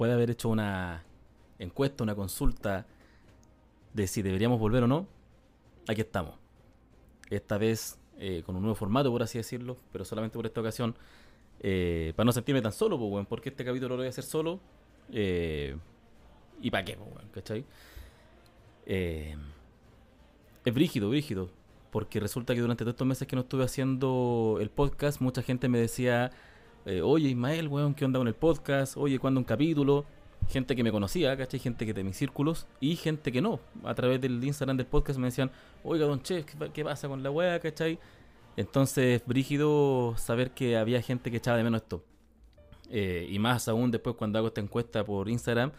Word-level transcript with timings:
después 0.00 0.08
de 0.08 0.14
haber 0.14 0.30
hecho 0.30 0.48
una 0.48 1.04
encuesta, 1.58 2.02
una 2.02 2.14
consulta 2.14 2.86
de 3.92 4.06
si 4.06 4.22
deberíamos 4.22 4.58
volver 4.58 4.82
o 4.84 4.86
no, 4.86 5.06
aquí 5.86 6.00
estamos. 6.00 6.36
Esta 7.28 7.58
vez 7.58 7.98
eh, 8.18 8.42
con 8.46 8.56
un 8.56 8.62
nuevo 8.62 8.74
formato, 8.74 9.10
por 9.10 9.22
así 9.22 9.36
decirlo, 9.36 9.76
pero 9.92 10.06
solamente 10.06 10.38
por 10.38 10.46
esta 10.46 10.62
ocasión, 10.62 10.96
eh, 11.60 12.14
para 12.16 12.24
no 12.24 12.32
sentirme 12.32 12.62
tan 12.62 12.72
solo, 12.72 12.98
pues, 12.98 13.26
porque 13.26 13.50
este 13.50 13.62
capítulo 13.62 13.90
lo 13.90 13.96
voy 13.98 14.06
a 14.06 14.08
hacer 14.08 14.24
solo. 14.24 14.58
Eh, 15.12 15.76
¿Y 16.62 16.70
para 16.70 16.82
qué, 16.82 16.96
pues, 16.96 17.26
¿Cachai? 17.32 17.66
es 18.86 19.36
brígido, 20.72 21.10
brígido. 21.10 21.50
Porque 21.90 22.20
resulta 22.20 22.54
que 22.54 22.62
durante 22.62 22.84
todos 22.84 22.94
estos 22.94 23.06
meses 23.06 23.28
que 23.28 23.36
no 23.36 23.42
estuve 23.42 23.64
haciendo 23.64 24.56
el 24.62 24.70
podcast, 24.70 25.20
mucha 25.20 25.42
gente 25.42 25.68
me 25.68 25.78
decía, 25.78 26.30
oye 26.86 27.28
Ismael, 27.28 27.68
weón, 27.68 27.94
¿qué 27.94 28.04
onda 28.04 28.18
con 28.18 28.28
el 28.28 28.34
podcast? 28.34 28.96
Oye, 28.96 29.18
¿cuándo 29.18 29.40
un 29.40 29.44
capítulo? 29.44 30.06
gente 30.48 30.76
que 30.76 30.82
me 30.82 30.90
conocía, 30.90 31.36
¿cachai? 31.36 31.60
Gente 31.60 31.86
que 31.86 31.94
de 31.94 32.04
mis 32.04 32.16
círculos 32.16 32.66
y 32.80 32.96
gente 32.96 33.32
que 33.32 33.40
no. 33.40 33.60
A 33.84 33.94
través 33.94 34.20
del 34.20 34.42
Instagram 34.42 34.76
del 34.76 34.86
podcast 34.86 35.18
me 35.18 35.26
decían, 35.26 35.50
oiga, 35.84 36.06
don 36.06 36.22
Chef, 36.22 36.44
¿qué, 36.72 36.84
pasa 36.84 37.08
con 37.08 37.22
la 37.22 37.30
weá, 37.30 37.58
¿cachai? 37.60 37.98
Entonces, 38.56 39.22
brígido 39.26 40.14
saber 40.16 40.50
que 40.50 40.76
había 40.76 41.00
gente 41.02 41.30
que 41.30 41.38
echaba 41.38 41.56
de 41.56 41.64
menos 41.64 41.82
esto. 41.82 42.04
Eh, 42.90 43.28
y 43.30 43.38
más 43.38 43.68
aún 43.68 43.90
después 43.90 44.16
cuando 44.16 44.38
hago 44.38 44.48
esta 44.48 44.60
encuesta 44.60 45.04
por 45.04 45.28
Instagram 45.28 45.70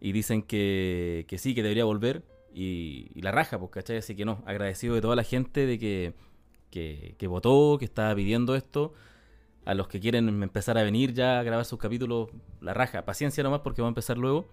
y 0.00 0.12
dicen 0.12 0.42
que, 0.42 1.24
que 1.26 1.38
sí, 1.38 1.54
que 1.54 1.62
debería 1.62 1.84
volver 1.84 2.22
y, 2.54 3.18
la 3.22 3.30
raja, 3.32 3.58
pues, 3.58 3.70
¿cachai? 3.70 3.96
Así 3.96 4.14
que 4.14 4.24
no, 4.24 4.42
agradecido 4.46 4.94
de 4.94 5.00
toda 5.00 5.16
la 5.16 5.24
gente 5.24 5.64
de 5.64 5.78
que, 5.78 6.12
que, 6.70 7.14
que 7.18 7.26
votó, 7.26 7.78
que 7.78 7.86
estaba 7.86 8.14
pidiendo 8.14 8.54
esto 8.54 8.92
a 9.64 9.74
los 9.74 9.88
que 9.88 10.00
quieren 10.00 10.42
empezar 10.42 10.78
a 10.78 10.82
venir 10.82 11.12
ya 11.12 11.38
a 11.38 11.42
grabar 11.42 11.64
sus 11.64 11.78
capítulos, 11.78 12.30
la 12.60 12.74
raja. 12.74 13.04
Paciencia 13.04 13.42
nomás 13.42 13.60
porque 13.60 13.82
va 13.82 13.88
a 13.88 13.90
empezar 13.90 14.18
luego. 14.18 14.48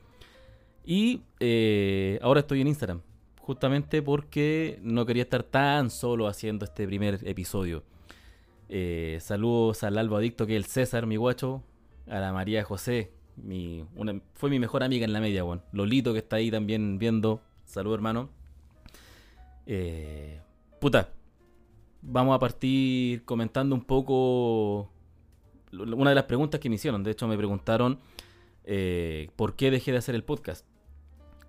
Y 0.85 1.21
eh, 1.39 2.19
ahora 2.21 2.41
estoy 2.41 2.61
en 2.61 2.67
Instagram, 2.67 3.01
justamente 3.39 4.01
porque 4.01 4.79
no 4.81 5.05
quería 5.05 5.23
estar 5.23 5.43
tan 5.43 5.89
solo 5.89 6.27
haciendo 6.27 6.65
este 6.65 6.85
primer 6.87 7.19
episodio. 7.27 7.83
Eh, 8.69 9.17
saludos 9.21 9.83
al 9.83 9.97
Albo 9.97 10.17
Adicto, 10.17 10.45
que 10.45 10.55
es 10.55 10.63
el 10.63 10.65
César, 10.65 11.05
mi 11.05 11.15
guacho, 11.15 11.63
a 12.07 12.19
la 12.19 12.31
María 12.33 12.63
José, 12.63 13.11
mi, 13.43 13.85
fue 14.33 14.49
mi 14.49 14.59
mejor 14.59 14.83
amiga 14.83 15.05
en 15.05 15.13
la 15.13 15.19
media, 15.19 15.43
bueno. 15.43 15.63
Lolito, 15.71 16.13
que 16.13 16.19
está 16.19 16.37
ahí 16.37 16.51
también 16.51 16.97
viendo. 16.99 17.41
Saludos, 17.65 17.97
hermano. 17.97 18.29
Eh, 19.65 20.41
puta, 20.79 21.09
vamos 22.01 22.35
a 22.35 22.39
partir 22.39 23.23
comentando 23.25 23.75
un 23.75 23.83
poco 23.83 24.89
una 25.71 26.11
de 26.11 26.15
las 26.15 26.25
preguntas 26.25 26.59
que 26.59 26.69
me 26.69 26.75
hicieron. 26.75 27.03
De 27.03 27.11
hecho, 27.11 27.27
me 27.27 27.37
preguntaron 27.37 27.99
eh, 28.63 29.29
por 29.35 29.55
qué 29.55 29.71
dejé 29.71 29.91
de 29.91 29.97
hacer 29.97 30.15
el 30.15 30.23
podcast. 30.23 30.65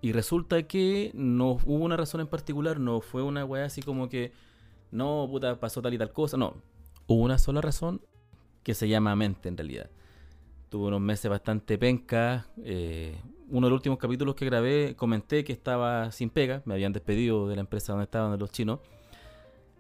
Y 0.03 0.13
resulta 0.13 0.63
que 0.63 1.11
no 1.15 1.59
hubo 1.65 1.85
una 1.85 1.97
razón 1.97 2.23
en 2.23 2.27
particular, 2.27 2.81
no 2.81 3.01
fue 3.01 3.23
una 3.23 3.45
weá 3.45 3.67
así 3.67 3.83
como 3.83 4.09
que, 4.09 4.33
no, 4.91 5.27
puta, 5.31 5.61
pasó 5.61 5.83
tal 5.83 5.93
y 5.93 5.99
tal 5.99 6.13
cosa. 6.13 6.37
No, 6.37 6.55
hubo 7.07 7.23
una 7.23 7.39
sola 7.39 7.61
razón 7.61 8.01
que 8.63 8.75
se 8.75 8.89
llama 8.89 9.15
mente 9.17 9.49
en 9.49 9.57
realidad. 9.57 9.91
Tuve 10.71 10.89
unos 10.89 11.01
meses 11.01 11.31
bastante 11.31 11.77
penca. 11.77 12.47
Eh, 12.65 13.21
uno 13.51 13.67
de 13.67 13.71
los 13.71 13.79
últimos 13.79 13.99
capítulos 13.99 14.35
que 14.35 14.47
grabé 14.47 14.95
comenté 14.97 15.45
que 15.45 15.53
estaba 15.53 16.13
sin 16.13 16.31
pega, 16.31 16.63
me 16.65 16.75
habían 16.75 16.93
despedido 16.93 17.49
de 17.49 17.57
la 17.57 17.61
empresa 17.61 17.93
donde 17.93 18.05
estaban 18.05 18.39
los 18.39 18.51
chinos. 18.51 18.81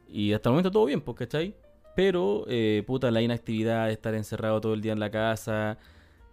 Y 0.08 0.32
hasta 0.32 0.48
el 0.48 0.54
momento 0.54 0.70
todo 0.70 0.84
bien, 0.86 1.00
pues, 1.00 1.16
¿cachai? 1.16 1.54
Pero, 1.94 2.44
eh, 2.48 2.82
puta, 2.86 3.10
la 3.10 3.20
inactividad 3.22 3.90
estar 3.90 4.14
encerrado 4.14 4.60
todo 4.60 4.74
el 4.74 4.80
día 4.80 4.92
en 4.92 5.00
la 5.00 5.10
casa 5.10 5.78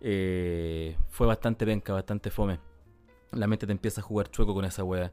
eh, 0.02 0.96
fue 1.10 1.28
bastante 1.28 1.66
penca, 1.66 1.94
bastante 1.94 2.30
fome. 2.30 2.60
La 3.32 3.48
mente 3.48 3.66
te 3.66 3.72
empieza 3.72 4.02
a 4.02 4.04
jugar 4.04 4.30
chueco 4.30 4.54
con 4.54 4.66
esa 4.66 4.84
wea. 4.84 5.12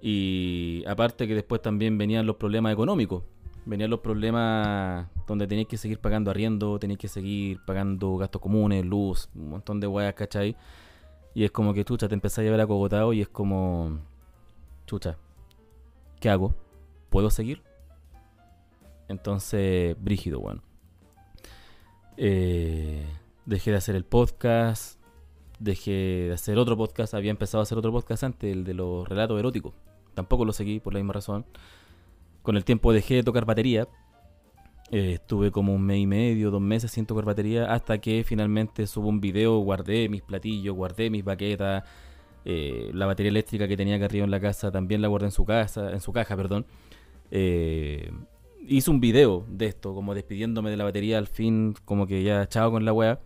Y 0.00 0.84
aparte 0.86 1.26
que 1.26 1.34
después 1.34 1.62
también 1.62 1.96
venían 1.96 2.26
los 2.26 2.36
problemas 2.36 2.72
económicos. 2.72 3.22
Venían 3.64 3.88
los 3.88 4.00
problemas 4.00 5.08
donde 5.26 5.46
tenías 5.46 5.68
que 5.68 5.78
seguir 5.78 5.98
pagando 5.98 6.30
arriendo, 6.30 6.78
tenías 6.78 6.98
que 6.98 7.08
seguir 7.08 7.64
pagando 7.64 8.16
gastos 8.18 8.42
comunes, 8.42 8.84
luz, 8.84 9.30
un 9.34 9.48
montón 9.48 9.80
de 9.80 9.86
weas, 9.86 10.12
¿cachai? 10.12 10.56
Y 11.32 11.44
es 11.44 11.50
como 11.50 11.72
que, 11.72 11.84
chucha, 11.84 12.06
te 12.06 12.14
empezás 12.14 12.40
a 12.40 12.42
llevar 12.42 12.60
acogotado 12.60 13.12
y 13.14 13.22
es 13.22 13.28
como, 13.28 13.98
chucha, 14.86 15.16
¿qué 16.20 16.28
hago? 16.28 16.54
¿Puedo 17.08 17.30
seguir? 17.30 17.62
Entonces, 19.08 19.96
brígido, 20.00 20.40
bueno. 20.40 20.62
Eh, 22.16 23.04
dejé 23.46 23.70
de 23.70 23.76
hacer 23.76 23.96
el 23.96 24.04
podcast. 24.04 25.00
Dejé 25.58 26.26
de 26.28 26.32
hacer 26.32 26.58
otro 26.58 26.76
podcast. 26.76 27.14
Había 27.14 27.30
empezado 27.30 27.60
a 27.60 27.62
hacer 27.62 27.78
otro 27.78 27.92
podcast 27.92 28.24
antes, 28.24 28.52
el 28.52 28.64
de 28.64 28.74
los 28.74 29.08
relatos 29.08 29.38
eróticos. 29.38 29.74
Tampoco 30.14 30.44
lo 30.44 30.52
seguí 30.52 30.80
por 30.80 30.94
la 30.94 31.00
misma 31.00 31.14
razón. 31.14 31.44
Con 32.42 32.56
el 32.56 32.64
tiempo 32.64 32.92
dejé 32.92 33.16
de 33.16 33.22
tocar 33.22 33.44
batería. 33.44 33.88
Eh, 34.90 35.14
estuve 35.14 35.50
como 35.50 35.74
un 35.74 35.82
mes 35.82 35.98
y 35.98 36.06
medio, 36.06 36.50
dos 36.50 36.60
meses 36.60 36.90
sin 36.90 37.06
tocar 37.06 37.24
batería. 37.24 37.72
Hasta 37.72 37.98
que 37.98 38.24
finalmente 38.24 38.86
subo 38.86 39.08
un 39.08 39.20
video. 39.20 39.58
Guardé 39.58 40.08
mis 40.08 40.22
platillos, 40.22 40.74
guardé 40.74 41.10
mis 41.10 41.24
baquetas. 41.24 41.84
Eh, 42.44 42.90
la 42.92 43.06
batería 43.06 43.30
eléctrica 43.30 43.66
que 43.66 43.76
tenía 43.76 43.96
acá 43.96 44.04
arriba 44.04 44.24
en 44.24 44.30
la 44.30 44.40
casa 44.40 44.70
también 44.70 45.00
la 45.00 45.08
guardé 45.08 45.28
en 45.28 45.32
su 45.32 45.46
casa, 45.46 45.90
en 45.92 46.00
su 46.00 46.12
caja, 46.12 46.36
perdón. 46.36 46.66
Eh, 47.30 48.10
hice 48.66 48.90
un 48.90 49.00
video 49.00 49.44
de 49.48 49.66
esto, 49.66 49.94
como 49.94 50.14
despidiéndome 50.14 50.70
de 50.70 50.76
la 50.76 50.84
batería 50.84 51.18
al 51.18 51.26
fin, 51.26 51.74
como 51.84 52.06
que 52.06 52.22
ya 52.22 52.48
chao 52.48 52.70
con 52.70 52.84
la 52.84 52.92
wea. 52.92 53.20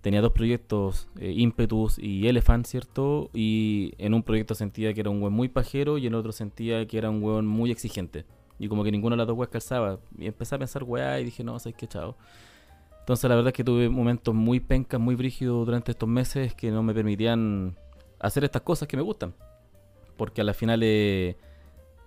Tenía 0.00 0.20
dos 0.20 0.32
proyectos, 0.32 1.08
eh, 1.20 1.32
Impetus 1.36 1.96
y 1.98 2.26
Elephant, 2.26 2.66
¿cierto? 2.66 3.30
Y 3.32 3.94
en 3.98 4.14
un 4.14 4.24
proyecto 4.24 4.54
sentía 4.54 4.92
que 4.94 5.00
era 5.00 5.10
un 5.10 5.22
weón 5.22 5.32
muy 5.32 5.48
pajero 5.48 5.96
y 5.96 6.06
en 6.06 6.14
otro 6.14 6.32
sentía 6.32 6.86
que 6.86 6.98
era 6.98 7.08
un 7.08 7.22
weón 7.22 7.46
muy 7.46 7.70
exigente. 7.70 8.24
Y 8.58 8.68
como 8.68 8.82
que 8.82 8.90
ninguna 8.90 9.14
de 9.14 9.18
las 9.18 9.26
dos 9.28 9.38
weas 9.38 9.50
calzaba. 9.50 10.00
Y 10.18 10.26
empecé 10.26 10.56
a 10.56 10.58
pensar 10.58 10.82
weá 10.82 11.20
y 11.20 11.24
dije, 11.24 11.44
no, 11.44 11.58
sabes 11.60 11.76
qué, 11.76 11.86
chao. 11.86 12.16
Entonces 12.98 13.28
la 13.28 13.36
verdad 13.36 13.48
es 13.48 13.54
que 13.54 13.64
tuve 13.64 13.88
momentos 13.88 14.34
muy 14.34 14.58
pencas, 14.58 15.00
muy 15.00 15.14
brígidos 15.14 15.66
durante 15.66 15.92
estos 15.92 16.08
meses 16.08 16.54
que 16.54 16.70
no 16.70 16.82
me 16.82 16.94
permitían 16.94 17.76
hacer 18.18 18.44
estas 18.44 18.62
cosas 18.62 18.88
que 18.88 18.96
me 18.96 19.02
gustan. 19.02 19.34
Porque 20.16 20.40
a 20.40 20.44
la 20.44 20.54
final 20.54 20.80
eh, 20.82 21.36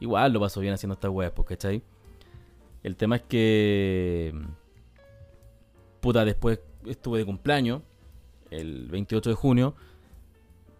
igual 0.01 0.33
lo 0.33 0.41
paso 0.41 0.59
bien 0.59 0.73
haciendo 0.73 0.95
estas 0.95 1.11
weas, 1.11 1.31
pues, 1.31 1.47
¿cachai? 1.47 1.81
El 2.85 2.97
tema 2.97 3.15
es 3.15 3.23
que. 3.23 4.31
Puta, 6.01 6.23
después 6.23 6.59
estuve 6.85 7.17
de 7.17 7.25
cumpleaños, 7.25 7.81
el 8.51 8.89
28 8.89 9.31
de 9.31 9.35
junio. 9.35 9.75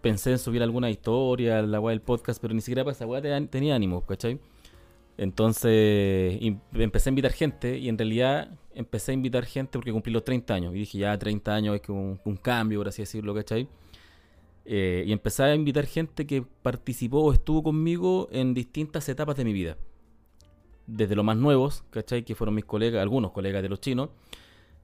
Pensé 0.02 0.30
en 0.30 0.38
subir 0.38 0.62
alguna 0.62 0.88
historia, 0.88 1.60
la 1.62 1.80
weá 1.80 1.90
del 1.90 2.00
podcast, 2.00 2.40
pero 2.40 2.54
ni 2.54 2.60
siquiera 2.60 2.84
para 2.84 2.92
esa 2.92 3.06
weá 3.06 3.20
tenía 3.48 3.74
ánimo, 3.74 4.06
¿cachai? 4.06 4.38
Entonces 5.18 6.38
empecé 6.74 7.08
a 7.08 7.10
invitar 7.10 7.32
gente 7.32 7.76
y 7.76 7.88
en 7.88 7.98
realidad 7.98 8.56
empecé 8.72 9.10
a 9.10 9.14
invitar 9.14 9.44
gente 9.44 9.72
porque 9.72 9.90
cumplí 9.90 10.12
los 10.12 10.22
30 10.22 10.54
años. 10.54 10.76
Y 10.76 10.78
dije, 10.78 10.98
ya 10.98 11.18
30 11.18 11.52
años 11.52 11.74
es 11.74 11.80
que 11.80 11.90
un, 11.90 12.38
cambio, 12.40 12.78
por 12.78 12.86
así 12.86 13.02
decirlo, 13.02 13.34
¿cachai? 13.34 13.66
Eh, 14.64 15.02
y 15.08 15.10
empecé 15.10 15.42
a 15.42 15.56
invitar 15.56 15.86
gente 15.86 16.24
que 16.24 16.44
participó 16.62 17.22
o 17.22 17.32
estuvo 17.32 17.64
conmigo 17.64 18.28
en 18.30 18.54
distintas 18.54 19.08
etapas 19.08 19.36
de 19.36 19.44
mi 19.44 19.52
vida 19.52 19.76
desde 20.86 21.16
los 21.16 21.24
más 21.24 21.36
nuevos, 21.36 21.84
¿cachai? 21.90 22.24
Que 22.24 22.34
fueron 22.34 22.54
mis 22.54 22.64
colegas, 22.64 23.02
algunos 23.02 23.32
colegas 23.32 23.62
de 23.62 23.68
los 23.68 23.80
chinos. 23.80 24.10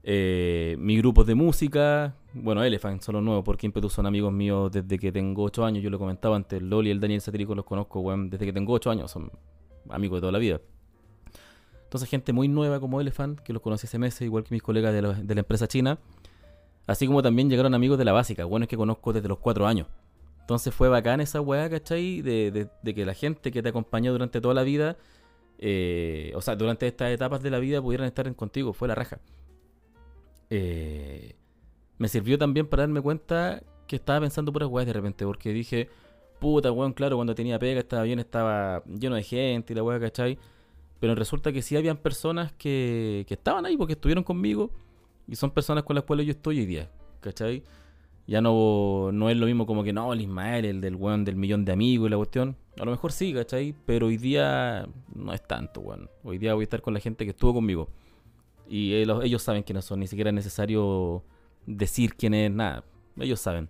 Eh, 0.05 0.75
mis 0.79 0.97
grupos 0.97 1.25
de 1.25 1.33
música, 1.33 2.13
bueno, 2.33 2.61
Elephant 2.61 3.01
son 3.01 3.15
los 3.15 3.23
nuevos 3.23 3.45
porque 3.45 3.65
Impetus 3.65 3.93
son 3.93 4.05
amigos 4.05 4.33
míos 4.33 4.69
desde 4.69 4.99
que 4.99 5.11
tengo 5.11 5.43
8 5.43 5.65
años. 5.65 5.83
Yo 5.83 5.89
lo 5.89 5.97
comentaba 5.97 6.35
antes, 6.35 6.61
Loli 6.61 6.89
y 6.89 6.91
el 6.91 6.99
Daniel 6.99 7.21
Satírico 7.21 7.55
los 7.55 7.65
conozco, 7.65 8.01
weón, 8.01 8.29
desde 8.29 8.45
que 8.45 8.53
tengo 8.53 8.73
8 8.73 8.91
años, 8.91 9.11
son 9.11 9.31
amigos 9.89 10.17
de 10.17 10.21
toda 10.21 10.31
la 10.33 10.39
vida. 10.39 10.59
Entonces, 11.83 12.09
gente 12.09 12.33
muy 12.33 12.47
nueva 12.47 12.79
como 12.79 12.99
Elephant, 12.99 13.39
que 13.39 13.53
los 13.53 13.61
conocí 13.61 13.87
hace 13.87 13.99
meses, 13.99 14.21
igual 14.23 14.43
que 14.43 14.53
mis 14.53 14.63
colegas 14.63 14.93
de 14.93 15.01
la, 15.01 15.13
de 15.13 15.35
la 15.35 15.41
empresa 15.41 15.67
china. 15.67 15.99
Así 16.85 17.07
como 17.07 17.21
también 17.21 17.49
llegaron 17.49 17.73
amigos 17.73 17.97
de 17.97 18.03
la 18.03 18.11
básica, 18.11 18.43
bueno, 18.43 18.65
es 18.65 18.69
que 18.69 18.75
conozco 18.75 19.13
desde 19.13 19.29
los 19.29 19.37
4 19.37 19.67
años. 19.67 19.87
Entonces 20.41 20.73
fue 20.73 20.89
bacán 20.89 21.21
esa 21.21 21.39
weá, 21.39 21.69
¿cachai? 21.69 22.21
De, 22.21 22.51
de, 22.51 22.67
de 22.81 22.93
que 22.93 23.05
la 23.05 23.13
gente 23.13 23.51
que 23.51 23.63
te 23.63 23.69
acompañó 23.69 24.11
durante 24.11 24.41
toda 24.41 24.53
la 24.53 24.63
vida 24.63 24.97
eh, 25.65 26.33
o 26.35 26.41
sea, 26.41 26.57
durante 26.57 26.85
estas 26.85 27.09
etapas 27.09 27.41
de 27.41 27.49
la 27.49 27.57
vida 27.57 27.81
pudieran 27.81 28.05
estar 28.05 28.35
contigo, 28.35 28.73
fue 28.73 28.89
la 28.89 28.95
raja. 28.95 29.21
Eh, 30.49 31.37
me 31.97 32.09
sirvió 32.09 32.37
también 32.37 32.67
para 32.67 32.83
darme 32.83 32.99
cuenta 32.99 33.63
que 33.87 33.95
estaba 33.95 34.19
pensando 34.19 34.51
puras 34.51 34.67
weas 34.67 34.85
de 34.85 34.91
repente, 34.91 35.23
porque 35.23 35.53
dije, 35.53 35.87
puta, 36.41 36.69
weón, 36.69 36.91
claro, 36.91 37.15
cuando 37.15 37.33
tenía 37.33 37.59
pega 37.59 37.79
estaba 37.79 38.03
bien, 38.03 38.19
estaba 38.19 38.83
lleno 38.83 39.15
de 39.15 39.23
gente 39.23 39.71
y 39.71 39.75
la 39.77 39.83
wea, 39.83 40.01
¿cachai? 40.01 40.37
Pero 40.99 41.15
resulta 41.15 41.53
que 41.53 41.61
sí 41.61 41.77
habían 41.77 41.95
personas 41.95 42.51
que, 42.51 43.23
que 43.25 43.35
estaban 43.35 43.65
ahí 43.65 43.77
porque 43.77 43.93
estuvieron 43.93 44.25
conmigo 44.25 44.69
y 45.29 45.37
son 45.37 45.51
personas 45.51 45.85
con 45.85 45.95
las 45.95 46.03
cuales 46.03 46.25
yo 46.25 46.31
estoy 46.31 46.59
hoy 46.59 46.65
día, 46.65 46.91
¿cachai? 47.21 47.63
Ya 48.27 48.41
no, 48.41 49.11
no 49.13 49.29
es 49.29 49.37
lo 49.37 49.45
mismo 49.45 49.65
como 49.65 49.81
que 49.81 49.93
no, 49.93 50.11
el 50.11 50.19
Ismael, 50.19 50.65
el 50.65 50.81
del 50.81 50.97
weón 50.97 51.23
del 51.23 51.37
millón 51.37 51.63
de 51.63 51.71
amigos 51.71 52.07
y 52.07 52.11
la 52.11 52.17
cuestión. 52.17 52.57
A 52.79 52.85
lo 52.85 52.91
mejor 52.91 53.11
sí, 53.11 53.33
¿cachai? 53.33 53.75
Pero 53.85 54.07
hoy 54.07 54.17
día 54.17 54.87
no 55.13 55.33
es 55.33 55.45
tanto, 55.47 55.81
weón. 55.81 56.09
Hoy 56.23 56.37
día 56.37 56.53
voy 56.53 56.63
a 56.63 56.65
estar 56.65 56.81
con 56.81 56.93
la 56.93 56.99
gente 56.99 57.23
que 57.23 57.31
estuvo 57.31 57.53
conmigo. 57.53 57.89
Y 58.67 58.93
ellos, 58.93 59.43
saben 59.43 59.63
quiénes 59.63 59.85
son, 59.85 59.99
ni 59.99 60.07
siquiera 60.07 60.29
es 60.29 60.33
necesario 60.33 61.23
decir 61.65 62.15
quién 62.15 62.33
es, 62.33 62.49
nada. 62.51 62.83
ellos 63.19 63.39
saben. 63.39 63.69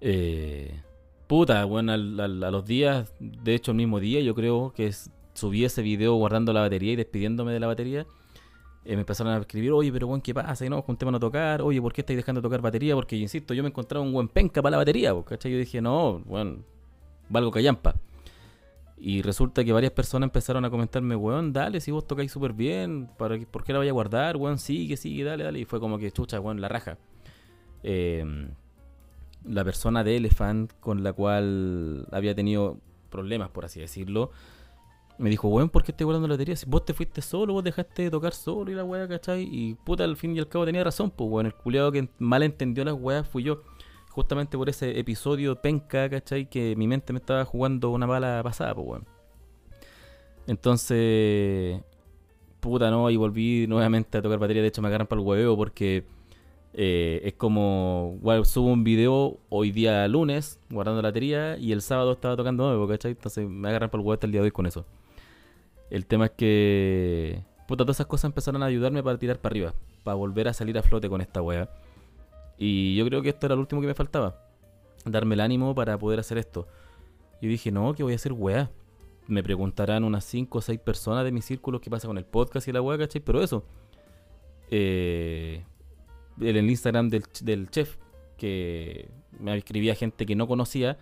Eh, 0.00 0.80
puta, 1.26 1.64
bueno, 1.64 1.92
a 1.92 1.96
los 1.96 2.64
días, 2.64 3.12
de 3.18 3.54
hecho 3.54 3.72
el 3.72 3.76
mismo 3.76 3.98
día, 3.98 4.20
yo 4.20 4.34
creo 4.34 4.72
que 4.74 4.92
subí 5.34 5.64
ese 5.64 5.82
video 5.82 6.14
guardando 6.14 6.52
la 6.52 6.60
batería 6.60 6.92
y 6.92 6.96
despidiéndome 6.96 7.52
de 7.52 7.60
la 7.60 7.66
batería. 7.66 8.06
Eh, 8.84 8.94
me 8.94 9.00
empezaron 9.00 9.32
a 9.32 9.38
escribir, 9.38 9.72
oye, 9.72 9.92
pero 9.92 10.06
bueno, 10.06 10.22
¿qué 10.22 10.32
pasa? 10.32 10.64
Y 10.64 10.68
no, 10.68 10.80
juntémonos 10.82 11.18
a 11.18 11.20
tocar, 11.20 11.62
oye, 11.62 11.80
¿por 11.82 11.92
qué 11.92 12.02
estáis 12.02 12.18
dejando 12.18 12.40
de 12.40 12.46
tocar 12.46 12.60
batería? 12.60 12.94
Porque, 12.94 13.16
insisto, 13.16 13.52
yo 13.54 13.62
me 13.62 13.68
encontraba 13.68 14.04
un 14.04 14.12
buen 14.12 14.28
penca 14.28 14.62
para 14.62 14.72
la 14.72 14.76
batería, 14.78 15.12
¿cachai? 15.24 15.52
Yo 15.52 15.58
dije, 15.58 15.80
no, 15.80 16.20
bueno, 16.20 16.58
valgo 17.28 17.50
callampa. 17.50 17.96
Y 19.00 19.22
resulta 19.22 19.64
que 19.64 19.72
varias 19.72 19.92
personas 19.92 20.26
empezaron 20.26 20.64
a 20.64 20.70
comentarme, 20.70 21.14
weón, 21.14 21.52
dale, 21.52 21.80
si 21.80 21.92
vos 21.92 22.06
tocáis 22.06 22.32
súper 22.32 22.52
bien, 22.52 23.08
¿para 23.16 23.38
¿por 23.38 23.62
qué 23.62 23.72
la 23.72 23.78
voy 23.78 23.88
a 23.88 23.92
guardar? 23.92 24.36
Weón, 24.36 24.58
sigue, 24.58 24.96
sigue, 24.96 25.22
dale, 25.22 25.44
dale. 25.44 25.60
Y 25.60 25.64
fue 25.64 25.78
como 25.78 25.98
que, 25.98 26.10
chucha, 26.10 26.40
weón, 26.40 26.60
la 26.60 26.68
raja. 26.68 26.98
Em, 27.84 28.48
la 29.44 29.64
persona 29.64 30.02
de 30.02 30.16
Elephant 30.16 30.72
con 30.80 31.04
la 31.04 31.12
cual 31.12 32.06
había 32.10 32.34
tenido 32.34 32.78
problemas, 33.08 33.50
por 33.50 33.64
así 33.64 33.78
decirlo, 33.78 34.32
me 35.18 35.30
dijo, 35.30 35.48
weón, 35.48 35.68
¿por 35.70 35.84
qué 35.84 35.92
estoy 35.92 36.04
guardando 36.04 36.26
la 36.28 36.34
batería? 36.34 36.56
Si 36.56 36.66
vos 36.66 36.84
te 36.84 36.92
fuiste 36.92 37.22
solo, 37.22 37.52
vos 37.52 37.62
dejaste 37.62 38.02
de 38.02 38.10
tocar 38.10 38.32
solo 38.34 38.70
y 38.70 38.74
la 38.74 38.84
weá, 38.84 39.06
¿cachai? 39.06 39.48
Y 39.50 39.74
puta, 39.74 40.04
al 40.04 40.16
fin 40.16 40.34
y 40.34 40.40
al 40.40 40.48
cabo 40.48 40.64
tenía 40.64 40.82
razón, 40.82 41.10
pues, 41.10 41.30
weón, 41.30 41.46
el 41.46 41.54
culiado 41.54 41.92
que 41.92 42.08
mal 42.18 42.42
entendió 42.42 42.84
las 42.84 42.94
weas 42.94 43.28
fui 43.28 43.44
yo 43.44 43.62
justamente 44.18 44.58
por 44.58 44.68
ese 44.68 44.98
episodio 44.98 45.62
penca, 45.62 46.10
¿cachai? 46.10 46.50
Que 46.50 46.74
mi 46.74 46.88
mente 46.88 47.12
me 47.12 47.20
estaba 47.20 47.44
jugando 47.44 47.90
una 47.90 48.04
bala 48.04 48.42
pasada, 48.42 48.74
pues, 48.74 48.88
weón. 48.88 49.04
Entonces, 50.48 51.80
puta, 52.58 52.90
no, 52.90 53.08
y 53.10 53.16
volví 53.16 53.68
nuevamente 53.68 54.18
a 54.18 54.22
tocar 54.22 54.40
batería. 54.40 54.60
De 54.60 54.66
hecho, 54.68 54.82
me 54.82 54.88
agarran 54.88 55.06
para 55.06 55.20
el 55.20 55.26
hueveo 55.26 55.56
porque 55.56 56.04
eh, 56.74 57.20
es 57.22 57.34
como, 57.34 58.18
subo 58.42 58.72
un 58.72 58.82
video 58.82 59.38
hoy 59.50 59.70
día 59.70 60.08
lunes, 60.08 60.58
guardando 60.68 61.00
la 61.00 61.10
batería, 61.10 61.56
y 61.56 61.70
el 61.70 61.80
sábado 61.80 62.10
estaba 62.10 62.34
tocando 62.34 62.66
nuevo, 62.66 62.88
¿cachai? 62.88 63.12
Entonces 63.12 63.48
me 63.48 63.68
agarran 63.68 63.88
para 63.88 64.00
el 64.00 64.04
huevo 64.04 64.14
hasta 64.14 64.26
el 64.26 64.32
día 64.32 64.40
de 64.40 64.46
hoy 64.46 64.50
con 64.50 64.66
eso. 64.66 64.84
El 65.90 66.06
tema 66.06 66.24
es 66.24 66.32
que, 66.32 67.44
puta, 67.68 67.84
todas 67.84 67.98
esas 67.98 68.08
cosas 68.08 68.24
empezaron 68.30 68.64
a 68.64 68.66
ayudarme 68.66 69.00
para 69.00 69.16
tirar 69.16 69.38
para 69.38 69.52
arriba, 69.52 69.74
para 70.02 70.16
volver 70.16 70.48
a 70.48 70.54
salir 70.54 70.76
a 70.76 70.82
flote 70.82 71.08
con 71.08 71.20
esta 71.20 71.40
wea. 71.40 71.70
Y 72.58 72.96
yo 72.96 73.04
creo 73.06 73.22
que 73.22 73.30
esto 73.30 73.46
era 73.46 73.54
lo 73.54 73.60
último 73.60 73.80
que 73.80 73.86
me 73.86 73.94
faltaba. 73.94 74.44
Darme 75.04 75.34
el 75.34 75.40
ánimo 75.40 75.74
para 75.74 75.96
poder 75.96 76.18
hacer 76.18 76.38
esto. 76.38 76.66
Y 77.40 77.46
dije, 77.46 77.70
no, 77.70 77.94
que 77.94 78.02
voy 78.02 78.12
a 78.12 78.16
hacer 78.16 78.32
weá. 78.32 78.70
Me 79.28 79.42
preguntarán 79.42 80.04
unas 80.04 80.24
5 80.24 80.58
o 80.58 80.60
6 80.60 80.80
personas 80.80 81.24
de 81.24 81.32
mi 81.32 81.42
círculo 81.42 81.80
qué 81.80 81.90
pasa 81.90 82.08
con 82.08 82.18
el 82.18 82.24
podcast 82.24 82.66
y 82.66 82.72
la 82.72 82.82
weá, 82.82 82.98
¿cachai? 82.98 83.20
Pero 83.20 83.42
eso. 83.42 83.64
Eh, 84.70 85.62
en 86.40 86.56
el 86.56 86.68
Instagram 86.68 87.08
del, 87.08 87.24
del 87.42 87.70
chef, 87.70 87.96
que 88.36 89.08
me 89.38 89.56
escribía 89.56 89.94
gente 89.94 90.26
que 90.26 90.34
no 90.34 90.48
conocía, 90.48 90.98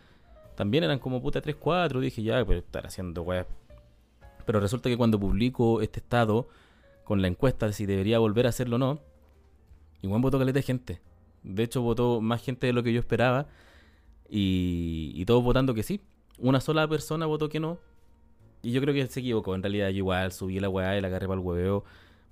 también 0.56 0.84
eran 0.84 0.98
como 0.98 1.22
puta 1.22 1.40
3, 1.40 1.56
4. 1.56 2.00
Dije, 2.00 2.22
ya, 2.22 2.44
pues 2.44 2.58
estar 2.58 2.86
haciendo 2.86 3.22
weá. 3.22 3.46
Pero 4.44 4.60
resulta 4.60 4.88
que 4.88 4.96
cuando 4.96 5.18
publico 5.18 5.80
este 5.80 6.00
estado 6.00 6.48
con 7.04 7.22
la 7.22 7.28
encuesta 7.28 7.66
de 7.66 7.72
si 7.72 7.86
debería 7.86 8.18
volver 8.18 8.46
a 8.46 8.50
hacerlo 8.50 8.76
o 8.76 8.78
no, 8.78 9.00
igual 10.02 10.20
voto 10.20 10.38
caleta 10.38 10.58
de 10.58 10.62
gente. 10.62 11.00
De 11.46 11.62
hecho, 11.62 11.80
votó 11.80 12.20
más 12.20 12.42
gente 12.42 12.66
de 12.66 12.72
lo 12.72 12.82
que 12.82 12.92
yo 12.92 13.00
esperaba. 13.00 13.46
Y, 14.28 15.24
todos 15.26 15.42
votando 15.44 15.74
que 15.74 15.82
sí. 15.82 16.00
Una 16.38 16.60
sola 16.60 16.88
persona 16.88 17.26
votó 17.26 17.48
que 17.48 17.60
no. 17.60 17.78
Y 18.62 18.72
yo 18.72 18.80
creo 18.80 18.92
que 18.92 19.06
se 19.06 19.20
equivocó. 19.20 19.54
En 19.54 19.62
realidad, 19.62 19.88
yo 19.90 19.98
igual 19.98 20.32
subí 20.32 20.58
la 20.58 20.68
weá 20.68 20.98
y 20.98 21.00
la 21.00 21.08
agarré 21.08 21.28
para 21.28 21.40
el 21.40 21.46
hueveo. 21.46 21.84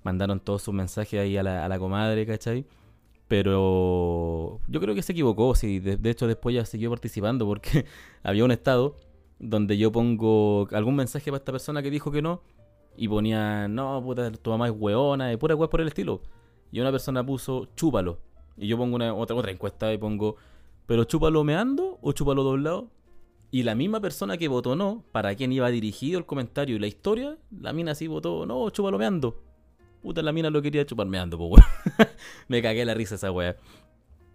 Mandaron 0.03 0.39
todos 0.39 0.61
sus 0.63 0.73
mensajes 0.73 1.19
ahí 1.19 1.37
a 1.37 1.43
la, 1.43 1.65
a 1.65 1.69
la 1.69 1.79
comadre, 1.79 2.25
¿cachai? 2.25 2.65
Pero 3.27 4.59
yo 4.67 4.79
creo 4.81 4.93
que 4.93 5.01
se 5.01 5.13
equivocó. 5.13 5.55
Sí, 5.55 5.79
de, 5.79 6.09
hecho, 6.09 6.27
después 6.27 6.53
ya 6.53 6.65
siguió 6.65 6.89
participando 6.89 7.45
porque 7.45 7.85
había 8.23 8.43
un 8.43 8.51
estado 8.51 8.97
donde 9.39 9.77
yo 9.77 9.91
pongo 9.91 10.67
algún 10.71 10.95
mensaje 10.95 11.31
para 11.31 11.37
esta 11.37 11.51
persona 11.53 11.81
que 11.81 11.89
dijo 11.89 12.11
que 12.11 12.21
no. 12.21 12.41
Y 12.97 13.07
ponía, 13.07 13.67
no, 13.67 14.01
puta, 14.03 14.31
tu 14.31 14.49
mamá 14.51 14.67
es 14.67 14.73
weona, 14.77 15.33
y 15.33 15.37
pura 15.37 15.55
weá 15.55 15.69
por 15.69 15.81
el 15.81 15.87
estilo. 15.87 16.21
Y 16.71 16.79
una 16.79 16.91
persona 16.91 17.25
puso, 17.25 17.67
chúpalo. 17.75 18.19
Y 18.57 18.67
yo 18.67 18.77
pongo 18.77 18.95
una, 18.95 19.13
otra, 19.13 19.35
otra 19.35 19.51
encuesta 19.51 19.91
y 19.93 19.97
pongo, 19.97 20.37
¿pero 20.85 21.03
chúpalo 21.03 21.43
meando 21.43 21.99
o 22.01 22.11
chúpalo 22.11 22.43
doblado? 22.43 22.89
Y 23.51 23.63
la 23.63 23.75
misma 23.75 24.01
persona 24.01 24.37
que 24.37 24.47
votó 24.47 24.75
no, 24.75 25.03
para 25.11 25.35
quien 25.35 25.51
iba 25.51 25.69
dirigido 25.69 26.19
el 26.19 26.25
comentario 26.25 26.75
y 26.75 26.79
la 26.79 26.87
historia, 26.87 27.37
la 27.57 27.73
mina 27.73 27.95
sí 27.95 28.07
votó 28.07 28.45
no, 28.45 28.69
chúpalo 28.69 28.97
meando. 28.97 29.41
Puta, 30.01 30.21
la 30.21 30.31
mina 30.31 30.49
lo 30.49 30.61
quería 30.61 30.85
chupar 30.85 31.07
meando, 31.07 31.37
pues 31.37 31.63
Me 32.47 32.61
cagué 32.61 32.85
la 32.85 32.93
risa 32.93 33.15
esa 33.15 33.31
weá. 33.31 33.55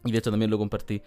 Y 0.04 0.12
de 0.12 0.18
hecho 0.18 0.30
también 0.30 0.50
lo 0.50 0.58
compartí. 0.58 1.02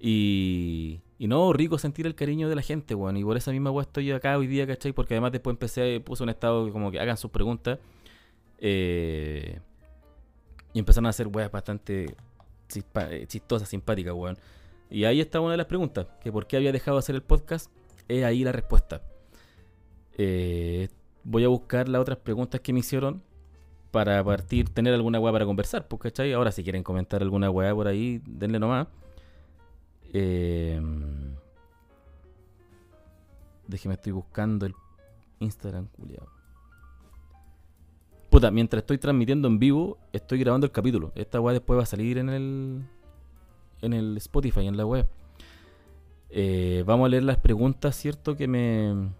Y, 0.00 1.00
y 1.18 1.26
no, 1.26 1.52
rico 1.52 1.78
sentir 1.78 2.06
el 2.06 2.14
cariño 2.14 2.48
de 2.48 2.54
la 2.54 2.62
gente, 2.62 2.94
weón. 2.94 3.16
Y 3.16 3.24
por 3.24 3.36
esa 3.36 3.50
misma 3.50 3.70
weá 3.70 3.82
estoy 3.82 4.10
acá 4.12 4.36
hoy 4.36 4.46
día, 4.46 4.66
¿cachai? 4.66 4.92
Porque 4.92 5.14
además 5.14 5.32
después 5.32 5.54
empecé, 5.54 6.00
puse 6.00 6.22
un 6.22 6.28
estado 6.28 6.70
como 6.72 6.90
que 6.90 7.00
hagan 7.00 7.16
sus 7.16 7.30
preguntas. 7.30 7.78
Eh, 8.58 9.58
y 10.72 10.78
empezaron 10.78 11.06
a 11.06 11.10
hacer 11.10 11.28
weas 11.28 11.50
bastante 11.50 12.14
chistosa, 13.26 13.66
simpática, 13.66 14.14
weón. 14.14 14.38
Y 14.90 15.04
ahí 15.04 15.20
está 15.20 15.40
una 15.40 15.52
de 15.52 15.58
las 15.58 15.66
preguntas, 15.66 16.06
que 16.20 16.32
por 16.32 16.46
qué 16.46 16.56
había 16.56 16.72
dejado 16.72 16.96
de 16.96 17.00
hacer 17.00 17.14
el 17.14 17.22
podcast, 17.22 17.70
es 18.08 18.24
ahí 18.24 18.44
la 18.44 18.52
respuesta. 18.52 19.02
Eh, 20.16 20.88
voy 21.24 21.44
a 21.44 21.48
buscar 21.48 21.88
las 21.88 22.00
otras 22.00 22.18
preguntas 22.18 22.60
que 22.60 22.72
me 22.72 22.80
hicieron 22.80 23.22
para 23.90 24.22
partir, 24.24 24.68
tener 24.70 24.94
alguna 24.94 25.20
weá 25.20 25.32
para 25.32 25.44
conversar, 25.44 25.88
pues, 25.88 26.02
¿cachai? 26.02 26.32
Ahora 26.32 26.52
si 26.52 26.62
quieren 26.62 26.82
comentar 26.82 27.22
alguna 27.22 27.50
weá 27.50 27.74
por 27.74 27.86
ahí, 27.86 28.20
denle 28.26 28.58
nomás. 28.58 28.86
Eh, 30.12 30.80
déjeme, 33.66 33.94
estoy 33.94 34.12
buscando 34.12 34.66
el 34.66 34.74
Instagram, 35.40 35.86
culiado. 35.88 36.37
Puta, 38.30 38.50
mientras 38.50 38.82
estoy 38.82 38.98
transmitiendo 38.98 39.48
en 39.48 39.58
vivo, 39.58 39.98
estoy 40.12 40.38
grabando 40.38 40.66
el 40.66 40.72
capítulo. 40.72 41.12
Esta 41.14 41.40
weá 41.40 41.54
después 41.54 41.78
va 41.78 41.84
a 41.84 41.86
salir 41.86 42.18
en 42.18 42.28
el. 42.28 42.82
en 43.80 43.92
el 43.92 44.16
Spotify, 44.18 44.66
en 44.66 44.76
la 44.76 44.84
web. 44.84 45.08
Eh, 46.30 46.84
vamos 46.86 47.06
a 47.06 47.08
leer 47.08 47.22
las 47.22 47.38
preguntas, 47.38 47.96
¿cierto? 47.96 48.36
Que 48.36 48.46
me. 48.46 49.12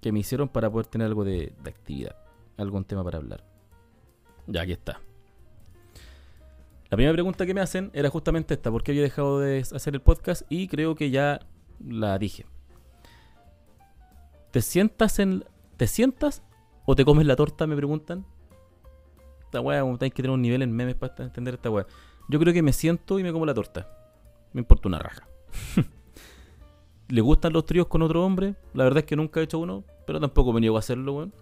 que 0.00 0.12
me 0.12 0.18
hicieron 0.18 0.48
para 0.48 0.70
poder 0.70 0.86
tener 0.86 1.06
algo 1.06 1.24
de, 1.24 1.54
de 1.62 1.70
actividad. 1.70 2.16
Algún 2.58 2.84
tema 2.84 3.02
para 3.02 3.18
hablar. 3.18 3.42
Ya, 4.46 4.62
aquí 4.62 4.72
está. 4.72 5.00
La 6.88 6.96
primera 6.96 7.14
pregunta 7.14 7.46
que 7.46 7.54
me 7.54 7.60
hacen 7.60 7.90
era 7.94 8.10
justamente 8.10 8.54
esta, 8.54 8.70
¿por 8.70 8.84
qué 8.84 8.92
había 8.92 9.02
dejado 9.02 9.40
de 9.40 9.58
hacer 9.58 9.94
el 9.94 10.00
podcast? 10.00 10.42
Y 10.48 10.68
creo 10.68 10.94
que 10.94 11.10
ya 11.10 11.40
la 11.84 12.16
dije. 12.18 12.46
¿Te 14.52 14.62
sientas 14.62 15.18
en 15.18 15.44
te 15.76 15.86
sientas 15.86 16.42
¿O 16.86 16.94
te 16.94 17.04
comes 17.04 17.26
la 17.26 17.36
torta? 17.36 17.66
Me 17.66 17.76
preguntan. 17.76 18.24
Esta 19.42 19.60
weá, 19.60 19.80
como 19.82 19.98
tenéis 19.98 20.14
que 20.14 20.22
tener 20.22 20.34
un 20.34 20.42
nivel 20.42 20.62
en 20.62 20.72
memes 20.72 20.94
para 20.94 21.14
entender 21.18 21.54
esta 21.54 21.68
weá. 21.68 21.86
Yo 22.28 22.38
creo 22.38 22.54
que 22.54 22.62
me 22.62 22.72
siento 22.72 23.18
y 23.18 23.22
me 23.22 23.32
como 23.32 23.44
la 23.44 23.54
torta. 23.54 23.88
Me 24.52 24.60
importa 24.60 24.88
una 24.88 24.98
raja. 24.98 25.28
¿Le 27.08 27.20
gustan 27.20 27.52
los 27.52 27.66
tríos 27.66 27.86
con 27.88 28.02
otro 28.02 28.24
hombre? 28.24 28.54
La 28.72 28.84
verdad 28.84 29.00
es 29.00 29.04
que 29.04 29.16
nunca 29.16 29.40
he 29.40 29.44
hecho 29.44 29.58
uno, 29.58 29.84
pero 30.06 30.20
tampoco 30.20 30.52
me 30.52 30.60
niego 30.60 30.76
a 30.76 30.80
hacerlo, 30.80 31.12
weón. 31.14 31.32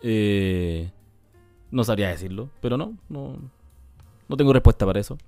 Eh, 0.00 0.92
no 1.70 1.82
sabría 1.84 2.08
decirlo, 2.08 2.50
pero 2.60 2.76
no, 2.76 2.96
no, 3.08 3.36
no 4.28 4.36
tengo 4.36 4.52
respuesta 4.52 4.86
para 4.86 5.00
eso. 5.00 5.18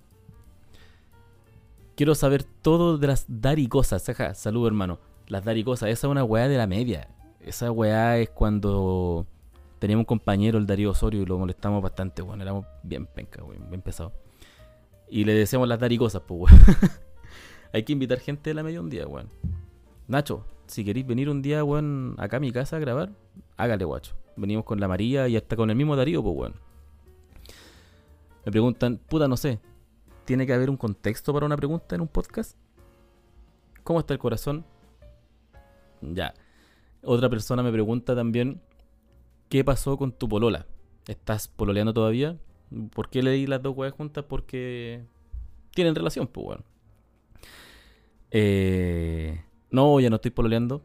Quiero 1.97 2.15
saber 2.15 2.45
todo 2.45 2.99
de 2.99 3.07
las 3.07 3.27
daricosas. 3.29 4.09
Ajá, 4.09 4.35
salud, 4.35 4.67
hermano. 4.67 4.99
Las 5.27 5.45
daricosas, 5.45 5.91
esa 5.91 6.07
es 6.07 6.11
una 6.11 6.25
weá 6.25 6.49
de 6.49 6.57
la 6.57 6.67
media. 6.67 7.09
Esa 7.41 7.73
weá 7.73 8.19
es 8.19 8.31
cuando 8.31 9.27
teníamos 9.79 10.03
un 10.03 10.07
compañero, 10.07 10.59
el 10.59 10.67
Darío 10.67 10.91
Osorio, 10.91 11.23
y 11.23 11.27
lo 11.27 11.39
molestamos 11.39 11.83
bastante, 11.83 12.23
weón. 12.23 12.41
Éramos 12.43 12.67
bien 12.83 13.07
penca, 13.07 13.43
weón, 13.43 13.69
bien 13.69 13.81
pesados. 13.83 14.13
Y 15.09 15.25
le 15.25 15.35
decíamos 15.35 15.67
las 15.67 15.81
daricosas, 15.81 16.23
pues, 16.27 16.53
weón. 16.53 16.63
Hay 17.73 17.83
que 17.85 17.93
invitar 17.93 18.19
gente 18.19 18.51
de 18.51 18.55
la 18.55 18.63
media 18.63 18.81
un 18.81 18.91
día, 18.91 19.07
weón. 19.07 19.31
Nacho, 20.07 20.45
si 20.67 20.85
queréis 20.85 21.07
venir 21.07 21.31
un 21.31 21.41
día, 21.41 21.65
weón, 21.65 22.15
acá 22.19 22.37
a 22.37 22.41
mi 22.41 22.53
casa 22.53 22.77
a 22.77 22.79
grabar, 22.81 23.11
hágale, 23.57 23.85
guacho. 23.85 24.15
Venimos 24.37 24.65
con 24.65 24.81
la 24.81 24.89
María 24.89 25.29
y 25.29 25.37
hasta 25.37 25.57
con 25.57 25.71
el 25.71 25.77
mismo 25.77 25.97
Darío, 25.97 26.23
pues, 26.23 26.37
weón. 26.37 26.55
Me 28.45 28.53
preguntan, 28.53 28.99
puta, 28.99 29.29
no 29.29 29.37
sé, 29.37 29.61
¿tiene 30.25 30.47
que 30.47 30.53
haber 30.53 30.71
un 30.71 30.77
contexto 30.77 31.33
para 31.33 31.47
una 31.47 31.57
pregunta 31.57 31.95
en 31.95 32.03
un 32.03 32.09
podcast? 32.09 32.57
¿Cómo 33.83 34.01
está 34.01 34.13
el 34.13 34.19
corazón? 34.19 34.65
Ya. 36.01 36.35
Otra 37.03 37.29
persona 37.29 37.63
me 37.63 37.73
pregunta 37.73 38.15
también, 38.15 38.61
¿qué 39.49 39.65
pasó 39.65 39.97
con 39.97 40.13
tu 40.13 40.29
polola? 40.29 40.67
¿Estás 41.07 41.49
pololeando 41.49 41.95
todavía? 41.95 42.39
¿Por 42.95 43.09
qué 43.09 43.23
leí 43.23 43.47
las 43.47 43.63
dos 43.63 43.77
weas 43.77 43.93
juntas? 43.93 44.25
Porque 44.29 45.03
tienen 45.75 45.95
relación, 45.95 46.27
pues, 46.27 46.45
bueno. 46.45 46.65
Eh, 48.31 49.43
no, 49.71 49.99
ya 50.01 50.11
no 50.11 50.17
estoy 50.17 50.31
pololeando. 50.31 50.83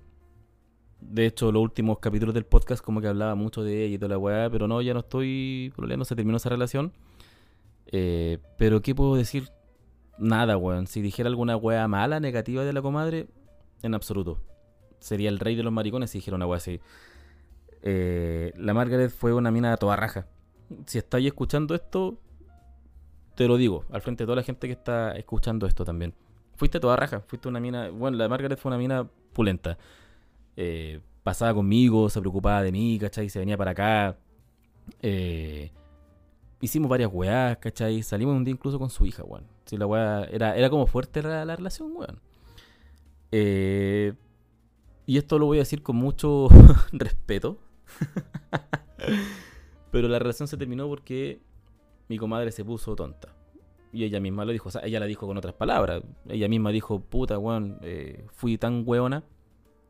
De 1.02 1.26
hecho, 1.26 1.52
los 1.52 1.62
últimos 1.62 2.00
capítulos 2.00 2.34
del 2.34 2.46
podcast 2.46 2.84
como 2.84 3.02
que 3.02 3.08
hablaba 3.08 3.36
mucho 3.36 3.64
de 3.64 3.86
ella 3.86 3.96
y 3.96 3.98
toda 4.00 4.10
la 4.10 4.18
weá, 4.18 4.50
pero 4.50 4.68
no, 4.68 4.82
ya 4.82 4.94
no 4.94 5.02
estoy 5.02 5.72
pololeando, 5.76 6.06
se 6.06 6.16
terminó 6.16 6.38
esa 6.38 6.50
relación. 6.50 6.94
Eh, 7.88 8.40
pero 8.58 8.82
¿qué 8.82 8.96
puedo 8.96 9.16
decir? 9.16 9.52
nada, 10.18 10.58
weón. 10.58 10.88
Si 10.88 11.02
dijera 11.02 11.30
alguna 11.30 11.58
wea 11.58 11.88
mala, 11.88 12.20
negativa 12.20 12.64
de 12.64 12.74
la 12.74 12.82
comadre, 12.82 13.28
en 13.82 13.94
absoluto. 13.94 14.40
Sería 15.06 15.30
el 15.30 15.38
rey 15.38 15.56
de 15.56 15.62
los 15.62 15.72
maricones 15.72 16.10
si 16.10 16.18
dijera 16.18 16.36
una 16.36 16.48
wea 16.48 16.58
así. 16.58 16.80
Eh, 17.84 18.52
la 18.58 18.74
Margaret 18.74 19.12
fue 19.12 19.36
una 19.36 19.52
mina 19.52 19.78
toda 19.78 19.96
raja. 19.96 20.26
Si 20.88 20.98
estáis 20.98 21.28
escuchando 21.28 21.76
esto, 21.76 22.18
te 23.36 23.48
lo 23.48 23.56
digo, 23.56 23.86
al 23.92 24.02
frente 24.02 24.24
de 24.24 24.26
toda 24.26 24.38
la 24.38 24.42
gente 24.42 24.66
que 24.66 24.74
está 24.74 25.16
escuchando 25.16 25.68
esto 25.68 25.86
también. 25.86 26.16
Fuiste 26.56 26.80
toda 26.80 26.96
raja, 26.96 27.20
fuiste 27.20 27.48
una 27.48 27.60
mina. 27.60 27.90
Bueno, 27.90 28.18
la 28.18 28.28
Margaret 28.28 28.58
fue 28.58 28.70
una 28.70 28.80
mina 28.80 29.08
pulenta. 29.32 29.78
Eh, 30.58 31.02
pasaba 31.22 31.54
conmigo, 31.54 32.10
se 32.10 32.20
preocupaba 32.20 32.64
de 32.64 32.72
mí, 32.72 32.98
¿cachai? 32.98 33.30
Se 33.30 33.38
venía 33.38 33.58
para 33.58 33.72
acá. 33.72 34.18
Eh, 35.04 35.72
hicimos 36.62 36.90
varias 36.90 37.12
weas, 37.14 37.58
¿cachai? 37.58 38.02
Salimos 38.02 38.36
un 38.36 38.44
día 38.44 38.54
incluso 38.54 38.80
con 38.80 38.90
su 38.90 39.06
hija, 39.06 39.24
weón. 39.24 39.46
Si 39.66 39.78
la 39.78 39.86
wea 39.86 40.24
era, 40.32 40.58
era 40.58 40.72
como 40.72 40.88
fuerte 40.88 41.22
la, 41.22 41.46
la 41.46 41.56
relación, 41.56 41.92
weón. 41.96 42.20
Eh, 43.32 44.14
y 45.06 45.18
esto 45.18 45.40
lo 45.40 45.46
voy 45.46 45.58
a 45.58 45.62
decir 45.62 45.84
con 45.84 45.96
mucho 45.96 46.48
respeto. 46.92 47.60
Pero 49.92 50.08
la 50.08 50.20
relación 50.20 50.48
se 50.48 50.58
terminó 50.58 50.88
porque 50.88 51.40
mi 52.10 52.18
comadre 52.18 52.52
se 52.52 52.66
puso 52.66 52.96
tonta. 52.96 53.34
Y 53.94 54.04
ella 54.04 54.20
misma 54.20 54.44
lo 54.44 54.52
dijo, 54.52 54.68
o 54.68 54.72
sea, 54.72 54.82
ella 54.84 55.00
la 55.00 55.06
dijo 55.06 55.26
con 55.26 55.38
otras 55.38 55.54
palabras. 55.54 56.04
Ella 56.28 56.50
misma 56.50 56.72
dijo, 56.72 57.00
puta, 57.00 57.40
weón, 57.40 57.80
eh, 57.82 58.26
fui 58.34 58.58
tan 58.58 58.84
weona, 58.86 59.24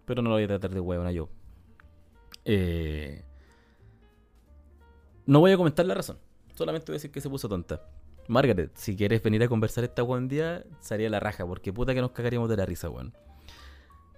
pero 0.06 0.22
no 0.22 0.30
lo 0.30 0.36
voy 0.36 0.44
a 0.44 0.48
tratar 0.48 0.72
de 0.72 0.80
weona 0.80 1.12
yo. 1.12 1.30
Eh, 2.44 3.24
no 5.26 5.40
voy 5.40 5.52
a 5.52 5.58
comentar 5.58 5.86
la 5.88 5.96
razón, 5.96 6.20
solamente 6.54 6.92
voy 6.92 6.96
a 6.96 6.98
decir 6.98 7.12
que 7.12 7.20
se 7.20 7.30
puso 7.30 7.50
tonta. 7.50 7.82
Margaret, 8.28 8.72
si 8.76 8.96
quieres 8.96 9.24
venir 9.24 9.42
a 9.44 9.48
conversar 9.48 9.84
esta 9.84 10.04
buen 10.04 10.28
día, 10.28 10.64
sería 10.80 11.10
la 11.10 11.20
raja, 11.20 11.48
porque 11.48 11.74
puta 11.74 11.96
que 11.96 12.02
nos 12.02 12.12
cagaríamos 12.12 12.50
de 12.50 12.58
la 12.58 12.66
risa, 12.66 12.90
weón. 12.90 13.14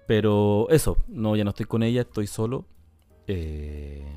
Pero 0.08 0.70
eso, 0.70 0.98
no, 1.08 1.36
ya 1.36 1.44
no 1.44 1.50
estoy 1.50 1.66
con 1.66 1.84
ella, 1.84 2.02
estoy 2.02 2.28
solo. 2.28 2.66
Eh, 3.28 4.08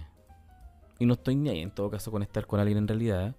y 1.01 1.07
no 1.07 1.15
estoy 1.15 1.35
ni 1.35 1.51
ahí 1.51 1.61
en 1.61 1.73
todo 1.73 1.91
caso 1.91 2.13
con 2.13 2.23
estar 2.23 2.47
con 2.47 2.61
alguien 2.61 2.79
en 2.79 2.89
realidad. 2.89 3.35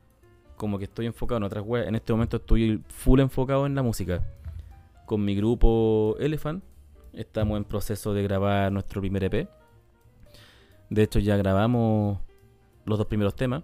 Como 0.58 0.78
que 0.78 0.84
estoy 0.84 1.06
enfocado 1.06 1.38
en 1.38 1.44
otras 1.44 1.64
weas. 1.66 1.88
En 1.88 1.96
este 1.96 2.12
momento 2.12 2.38
estoy 2.38 2.84
full 2.90 3.22
enfocado 3.22 3.66
en 3.66 3.74
la 3.74 3.82
música. 3.82 4.24
Con 5.06 5.24
mi 5.24 5.36
grupo 5.36 6.18
Elephant. 6.20 6.64
Estamos 7.14 7.58
en 7.58 7.64
proceso 7.64 8.14
de 8.14 8.24
grabar 8.24 8.72
nuestro 8.72 9.02
primer 9.02 9.24
EP. 9.24 9.50
De 10.90 11.04
hecho 11.04 11.20
ya 11.20 11.38
grabamos 11.38 12.20
los 12.86 12.98
dos 12.98 13.08
primeros 13.08 13.36
temas. 13.36 13.64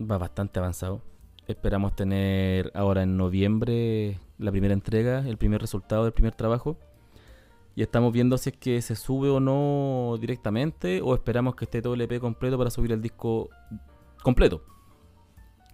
Va 0.00 0.18
bastante 0.18 0.58
avanzado. 0.58 1.00
Esperamos 1.46 1.94
tener 1.96 2.70
ahora 2.74 3.02
en 3.02 3.16
noviembre 3.16 4.18
la 4.38 4.50
primera 4.50 4.74
entrega, 4.74 5.26
el 5.26 5.36
primer 5.38 5.60
resultado 5.60 6.04
del 6.04 6.12
primer 6.12 6.34
trabajo. 6.34 6.76
Y 7.76 7.82
estamos 7.82 8.12
viendo 8.12 8.38
si 8.38 8.50
es 8.50 8.56
que 8.56 8.80
se 8.82 8.94
sube 8.94 9.28
o 9.30 9.40
no 9.40 10.16
directamente 10.20 11.00
o 11.02 11.14
esperamos 11.14 11.56
que 11.56 11.64
esté 11.64 11.82
todo 11.82 11.94
el 11.94 12.02
EP 12.02 12.20
completo 12.20 12.56
para 12.56 12.70
subir 12.70 12.92
el 12.92 13.02
disco 13.02 13.50
completo. 14.22 14.62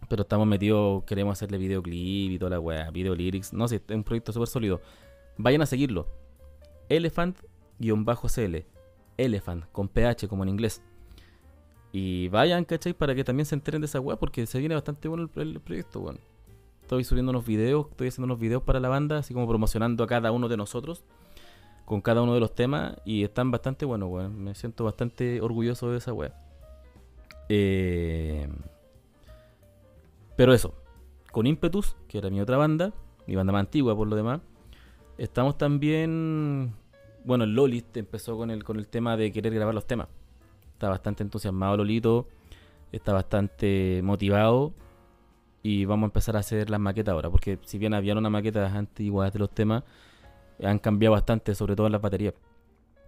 Pero 0.08 0.22
estamos 0.22 0.46
metidos, 0.46 1.04
queremos 1.04 1.32
hacerle 1.32 1.58
videoclip 1.58 2.32
y 2.32 2.38
toda 2.38 2.52
la 2.52 2.60
weá, 2.60 2.90
video 2.90 3.14
lyrics. 3.14 3.52
No 3.52 3.68
sé, 3.68 3.82
es 3.86 3.94
un 3.94 4.02
proyecto 4.02 4.32
súper 4.32 4.48
sólido. 4.48 4.80
Vayan 5.36 5.60
a 5.60 5.66
seguirlo. 5.66 6.08
Elephant-CL. 6.88 8.64
Elephant, 9.18 9.64
con 9.70 9.88
PH 9.88 10.26
como 10.26 10.42
en 10.42 10.48
inglés. 10.48 10.82
Y 11.92 12.28
vayan, 12.28 12.64
¿cachai? 12.64 12.94
Para 12.94 13.14
que 13.14 13.24
también 13.24 13.44
se 13.44 13.54
enteren 13.54 13.82
de 13.82 13.86
esa 13.86 14.00
weá, 14.00 14.16
porque 14.16 14.46
se 14.46 14.58
viene 14.58 14.74
bastante 14.74 15.06
bueno 15.06 15.28
el, 15.36 15.60
proyecto, 15.60 16.00
weón. 16.00 16.18
Estoy 16.80 17.04
subiendo 17.04 17.30
unos 17.30 17.44
videos, 17.44 17.88
estoy 17.90 18.08
haciendo 18.08 18.24
unos 18.24 18.40
videos 18.40 18.62
para 18.62 18.80
la 18.80 18.88
banda, 18.88 19.18
así 19.18 19.34
como 19.34 19.46
promocionando 19.46 20.02
a 20.02 20.06
cada 20.06 20.32
uno 20.32 20.48
de 20.48 20.56
nosotros 20.56 21.04
con 21.90 22.02
cada 22.02 22.22
uno 22.22 22.34
de 22.34 22.38
los 22.38 22.54
temas 22.54 22.94
y 23.04 23.24
están 23.24 23.50
bastante 23.50 23.84
buenos. 23.84 24.30
Me 24.30 24.54
siento 24.54 24.84
bastante 24.84 25.40
orgulloso 25.40 25.90
de 25.90 25.98
esa 25.98 26.12
weá. 26.12 26.32
Eh, 27.48 28.48
pero 30.36 30.54
eso, 30.54 30.72
con 31.32 31.48
Impetus, 31.48 31.96
que 32.06 32.18
era 32.18 32.30
mi 32.30 32.40
otra 32.40 32.56
banda, 32.56 32.92
mi 33.26 33.34
banda 33.34 33.52
más 33.52 33.62
antigua 33.62 33.96
por 33.96 34.06
lo 34.06 34.14
demás, 34.14 34.40
estamos 35.18 35.58
también. 35.58 36.76
Bueno, 37.24 37.42
el 37.42 37.56
Lolit 37.56 37.96
empezó 37.96 38.36
con 38.36 38.52
el, 38.52 38.62
con 38.62 38.78
el 38.78 38.86
tema 38.86 39.16
de 39.16 39.32
querer 39.32 39.52
grabar 39.52 39.74
los 39.74 39.88
temas. 39.88 40.06
Está 40.74 40.90
bastante 40.90 41.24
entusiasmado 41.24 41.76
Lolito, 41.76 42.28
está 42.92 43.12
bastante 43.12 44.00
motivado 44.04 44.74
y 45.64 45.86
vamos 45.86 46.04
a 46.04 46.10
empezar 46.10 46.36
a 46.36 46.38
hacer 46.38 46.70
las 46.70 46.78
maquetas 46.78 47.14
ahora, 47.14 47.30
porque 47.30 47.58
si 47.64 47.78
bien 47.78 47.94
había 47.94 48.16
una 48.16 48.30
maqueta 48.30 48.64
antigua 48.78 49.28
de 49.28 49.40
los 49.40 49.50
temas, 49.50 49.82
han 50.62 50.78
cambiado 50.78 51.12
bastante, 51.12 51.54
sobre 51.54 51.76
todo 51.76 51.86
en 51.86 51.92
las 51.92 52.00
baterías. 52.00 52.34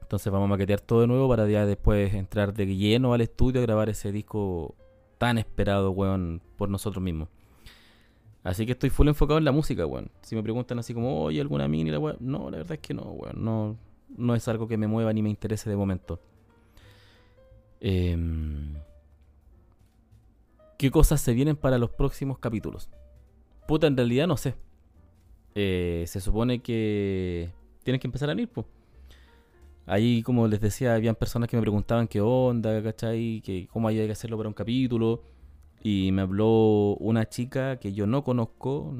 Entonces 0.00 0.30
vamos 0.32 0.46
a 0.46 0.50
maquetear 0.50 0.80
todo 0.80 1.00
de 1.00 1.06
nuevo 1.06 1.28
para 1.28 1.48
ya 1.48 1.64
después 1.64 2.12
entrar 2.14 2.52
de 2.52 2.66
lleno 2.66 3.14
al 3.14 3.22
estudio 3.22 3.60
a 3.60 3.62
grabar 3.62 3.88
ese 3.88 4.12
disco 4.12 4.74
tan 5.18 5.38
esperado, 5.38 5.90
weón, 5.90 6.42
por 6.56 6.68
nosotros 6.68 7.02
mismos. 7.02 7.28
Así 8.44 8.66
que 8.66 8.72
estoy 8.72 8.90
full 8.90 9.08
enfocado 9.08 9.38
en 9.38 9.44
la 9.44 9.52
música, 9.52 9.86
weón. 9.86 10.10
Si 10.22 10.34
me 10.34 10.42
preguntan 10.42 10.78
así 10.78 10.92
como, 10.92 11.22
oye, 11.22 11.40
¿alguna 11.40 11.68
mini? 11.68 11.90
La 11.90 11.98
weón? 11.98 12.16
No, 12.20 12.50
la 12.50 12.58
verdad 12.58 12.72
es 12.72 12.80
que 12.80 12.92
no, 12.92 13.02
weón. 13.04 13.42
No, 13.42 13.76
no 14.16 14.34
es 14.34 14.46
algo 14.48 14.68
que 14.68 14.76
me 14.76 14.86
mueva 14.86 15.12
ni 15.12 15.22
me 15.22 15.30
interese 15.30 15.70
de 15.70 15.76
momento. 15.76 16.20
Em, 17.80 18.74
¿Qué 20.76 20.90
cosas 20.90 21.20
se 21.20 21.32
vienen 21.32 21.56
para 21.56 21.78
los 21.78 21.90
próximos 21.90 22.38
capítulos? 22.38 22.90
Puta, 23.66 23.86
en 23.86 23.96
realidad 23.96 24.26
no 24.26 24.36
sé. 24.36 24.54
Eh, 25.54 26.04
se 26.06 26.20
supone 26.20 26.60
que 26.60 27.50
tienen 27.82 28.00
que 28.00 28.06
empezar 28.06 28.30
a 28.30 28.34
venir, 28.34 28.48
pues. 28.48 28.66
Ahí, 29.86 30.22
como 30.22 30.46
les 30.46 30.60
decía, 30.60 30.94
habían 30.94 31.16
personas 31.16 31.48
que 31.48 31.56
me 31.56 31.62
preguntaban 31.62 32.06
qué 32.06 32.20
onda, 32.20 32.82
¿cachai? 32.82 33.42
Que 33.44 33.66
cómo 33.66 33.88
hay 33.88 33.96
que 33.96 34.12
hacerlo 34.12 34.36
para 34.36 34.48
un 34.48 34.54
capítulo. 34.54 35.22
Y 35.82 36.12
me 36.12 36.22
habló 36.22 36.94
una 37.00 37.28
chica 37.28 37.80
que 37.80 37.92
yo 37.92 38.06
no 38.06 38.22
conozco, 38.22 38.94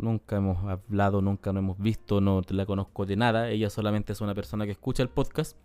nunca 0.00 0.36
hemos 0.36 0.64
hablado, 0.64 1.22
nunca 1.22 1.52
nos 1.52 1.62
hemos 1.62 1.78
visto, 1.78 2.20
no 2.20 2.42
la 2.48 2.66
conozco 2.66 3.06
de 3.06 3.14
nada. 3.14 3.50
Ella 3.50 3.70
solamente 3.70 4.12
es 4.12 4.20
una 4.20 4.34
persona 4.34 4.64
que 4.64 4.72
escucha 4.72 5.04
el 5.04 5.10
podcast. 5.10 5.56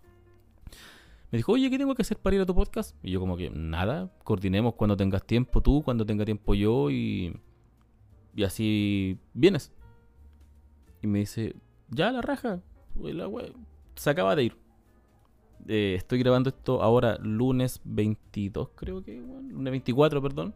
Me 1.32 1.38
dijo, 1.38 1.52
oye, 1.52 1.70
¿qué 1.70 1.78
tengo 1.78 1.94
que 1.96 2.02
hacer 2.02 2.18
para 2.18 2.36
ir 2.36 2.42
a 2.42 2.46
tu 2.46 2.54
podcast? 2.54 2.96
Y 3.02 3.10
yo 3.10 3.18
como 3.18 3.36
que, 3.36 3.50
nada, 3.50 4.12
coordinemos 4.22 4.74
cuando 4.74 4.96
tengas 4.96 5.24
tiempo 5.24 5.60
tú, 5.60 5.82
cuando 5.82 6.06
tenga 6.06 6.24
tiempo 6.24 6.54
yo 6.54 6.88
y, 6.90 7.36
y 8.36 8.44
así 8.44 9.18
vienes. 9.34 9.72
Y 11.02 11.06
me 11.06 11.20
dice, 11.20 11.54
ya 11.88 12.12
la 12.12 12.22
raja, 12.22 12.60
se 13.94 14.10
acaba 14.10 14.36
de 14.36 14.44
ir. 14.44 14.56
Eh, 15.68 15.94
estoy 15.96 16.18
grabando 16.18 16.48
esto 16.48 16.82
ahora 16.82 17.18
lunes 17.20 17.80
22, 17.84 18.70
creo 18.74 19.02
que, 19.02 19.16
lunes 19.16 19.70
24, 19.70 20.22
perdón. 20.22 20.54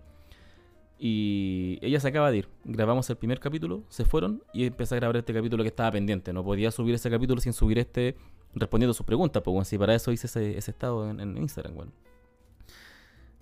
Y 0.99 1.79
ella 1.83 2.01
se 2.01 2.09
acaba 2.09 2.31
de 2.31 2.39
ir. 2.39 2.49
Grabamos 2.65 3.11
el 3.11 3.17
primer 3.17 3.41
capítulo, 3.41 3.83
se 3.89 4.05
fueron 4.05 4.43
y 4.53 4.65
empecé 4.65 4.95
a 4.95 4.99
grabar 4.99 5.17
este 5.17 5.35
capítulo 5.35 5.63
que 5.63 5.69
estaba 5.69 5.91
pendiente. 5.91 6.33
No 6.33 6.45
podía 6.45 6.71
subir 6.71 6.95
ese 6.95 7.11
capítulo 7.11 7.41
sin 7.41 7.53
subir 7.53 7.79
este 7.79 8.17
respondiendo 8.55 8.95
sus 8.95 9.05
preguntas, 9.05 9.43
pues 9.43 9.53
bueno, 9.53 9.65
si 9.65 9.77
para 9.77 9.95
eso 9.95 10.13
hice 10.13 10.27
ese, 10.27 10.71
estado 10.71 11.11
en, 11.11 11.37
Instagram, 11.37 11.75
bueno. 11.75 11.93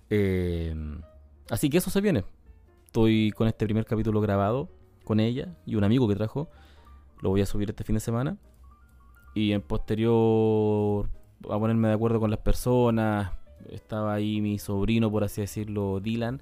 Eh, 0.09 0.75
así 1.49 1.69
que 1.69 1.77
eso 1.77 1.89
se 1.89 2.01
viene. 2.01 2.23
Estoy 2.85 3.31
con 3.31 3.47
este 3.47 3.65
primer 3.65 3.85
capítulo 3.85 4.21
grabado 4.21 4.69
con 5.03 5.19
ella 5.19 5.55
y 5.65 5.75
un 5.75 5.83
amigo 5.83 6.07
que 6.07 6.15
trajo. 6.15 6.49
Lo 7.23 7.29
voy 7.29 7.39
a 7.39 7.45
subir 7.45 7.69
este 7.69 7.85
fin 7.85 7.95
de 7.95 8.01
semana. 8.01 8.37
Y 9.33 9.53
en 9.53 9.61
posterior 9.61 11.07
a 11.49 11.57
ponerme 11.57 11.87
de 11.87 11.93
acuerdo 11.93 12.19
con 12.19 12.29
las 12.29 12.39
personas. 12.39 13.31
Estaba 13.69 14.13
ahí 14.13 14.41
mi 14.41 14.59
sobrino, 14.59 15.09
por 15.09 15.23
así 15.23 15.39
decirlo, 15.39 16.01
Dylan, 16.01 16.41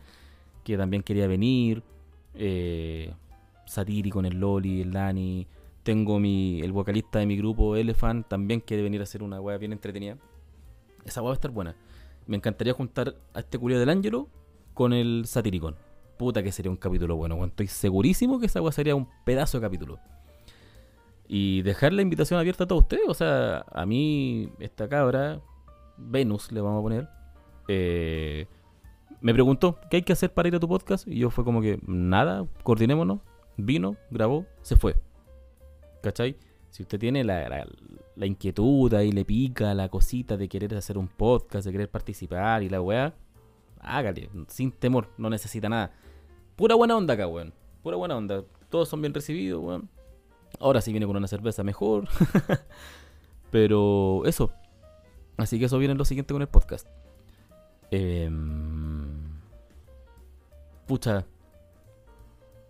que 0.64 0.78
también 0.78 1.04
quería 1.04 1.28
venir. 1.28 1.84
Eh, 2.34 3.14
Satiri 3.68 4.10
con 4.10 4.26
el 4.26 4.40
Loli, 4.40 4.82
el 4.82 4.92
Dani. 4.92 5.46
Tengo 5.84 6.20
mi, 6.20 6.62
el 6.62 6.72
vocalista 6.72 7.20
de 7.20 7.28
mi 7.28 7.38
grupo, 7.38 7.76
Elephant, 7.76 8.28
también 8.28 8.60
quiere 8.60 8.82
venir 8.82 9.02
a 9.02 9.04
hacer 9.04 9.22
una 9.22 9.40
wea 9.40 9.60
bien 9.60 9.74
entretenida. 9.74 10.18
Esa 11.06 11.22
wea 11.22 11.28
va 11.28 11.34
a 11.34 11.36
estar 11.36 11.52
buena. 11.52 11.76
Me 12.26 12.38
encantaría 12.38 12.74
juntar 12.74 13.16
a 13.36 13.40
este 13.40 13.60
culio 13.60 13.80
del 13.80 13.90
Ángelo 13.90 14.30
con 14.74 14.94
el 14.94 15.26
Satiricon. 15.28 15.76
Puta 16.18 16.42
que 16.42 16.52
sería 16.52 16.72
un 16.72 16.78
capítulo 16.78 17.16
bueno. 17.18 17.46
Estoy 17.46 17.68
segurísimo 17.68 18.40
que 18.40 18.48
esa 18.48 18.64
wea 18.64 18.72
sería 18.72 18.96
un 18.96 19.08
pedazo 19.26 19.60
de 19.60 19.62
capítulo 19.62 20.00
y 21.34 21.62
dejar 21.62 21.94
la 21.94 22.02
invitación 22.02 22.38
abierta 22.42 22.66
a 22.66 22.68
todos 22.68 22.82
ustedes. 22.82 23.08
O 23.08 23.14
sea, 23.14 23.66
a 23.72 23.86
mí, 23.86 24.52
esta 24.60 24.90
cabra, 24.90 25.40
Venus 25.96 26.52
le 26.52 26.60
vamos 26.60 26.80
a 26.80 26.82
poner, 26.82 27.08
eh, 27.70 28.48
me 29.22 29.34
preguntó, 29.34 29.80
¿qué 29.90 29.98
hay 29.98 30.02
que 30.04 30.12
hacer 30.12 30.34
para 30.34 30.50
ir 30.50 30.56
a 30.56 30.60
tu 30.60 30.68
podcast? 30.68 31.08
Y 31.08 31.20
yo 31.20 31.30
fue 31.30 31.46
como 31.46 31.62
que, 31.62 31.80
nada, 31.88 32.46
coordinémonos. 32.64 33.22
Vino, 33.56 33.96
grabó, 34.10 34.46
se 34.62 34.76
fue. 34.76 34.98
¿Cachai? 36.04 36.36
Si 36.70 36.84
usted 36.84 37.00
tiene 37.00 37.24
la, 37.24 37.66
la, 38.18 38.26
inquietud 38.26 38.92
y 39.00 39.14
le 39.14 39.24
pica 39.24 39.74
la 39.74 39.88
cosita 39.88 40.36
de 40.36 40.50
querer 40.50 40.76
hacer 40.76 40.98
un 40.98 41.08
podcast, 41.08 41.66
de 41.66 41.72
querer 41.72 41.90
participar 41.90 42.62
y 42.62 42.68
la 42.68 42.82
weá, 42.82 43.14
hágale, 43.80 44.30
sin 44.50 44.74
temor, 44.74 45.08
no 45.18 45.30
necesita 45.30 45.70
nada. 45.70 45.94
Pura 46.58 46.76
buena 46.76 46.98
onda 46.98 47.14
acá, 47.14 47.26
weón. 47.26 47.54
Pura 47.84 47.96
buena 47.96 48.18
onda 48.18 48.44
todos 48.70 48.90
son 48.90 49.02
bien 49.02 49.14
recibidos, 49.14 49.64
weón. 49.64 49.90
Ahora 50.62 50.80
sí 50.80 50.92
viene 50.92 51.08
con 51.08 51.18
una 51.18 51.28
cerveza 51.28 51.64
mejor. 51.64 52.08
Pero 53.52 54.24
eso. 54.26 54.54
Así 55.38 55.58
que 55.58 55.66
eso 55.66 55.80
viene 55.80 55.96
lo 55.96 56.06
siguiente 56.06 56.34
con 56.34 56.42
el 56.42 56.48
podcast. 56.48 56.88
Em, 57.90 59.40
pucha. 60.86 61.26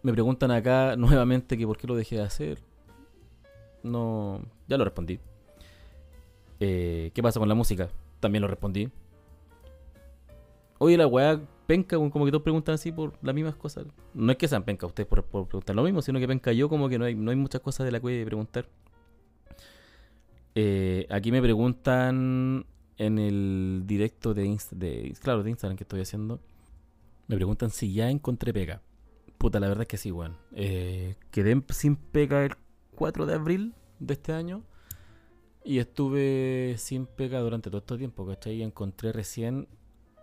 Me 0.04 0.14
preguntan 0.14 0.52
acá 0.52 0.96
nuevamente 0.98 1.58
que 1.58 1.68
por 1.68 1.78
qué 1.78 1.86
lo 1.86 1.96
dejé 1.96 2.16
de 2.16 2.24
hacer. 2.24 2.60
No. 3.84 4.42
Ya 4.68 4.78
lo 4.78 4.86
respondí. 4.86 5.20
Eh, 6.62 7.12
¿Qué 7.14 7.22
pasa 7.22 7.40
con 7.40 7.50
la 7.50 7.56
música? 7.56 7.90
También 8.22 8.42
lo 8.42 8.48
respondí. 8.48 8.90
Oye, 10.78 10.98
la 10.98 11.08
weá 11.08 11.42
penca, 11.72 11.96
como 11.96 12.26
que 12.26 12.32
todos 12.32 12.44
preguntan 12.44 12.76
así 12.76 12.92
por 12.92 13.18
las 13.22 13.34
mismas 13.34 13.56
cosas. 13.56 13.86
No 14.14 14.30
es 14.34 14.38
que 14.38 14.50
sean 14.50 14.66
penca 14.66 14.86
ustedes 14.86 15.08
por, 15.08 15.24
preguntar 15.24 15.74
lo 15.74 15.84
mismo, 15.84 16.02
sino 16.02 16.20
que 16.20 16.28
penca 16.28 16.52
yo 16.52 16.68
como 16.68 16.90
que 16.90 17.00
no 17.00 17.06
hay, 17.06 17.16
no 17.16 17.32
hay 17.32 17.38
muchas 17.38 17.62
cosas 17.62 17.86
de 17.86 17.94
la 17.94 18.02
que 18.02 18.26
preguntar. 18.26 18.68
Eh, 20.54 21.08
aquí 21.10 21.32
me 21.32 21.42
preguntan 21.42 22.66
en 22.98 23.20
el 23.20 23.84
directo 23.86 24.34
de, 24.34 24.60
de, 24.72 25.16
claro, 25.22 25.44
de 25.44 25.50
Instagram 25.50 25.78
que 25.78 25.86
estoy 25.86 26.02
haciendo. 26.02 26.42
Me 27.30 27.38
preguntan 27.38 27.70
si 27.70 27.94
ya 27.94 28.10
encontré 28.10 28.52
pega. 28.52 28.82
Puta, 29.38 29.62
la 29.62 29.70
verdad 29.70 29.84
es 29.84 29.88
que 29.88 29.98
sí, 29.98 30.12
weón. 30.12 30.36
Eh, 30.52 31.16
quedé 31.32 31.64
sin 31.70 31.96
pega 31.96 32.44
el 32.44 32.52
4 32.96 33.26
de 33.28 33.34
abril 33.34 33.76
de 34.00 34.16
este 34.16 34.34
año. 34.34 34.62
Y 35.64 35.78
estuve 35.78 36.76
sin 36.78 37.06
pega 37.06 37.40
durante 37.40 37.70
todo 37.70 37.80
este 37.80 37.98
tiempo, 37.98 38.28
¿cachai? 38.28 38.56
Y 38.56 38.62
encontré 38.62 39.14
recién, 39.14 39.70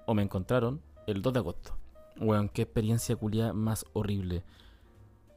o 0.04 0.12
me 0.12 0.22
encontraron, 0.22 0.82
el 1.08 1.22
2 1.22 1.32
de 1.32 1.38
agosto. 1.38 1.76
Weón, 2.20 2.48
qué 2.48 2.62
experiencia 2.62 3.16
culia 3.16 3.52
más 3.52 3.84
horrible. 3.92 4.44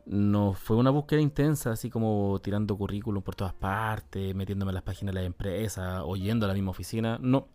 No 0.06 0.54
fue 0.54 0.78
una 0.78 0.90
búsqueda 0.90 1.22
intensa, 1.22 1.72
así 1.72 1.90
como 1.90 2.40
tirando 2.44 2.76
currículum 2.76 3.22
por 3.22 3.36
todas 3.36 3.54
partes, 3.54 4.36
metiéndome 4.36 4.72
en 4.72 4.76
las 4.76 4.84
páginas 4.84 5.14
de 5.14 5.22
la 5.22 5.28
empresa, 5.28 6.04
oyendo 6.04 6.46
a 6.46 6.50
la 6.50 6.54
misma 6.54 6.72
oficina. 6.72 7.20
No. 7.22 7.48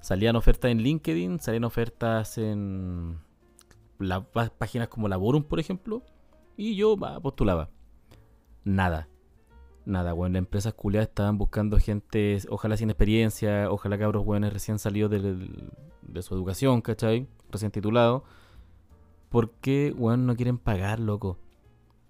Salían 0.00 0.36
ofertas 0.36 0.70
en 0.70 0.78
LinkedIn, 0.78 1.40
salían 1.40 1.64
ofertas 1.64 2.38
en 2.38 3.18
las 3.98 4.24
páginas 4.58 4.88
como 4.88 5.08
Laborum, 5.08 5.44
por 5.44 5.60
ejemplo, 5.60 6.02
y 6.56 6.76
yo 6.76 6.96
postulaba. 7.20 7.68
Nada. 8.64 9.08
Nada, 9.84 10.12
bueno, 10.12 10.34
las 10.34 10.40
empresas 10.40 10.74
culiadas 10.74 11.08
estaban 11.08 11.38
buscando 11.38 11.78
gente, 11.78 12.38
ojalá 12.48 12.76
sin 12.76 12.90
experiencia, 12.90 13.68
ojalá 13.68 13.98
cabros 13.98 14.24
buenos 14.24 14.52
recién 14.52 14.78
salidos 14.78 15.10
de, 15.10 16.22
su 16.22 16.34
educación, 16.34 16.82
¿cachai? 16.82 17.26
Recién 17.50 17.72
titulado. 17.72 18.22
¿Por 19.28 19.50
qué, 19.50 19.92
weón, 19.96 20.26
no 20.26 20.36
quieren 20.36 20.58
pagar, 20.58 21.00
loco? 21.00 21.36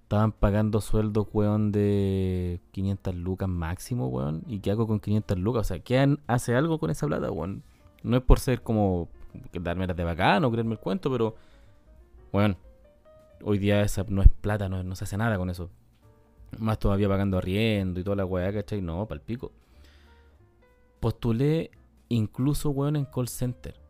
Estaban 0.03 0.33
pagando 0.33 0.83
sueldos, 0.83 1.29
weón, 1.33 1.73
de 1.73 2.61
500 2.73 3.15
lucas 3.15 3.49
máximo, 3.49 4.09
weón. 4.09 4.43
¿Y 4.49 4.61
qué 4.61 4.71
hago 4.73 4.87
con 4.87 5.01
500 5.01 5.39
lucas? 5.39 5.61
O 5.63 5.65
sea, 5.65 5.79
¿qué 5.79 6.17
hace 6.27 6.55
algo 6.55 6.79
con 6.79 6.91
esa 6.91 7.07
plata, 7.07 7.31
weón? 7.31 7.63
No 8.03 8.19
es 8.19 8.23
por 8.23 8.39
ser 8.39 8.63
como 8.63 9.09
darme 9.55 9.87
las 9.87 9.97
de 9.97 10.05
bacán 10.05 10.45
o 10.45 10.51
creerme 10.51 10.73
el 10.73 10.79
cuento, 10.79 11.11
pero, 11.11 11.37
weón, 12.33 12.59
hoy 13.43 13.59
día 13.59 13.81
esa 13.81 14.05
no 14.09 14.21
es 14.21 14.29
plata, 14.29 14.69
no, 14.69 14.83
no 14.83 14.95
se 14.95 15.05
hace 15.05 15.17
nada 15.17 15.39
con 15.39 15.49
eso. 15.49 15.71
Más 16.59 16.79
todavía 16.79 17.09
pagando 17.09 17.39
arriendo 17.39 18.01
y 18.01 18.05
toda 18.05 18.17
la 18.17 18.25
weá, 18.25 18.53
¿cachai? 18.53 18.81
No, 18.81 19.07
pal 19.07 19.21
pico. 19.21 19.53
Postulé 21.01 21.71
incluso, 22.09 22.71
weón, 22.71 22.97
en 22.97 23.05
call 23.07 23.29
center 23.29 23.83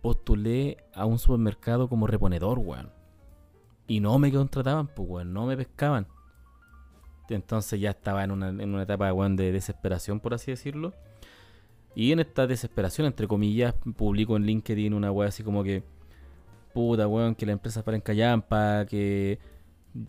postulé 0.00 0.78
a 0.94 1.04
un 1.04 1.18
supermercado 1.18 1.88
como 1.88 2.06
reponedor, 2.06 2.58
weón. 2.58 2.90
Y 3.86 4.00
no 4.00 4.18
me 4.18 4.32
contrataban, 4.32 4.86
pues, 4.88 5.08
weón, 5.08 5.32
no 5.32 5.46
me 5.46 5.56
pescaban. 5.56 6.06
Entonces 7.28 7.80
ya 7.80 7.90
estaba 7.90 8.24
en 8.24 8.32
una, 8.32 8.48
en 8.48 8.74
una 8.74 8.82
etapa, 8.82 9.12
weón, 9.12 9.36
de 9.36 9.52
desesperación, 9.52 10.20
por 10.20 10.34
así 10.34 10.50
decirlo. 10.50 10.94
Y 11.94 12.12
en 12.12 12.20
esta 12.20 12.46
desesperación, 12.46 13.06
entre 13.06 13.26
comillas, 13.26 13.74
publico 13.96 14.36
en 14.36 14.44
LinkedIn 14.44 14.94
una 14.94 15.12
weá 15.12 15.28
así 15.28 15.42
como 15.42 15.62
que, 15.62 15.82
puta, 16.72 17.06
weón, 17.06 17.34
que 17.34 17.46
la 17.46 17.52
empresa 17.52 17.84
para 17.84 17.96
en 17.96 18.00
Callampa, 18.00 18.86
que 18.86 19.38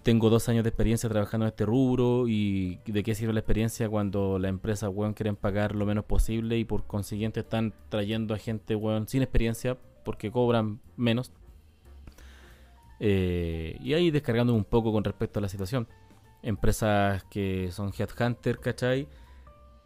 tengo 0.03 0.29
dos 0.29 0.47
años 0.47 0.63
de 0.63 0.69
experiencia 0.69 1.09
trabajando 1.09 1.45
en 1.45 1.49
este 1.49 1.65
rubro 1.65 2.27
y 2.27 2.79
de 2.85 3.03
qué 3.03 3.15
sirve 3.15 3.33
la 3.33 3.39
experiencia 3.39 3.89
cuando 3.89 4.37
la 4.37 4.47
empresa, 4.47 4.89
weón, 4.89 5.13
quieren 5.13 5.35
pagar 5.35 5.75
lo 5.75 5.85
menos 5.85 6.05
posible 6.05 6.57
y 6.57 6.65
por 6.65 6.85
consiguiente 6.85 7.39
están 7.39 7.73
trayendo 7.89 8.33
a 8.33 8.37
gente, 8.37 8.75
weón, 8.75 9.07
sin 9.07 9.23
experiencia 9.23 9.77
porque 10.03 10.31
cobran 10.31 10.79
menos. 10.97 11.31
Eh, 12.99 13.77
y 13.81 13.93
ahí 13.93 14.11
descargando 14.11 14.53
un 14.53 14.63
poco 14.63 14.91
con 14.91 15.03
respecto 15.03 15.39
a 15.39 15.41
la 15.41 15.49
situación. 15.49 15.87
Empresas 16.43 17.23
que 17.25 17.71
son 17.71 17.91
headhunter, 17.97 18.59
¿cachai? 18.59 19.07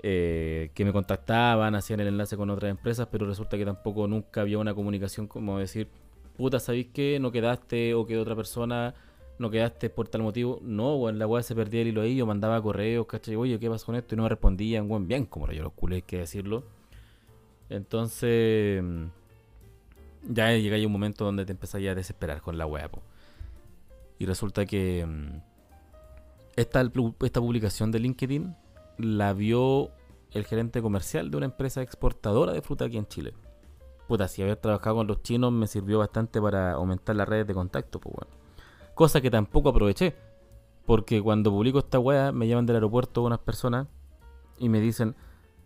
Eh, 0.04 0.72
que 0.74 0.84
me 0.84 0.92
contactaban, 0.92 1.74
hacían 1.76 2.02
el 2.02 2.08
enlace 2.08 2.36
con 2.36 2.50
otras 2.50 2.70
empresas, 2.70 3.08
pero 3.10 3.26
resulta 3.26 3.58
que 3.58 3.66
tampoco 3.66 4.08
nunca 4.08 4.42
había 4.42 4.58
una 4.58 4.74
comunicación 4.74 5.28
como 5.28 5.58
decir, 5.58 5.90
puta, 6.38 6.60
¿sabéis 6.60 6.88
qué? 6.94 7.18
No 7.20 7.32
quedaste 7.32 7.94
o 7.94 8.06
quedó 8.06 8.22
otra 8.22 8.36
persona 8.36 8.94
no 9.38 9.50
quedaste 9.50 9.90
por 9.90 10.08
tal 10.08 10.22
motivo. 10.22 10.60
No, 10.62 10.96
weón, 10.96 11.20
la 11.20 11.28
weá 11.28 11.44
se 11.44 11.56
perdía 11.56 11.82
el 11.82 11.90
hilo 11.90 12.02
ahí, 12.02 12.16
yo 12.16 12.26
mandaba 12.26 12.62
correos, 12.62 13.06
¿cachai? 13.08 13.36
Oye, 13.36 13.60
¿qué 13.60 13.70
pasó 13.70 13.88
con 13.88 13.96
esto? 13.96 14.16
Y 14.16 14.18
no 14.18 14.24
me 14.24 14.30
respondían, 14.30 14.90
weón, 14.90 15.08
bien, 15.08 15.26
como 15.26 15.52
yo 15.52 15.64
los 15.64 15.74
culés, 15.74 16.04
que 16.04 16.20
decirlo. 16.20 16.64
Entonces, 17.70 18.84
ya 20.28 20.52
llega 20.52 20.86
un 20.86 20.92
momento 20.92 21.26
donde 21.26 21.46
te 21.46 21.52
empezás 21.52 21.82
a 21.82 21.96
desesperar 21.96 22.42
con 22.42 22.58
la 22.58 22.66
weá, 22.66 22.90
Y 24.20 24.26
resulta 24.26 24.66
que 24.66 25.06
mm, 25.06 25.42
esta, 26.56 26.82
esta 27.22 27.42
publicación 27.42 27.92
de 27.92 28.00
LinkedIn 28.00 28.56
la 28.98 29.34
vio 29.34 29.92
el 30.32 30.46
gerente 30.46 30.82
comercial 30.82 31.32
de 31.32 31.38
una 31.38 31.46
empresa 31.48 31.82
exportadora 31.82 32.54
de 32.54 32.62
fruta 32.62 32.86
aquí 32.86 32.98
en 32.98 33.08
Chile. 33.08 33.34
Puta, 34.08 34.28
si 34.28 34.42
haber 34.44 34.58
trabajado 34.58 34.98
con 34.98 35.08
los 35.08 35.24
chinos 35.24 35.52
me 35.52 35.68
sirvió 35.68 36.00
bastante 36.00 36.42
para 36.42 36.74
aumentar 36.74 37.16
las 37.16 37.28
redes 37.28 37.48
de 37.48 37.54
contacto, 37.54 38.00
pues 38.00 38.16
bueno. 38.16 38.45
Cosa 38.96 39.22
que 39.22 39.30
tampoco 39.30 39.70
aproveché. 39.70 40.16
Porque 40.86 41.22
cuando 41.22 41.52
publico 41.52 41.80
esta 41.80 42.00
weá, 42.00 42.32
me 42.32 42.48
llaman 42.48 42.66
del 42.66 42.78
aeropuerto 42.78 43.24
unas 43.24 43.40
personas 43.40 43.88
y 44.58 44.70
me 44.70 44.80
dicen, 44.80 45.16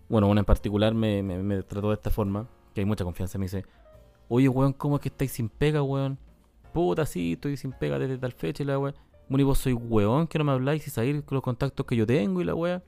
bueno, 0.08 0.28
una 0.28 0.42
en 0.42 0.46
particular 0.46 0.94
me, 0.94 1.22
me, 1.22 1.64
trató 1.64 1.90
de 1.90 1.96
esta 1.96 2.10
forma, 2.10 2.48
que 2.74 2.82
hay 2.82 2.86
mucha 2.86 3.04
confianza, 3.04 3.38
me 3.38 3.46
dice, 3.46 3.66
oye, 4.30 4.50
weón, 4.50 4.74
¿cómo 4.74 4.96
es 4.96 5.02
que 5.02 5.10
estáis 5.10 5.32
sin 5.32 5.50
pega, 5.50 5.84
weón? 5.84 6.18
Puta, 6.74 7.06
sí, 7.06 7.34
estoy 7.34 7.58
sin 7.58 7.74
pega 7.74 8.00
desde 8.00 8.18
tal 8.18 8.32
fecha 8.32 8.64
y 8.64 8.66
la 8.66 8.80
weá. 8.80 8.94
Bueno, 9.28 9.42
y 9.42 9.46
vos 9.46 9.60
soy 9.60 9.74
weón, 9.74 10.26
que 10.26 10.40
no 10.40 10.46
me 10.46 10.54
habláis 10.54 10.88
y 10.88 10.90
salir 10.90 11.24
con 11.24 11.36
los 11.36 11.44
contactos 11.44 11.86
que 11.86 11.96
yo 11.96 12.08
tengo 12.08 12.42
y 12.42 12.46
la 12.46 12.56
weá. 12.56 12.82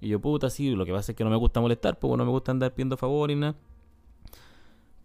Y 0.00 0.08
yo, 0.08 0.20
puta, 0.20 0.48
sí, 0.48 0.70
lo 0.70 0.86
que 0.86 0.92
pasa 0.92 1.12
es 1.12 1.16
que 1.16 1.24
no 1.24 1.30
me 1.30 1.36
gusta 1.36 1.60
molestar, 1.60 1.98
pues 1.98 2.16
no 2.16 2.24
me 2.24 2.30
gusta 2.30 2.50
andar 2.50 2.72
pidiendo 2.72 2.96
favor 2.96 3.30
y 3.30 3.36
nada. 3.36 3.56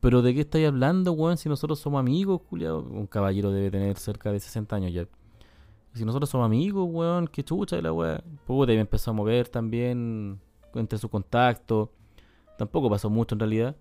Pero 0.03 0.21
¿de 0.21 0.33
qué 0.33 0.41
estáis 0.41 0.67
hablando, 0.67 1.13
weón? 1.13 1.37
Si 1.37 1.47
nosotros 1.47 1.79
somos 1.79 1.97
amigos, 1.97 2.41
culiado. 2.41 2.81
Un 2.81 3.07
caballero 3.07 3.51
debe 3.51 3.71
tener 3.71 3.97
cerca 3.97 4.33
de 4.33 4.39
60 4.41 4.75
años 4.75 4.91
ya. 4.91 5.07
Si 5.93 6.03
nosotros 6.03 6.29
somos 6.29 6.45
amigos, 6.45 6.85
weón, 6.91 7.25
qué 7.29 7.41
chucha 7.41 7.77
de 7.77 7.83
la 7.83 7.93
weá. 7.93 8.21
Puta, 8.45 8.73
y 8.73 8.75
me 8.75 8.81
empezó 8.81 9.11
a 9.11 9.13
mover 9.13 9.47
también 9.47 10.41
entre 10.75 10.99
su 10.99 11.07
contacto. 11.07 11.93
Tampoco 12.57 12.89
pasó 12.89 13.09
mucho 13.09 13.35
en 13.35 13.39
realidad. 13.39 13.77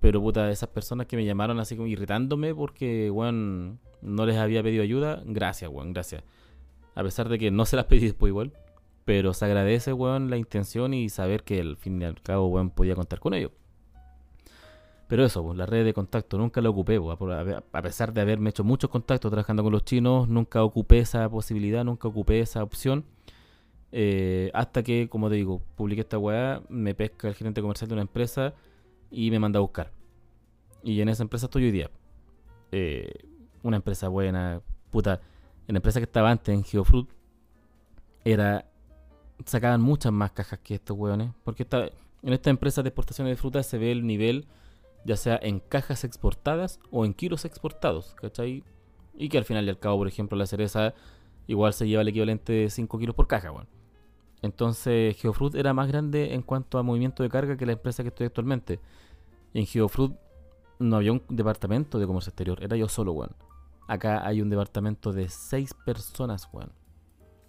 Pero 0.00 0.20
puta, 0.20 0.50
esas 0.50 0.70
personas 0.70 1.06
que 1.06 1.16
me 1.16 1.24
llamaron 1.24 1.60
así 1.60 1.76
como 1.76 1.86
irritándome 1.86 2.52
porque, 2.52 3.08
weón, 3.08 3.78
no 4.02 4.26
les 4.26 4.38
había 4.38 4.64
pedido 4.64 4.82
ayuda. 4.82 5.22
Gracias, 5.24 5.70
weón, 5.70 5.92
gracias. 5.92 6.24
A 6.96 7.04
pesar 7.04 7.28
de 7.28 7.38
que 7.38 7.52
no 7.52 7.64
se 7.64 7.76
las 7.76 7.84
pedí 7.84 8.06
después 8.06 8.30
igual. 8.30 8.52
Pero 9.04 9.34
se 9.34 9.44
agradece, 9.44 9.92
weón, 9.92 10.30
la 10.30 10.36
intención 10.36 10.94
y 10.94 11.10
saber 11.10 11.44
que 11.44 11.60
al 11.60 11.76
fin 11.76 12.02
y 12.02 12.06
al 12.06 12.20
cabo, 12.20 12.48
weón, 12.48 12.70
podía 12.70 12.96
contar 12.96 13.20
con 13.20 13.34
ellos. 13.34 13.52
Pero 15.10 15.24
eso, 15.24 15.42
pues, 15.42 15.58
la 15.58 15.66
red 15.66 15.84
de 15.84 15.92
contacto 15.92 16.38
nunca 16.38 16.60
la 16.60 16.70
ocupé, 16.70 17.00
pues, 17.00 17.18
a 17.72 17.82
pesar 17.82 18.12
de 18.12 18.20
haberme 18.20 18.50
hecho 18.50 18.62
muchos 18.62 18.88
contactos 18.90 19.28
trabajando 19.28 19.64
con 19.64 19.72
los 19.72 19.84
chinos, 19.84 20.28
nunca 20.28 20.62
ocupé 20.62 21.00
esa 21.00 21.28
posibilidad, 21.28 21.84
nunca 21.84 22.06
ocupé 22.06 22.38
esa 22.38 22.62
opción. 22.62 23.04
Eh, 23.90 24.52
hasta 24.54 24.84
que, 24.84 25.08
como 25.08 25.28
te 25.28 25.34
digo, 25.34 25.62
publiqué 25.74 26.02
esta 26.02 26.16
weá, 26.16 26.62
me 26.68 26.94
pesca 26.94 27.26
el 27.26 27.34
gerente 27.34 27.60
comercial 27.60 27.88
de 27.88 27.94
una 27.94 28.02
empresa 28.02 28.54
y 29.10 29.32
me 29.32 29.40
manda 29.40 29.58
a 29.58 29.62
buscar. 29.62 29.90
Y 30.84 31.00
en 31.00 31.08
esa 31.08 31.24
empresa 31.24 31.46
estoy 31.46 31.64
hoy 31.64 31.72
día. 31.72 31.90
Eh, 32.70 33.12
una 33.64 33.78
empresa 33.78 34.06
buena, 34.06 34.62
puta. 34.92 35.20
En 35.66 35.74
la 35.74 35.78
empresa 35.78 35.98
que 35.98 36.04
estaba 36.04 36.30
antes, 36.30 36.54
en 36.54 36.62
Geofruit, 36.62 37.08
era. 38.24 38.64
sacaban 39.44 39.80
muchas 39.80 40.12
más 40.12 40.30
cajas 40.30 40.60
que 40.60 40.76
estos 40.76 40.96
weones. 40.96 41.32
Porque 41.42 41.66
en 42.22 42.32
esta 42.32 42.50
empresa 42.50 42.84
de 42.84 42.90
exportaciones 42.90 43.32
de 43.32 43.36
frutas 43.36 43.66
se 43.66 43.76
ve 43.76 43.90
el 43.90 44.06
nivel 44.06 44.46
ya 45.04 45.16
sea 45.16 45.38
en 45.42 45.60
cajas 45.60 46.04
exportadas 46.04 46.80
o 46.90 47.04
en 47.04 47.14
kilos 47.14 47.44
exportados, 47.44 48.14
¿cachai? 48.14 48.64
Y 49.14 49.28
que 49.28 49.38
al 49.38 49.44
final 49.44 49.64
y 49.66 49.68
al 49.68 49.78
cabo, 49.78 49.98
por 49.98 50.08
ejemplo, 50.08 50.36
la 50.36 50.46
cereza 50.46 50.94
igual 51.46 51.72
se 51.72 51.88
lleva 51.88 52.02
el 52.02 52.08
equivalente 52.08 52.52
de 52.52 52.70
5 52.70 52.98
kilos 52.98 53.14
por 53.14 53.26
caja, 53.26 53.50
bueno. 53.50 53.68
Entonces, 54.42 55.16
Geofruit 55.16 55.54
era 55.54 55.74
más 55.74 55.88
grande 55.88 56.34
en 56.34 56.42
cuanto 56.42 56.78
a 56.78 56.82
movimiento 56.82 57.22
de 57.22 57.28
carga 57.28 57.56
que 57.56 57.66
la 57.66 57.72
empresa 57.72 58.02
que 58.02 58.08
estoy 58.08 58.26
actualmente. 58.26 58.80
en 59.52 59.66
Geofruit 59.66 60.12
no 60.78 60.96
había 60.96 61.12
un 61.12 61.22
departamento 61.28 61.98
de 61.98 62.06
comercio 62.06 62.30
exterior, 62.30 62.62
era 62.62 62.76
yo 62.76 62.88
solo, 62.88 63.12
weón. 63.12 63.34
Acá 63.86 64.26
hay 64.26 64.40
un 64.40 64.48
departamento 64.48 65.12
de 65.12 65.28
seis 65.28 65.74
personas, 65.84 66.48
weón. 66.52 66.72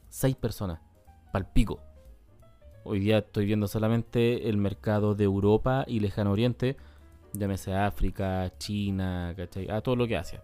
Seis 0.10 0.36
personas. 0.36 0.82
Palpico. 1.32 1.80
Hoy 2.84 3.00
día 3.00 3.20
estoy 3.20 3.46
viendo 3.46 3.68
solamente 3.68 4.50
el 4.50 4.58
mercado 4.58 5.14
de 5.16 5.24
Europa 5.24 5.86
y 5.88 6.00
Lejano 6.00 6.32
Oriente. 6.32 6.78
Llámese 7.34 7.74
África, 7.74 8.52
China, 8.58 9.34
¿cachai? 9.36 9.70
A 9.70 9.82
todo 9.82 9.96
lo 9.96 10.08
que 10.08 10.18
hace. 10.18 10.40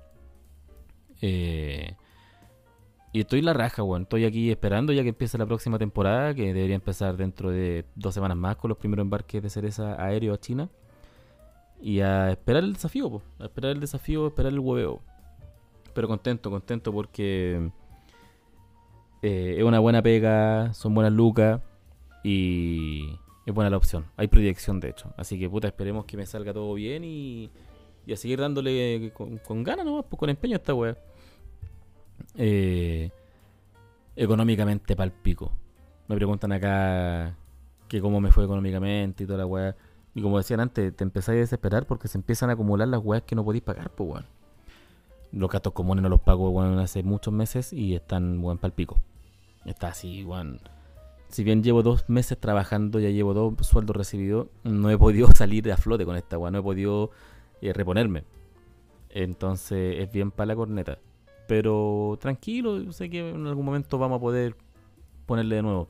Eh, 1.22 1.96
y 3.14 3.22
estoy 3.22 3.42
la 3.42 3.54
raja, 3.54 3.84
weón. 3.84 4.04
Estoy 4.04 4.26
aquí 4.26 4.52
esperando 4.52 4.94
ya 4.94 5.04
que 5.04 5.10
empiece 5.10 5.38
la 5.38 5.46
próxima 5.46 5.78
temporada, 5.78 6.34
que 6.34 6.54
debería 6.54 6.76
empezar 6.76 7.18
dentro 7.18 7.50
de 7.50 7.86
dos 7.96 8.14
semanas 8.14 8.38
más 8.38 8.58
con 8.58 8.70
los 8.70 8.78
primeros 8.78 9.04
embarques 9.04 9.42
de 9.42 9.50
cereza 9.50 10.02
aéreo 10.02 10.34
a 10.34 10.40
China. 10.40 10.70
Y 11.82 12.00
a 12.02 12.32
esperar 12.32 12.64
el 12.64 12.74
desafío, 12.74 13.10
po. 13.10 13.22
a 13.40 13.46
esperar 13.46 13.72
el 13.72 13.80
desafío, 13.80 14.26
a 14.26 14.28
esperar 14.30 14.54
el 14.54 14.60
hueveo. 14.60 15.02
Pero 15.94 16.08
contento, 16.08 16.50
contento 16.50 16.92
porque 16.92 17.72
eh, 19.22 19.56
es 19.58 19.64
una 19.64 19.80
buena 19.80 20.02
pega, 20.02 20.74
son 20.74 20.94
buenas 20.94 21.14
lucas 21.14 21.62
y 22.24 23.18
es 23.48 23.54
buena 23.54 23.70
la 23.70 23.78
opción. 23.78 24.06
Hay 24.18 24.28
proyección, 24.28 24.82
de 24.82 24.90
hecho. 24.90 25.14
Así 25.16 25.40
que, 25.40 25.50
puta, 25.50 25.70
esperemos 25.70 26.04
que 26.04 26.18
me 26.18 26.26
salga 26.26 26.52
todo 26.52 26.74
bien 26.74 27.06
y, 27.06 27.50
y 28.06 28.12
a 28.12 28.18
seguir 28.18 28.42
dándole 28.42 29.14
con, 29.14 29.64
ganas, 29.64 29.86
¿no? 29.86 30.04
Pues 30.04 30.20
con 30.20 30.30
empeño 30.30 30.56
a 30.56 30.58
esta 30.58 30.74
weá. 30.74 30.98
Eh, 32.36 33.10
económicamente 34.18 34.98
palpico. 34.98 35.54
Me 36.10 36.18
preguntan 36.18 36.52
acá 36.52 37.38
que 37.88 38.02
cómo 38.02 38.20
me 38.20 38.34
fue 38.34 38.44
económicamente 38.44 39.24
y 39.24 39.28
toda 39.28 39.40
la 39.40 39.46
weá. 39.46 39.78
Y 40.14 40.22
como 40.22 40.40
decían 40.40 40.60
antes, 40.60 40.94
te 40.94 41.06
empezáis 41.06 41.38
a 41.38 41.40
desesperar 41.40 41.86
porque 41.86 42.10
se 42.10 42.18
empiezan 42.18 42.50
a 42.50 42.54
acumular 42.54 42.90
las 42.90 43.00
weas 43.02 43.24
que 43.24 43.36
no 43.36 43.46
podéis 43.46 43.64
pagar, 43.64 43.92
pues 43.92 44.10
weón. 44.10 44.26
Los 45.32 45.50
gastos 45.50 45.72
comunes 45.72 46.04
no 46.04 46.10
los 46.10 46.20
pago, 46.20 46.50
weón, 46.50 46.80
hace 46.80 47.02
muchos 47.02 47.34
meses 47.34 47.72
y 47.72 47.96
están, 47.96 48.44
weón, 48.44 48.58
palpico. 48.58 49.00
Está 49.64 49.88
así, 49.88 50.26
weón. 50.26 50.60
Si 51.30 51.44
bien 51.44 51.62
llevo 51.62 51.84
dos 51.84 52.10
meses 52.10 52.38
trabajando, 52.40 53.00
ya 53.00 53.10
llevo 53.10 53.34
dos 53.34 53.54
sueldos 53.68 53.96
recibidos, 53.96 54.48
no 54.64 54.90
he 54.90 54.98
podido 54.98 55.28
salir 55.36 55.72
a 55.72 55.78
flote 55.78 56.06
con 56.06 56.16
esta 56.16 56.38
weón, 56.38 56.54
no 56.54 56.60
he 56.60 56.64
podido 56.64 57.12
eh, 57.62 57.74
reponerme. 57.74 58.24
Entonces 59.10 60.00
es 60.00 60.12
bien 60.12 60.32
para 60.32 60.48
la 60.48 60.56
corneta. 60.56 61.00
Pero 61.48 62.18
tranquilo, 62.20 62.92
sé 62.92 63.10
que 63.10 63.30
en 63.30 63.48
algún 63.48 63.66
momento 63.66 63.98
vamos 63.98 64.18
a 64.18 64.22
poder 64.22 64.56
ponerle 65.26 65.58
de 65.58 65.62
nuevo. 65.62 65.88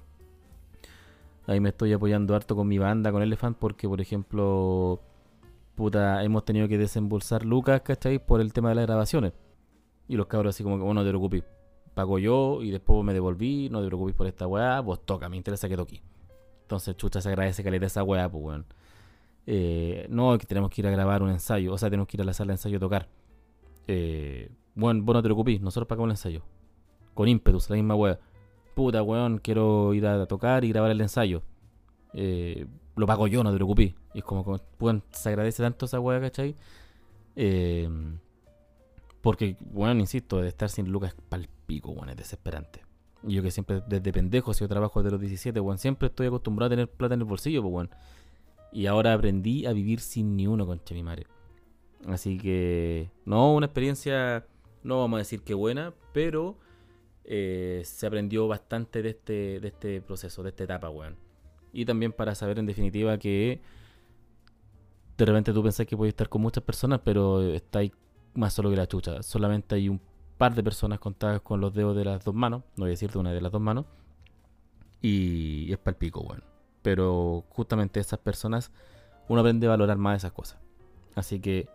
Ahí 1.47 1.59
me 1.59 1.69
estoy 1.69 1.93
apoyando 1.93 2.35
harto 2.35 2.55
con 2.55 2.67
mi 2.67 2.77
banda, 2.77 3.11
con 3.11 3.21
Elephant, 3.21 3.57
porque 3.57 3.87
por 3.87 4.01
ejemplo, 4.01 4.99
puta, 5.75 6.23
hemos 6.23 6.43
tenido 6.45 6.67
que 6.67 6.77
desembolsar 6.77 7.45
lucas, 7.45 7.81
¿cachai? 7.81 8.19
Por 8.19 8.41
el 8.41 8.53
tema 8.53 8.69
de 8.69 8.75
las 8.75 8.85
grabaciones. 8.85 9.33
Y 10.09 10.15
los 10.15 10.27
cabros 10.27 10.55
así 10.55 10.63
como 10.63 10.77
que, 10.77 10.83
bueno, 10.83 11.01
no 11.01 11.05
te 11.05 11.09
preocupes, 11.09 11.43
pago 11.97 12.19
yo 12.19 12.61
y 12.61 12.69
después 12.69 13.03
me 13.03 13.11
devolví, 13.11 13.69
no 13.71 13.81
te 13.81 13.87
preocupes 13.87 14.13
por 14.13 14.27
esta 14.27 14.45
weá, 14.45 14.79
vos 14.81 15.03
toca, 15.03 15.27
me 15.29 15.35
interesa 15.35 15.67
que 15.67 15.75
toque. 15.75 15.99
Entonces, 16.61 16.95
chucha, 16.95 17.21
se 17.21 17.29
agradece 17.29 17.63
que 17.63 17.71
le 17.71 17.79
dé 17.79 17.87
esa 17.87 18.03
weá, 18.03 18.29
pues 18.29 18.43
weón. 18.43 18.65
Eh, 19.47 20.05
no, 20.09 20.37
que 20.37 20.45
tenemos 20.45 20.69
que 20.69 20.81
ir 20.81 20.87
a 20.87 20.91
grabar 20.91 21.23
un 21.23 21.31
ensayo, 21.31 21.73
o 21.73 21.77
sea, 21.77 21.89
tenemos 21.89 22.07
que 22.07 22.17
ir 22.17 22.21
a 22.21 22.23
la 22.23 22.33
sala 22.33 22.49
de 22.49 22.53
ensayo 22.53 22.77
a 22.77 22.79
tocar. 22.79 23.07
Eh, 23.87 24.51
bueno, 24.75 25.01
vos 25.03 25.15
no 25.15 25.21
te 25.23 25.27
preocupes, 25.27 25.59
nosotros 25.59 25.87
pagamos 25.87 26.09
el 26.09 26.11
ensayo. 26.11 26.43
Con 27.15 27.27
ímpetus, 27.27 27.67
la 27.71 27.77
misma 27.77 27.95
weá. 27.95 28.19
Puta, 28.75 29.01
weón, 29.01 29.39
quiero 29.39 29.95
ir 29.95 30.05
a 30.05 30.27
tocar 30.27 30.63
y 30.65 30.69
grabar 30.69 30.91
el 30.91 31.01
ensayo. 31.01 31.41
Eh, 32.13 32.67
lo 32.95 33.07
pago 33.07 33.25
yo, 33.25 33.43
no 33.43 33.49
te 33.49 33.55
preocupes. 33.55 33.95
Y 34.13 34.19
es 34.19 34.23
como, 34.23 34.43
como 34.43 35.01
se 35.11 35.29
agradece 35.29 35.63
tanto 35.63 35.87
esa 35.87 35.99
weá, 35.99 36.21
¿cachai? 36.21 36.55
Eh, 37.35 37.89
porque, 39.27 39.57
bueno, 39.59 39.99
insisto, 39.99 40.39
de 40.39 40.47
estar 40.47 40.69
sin 40.69 40.89
lucas 40.89 41.13
palpico, 41.27 41.91
weón, 41.91 42.07
es 42.07 42.15
desesperante. 42.15 42.85
Yo 43.23 43.43
que 43.43 43.51
siempre, 43.51 43.83
desde 43.85 44.13
pendejo, 44.13 44.53
si 44.53 44.61
yo 44.61 44.69
trabajo 44.69 45.03
desde 45.03 45.11
los 45.11 45.19
17, 45.19 45.59
weón, 45.59 45.79
siempre 45.79 46.07
estoy 46.07 46.27
acostumbrado 46.27 46.67
a 46.67 46.69
tener 46.69 46.89
plata 46.89 47.15
en 47.15 47.19
el 47.19 47.25
bolsillo, 47.25 47.61
pues, 47.61 47.73
weón. 47.73 47.89
Y 48.71 48.85
ahora 48.85 49.13
aprendí 49.13 49.65
a 49.65 49.73
vivir 49.73 49.99
sin 49.99 50.37
ni 50.37 50.47
uno, 50.47 50.65
concha 50.65 50.95
mi 50.95 51.03
madre. 51.03 51.27
Así 52.07 52.37
que, 52.37 53.11
no, 53.25 53.53
una 53.53 53.65
experiencia 53.65 54.47
no 54.81 54.99
vamos 54.99 55.17
a 55.17 55.19
decir 55.19 55.41
que 55.41 55.53
buena, 55.53 55.93
pero 56.13 56.57
eh, 57.25 57.81
se 57.83 58.07
aprendió 58.07 58.47
bastante 58.47 59.01
de 59.01 59.09
este, 59.09 59.59
de 59.59 59.67
este 59.67 59.99
proceso, 59.99 60.41
de 60.41 60.51
esta 60.51 60.63
etapa, 60.63 60.89
weón. 60.89 61.17
Y 61.73 61.83
también 61.83 62.13
para 62.13 62.33
saber 62.33 62.59
en 62.59 62.65
definitiva 62.65 63.17
que 63.17 63.59
de 65.17 65.25
repente 65.25 65.51
tú 65.51 65.61
pensás 65.63 65.85
que 65.85 65.97
puedes 65.97 66.13
estar 66.13 66.29
con 66.29 66.41
muchas 66.41 66.63
personas, 66.63 67.01
pero 67.03 67.43
estáis 67.51 67.91
más 68.33 68.53
solo 68.53 68.69
que 68.69 68.75
la 68.75 68.87
chucha. 68.87 69.23
Solamente 69.23 69.75
hay 69.75 69.89
un 69.89 70.01
par 70.37 70.55
de 70.55 70.63
personas 70.63 70.99
contadas 70.99 71.41
con 71.41 71.61
los 71.61 71.73
dedos 71.73 71.95
de 71.95 72.05
las 72.05 72.23
dos 72.23 72.35
manos, 72.35 72.63
no 72.75 72.83
voy 72.83 72.89
a 72.89 72.91
decirte 72.91 73.17
una 73.17 73.31
de 73.31 73.41
las 73.41 73.51
dos 73.51 73.61
manos, 73.61 73.85
y 75.01 75.71
es 75.71 75.77
palpico, 75.77 76.21
weón. 76.21 76.43
Pero 76.81 77.43
justamente 77.49 77.99
esas 77.99 78.19
personas, 78.19 78.71
uno 79.27 79.41
aprende 79.41 79.67
a 79.67 79.71
valorar 79.71 79.97
más 79.97 80.17
esas 80.17 80.31
cosas. 80.31 80.59
Así 81.15 81.39
que 81.39 81.67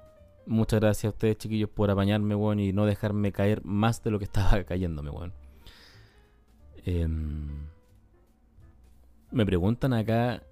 Muchas 0.47 0.81
gracias 0.81 1.05
a 1.05 1.15
ustedes, 1.15 1.39
chiquillos, 1.39 1.71
por 1.71 1.91
apañarme, 1.91 2.35
weón, 2.35 2.59
y 2.59 2.73
no 2.73 2.85
dejarme 2.85 3.31
caer 3.33 3.65
más 3.65 4.03
de 4.03 4.11
lo 4.11 4.19
que 4.19 4.25
estaba 4.31 4.63
cayéndome, 4.65 5.11
weón. 5.11 5.33
Em, 6.85 7.69
me 9.31 9.47
preguntan 9.47 9.93
acá 9.93 10.43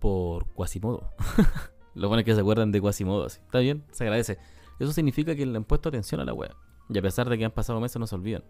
por 0.00 0.46
Quasimodo. 0.48 1.12
Lo 1.94 2.08
bueno 2.08 2.20
es 2.20 2.26
que 2.26 2.34
se 2.34 2.40
acuerdan 2.40 2.72
de 2.72 2.80
Quasimodo. 2.80 3.26
Está 3.26 3.60
bien, 3.60 3.84
se 3.92 4.04
agradece. 4.04 4.38
Eso 4.78 4.92
significa 4.92 5.34
que 5.34 5.44
le 5.44 5.56
han 5.56 5.64
puesto 5.64 5.88
atención 5.88 6.20
a 6.20 6.24
la 6.24 6.34
wea. 6.34 6.54
Y 6.88 6.98
a 6.98 7.02
pesar 7.02 7.28
de 7.28 7.36
que 7.36 7.44
han 7.44 7.50
pasado 7.50 7.80
meses, 7.80 7.98
no 7.98 8.06
se 8.06 8.14
olvidan. 8.14 8.44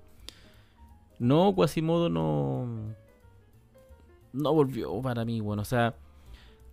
No, 1.19 1.55
Quasimodo 1.55 2.09
no. 2.09 2.95
No 4.33 4.55
volvió 4.55 5.01
para 5.03 5.25
mí, 5.25 5.41
bueno. 5.41 5.63
O 5.63 5.65
sea, 5.65 5.97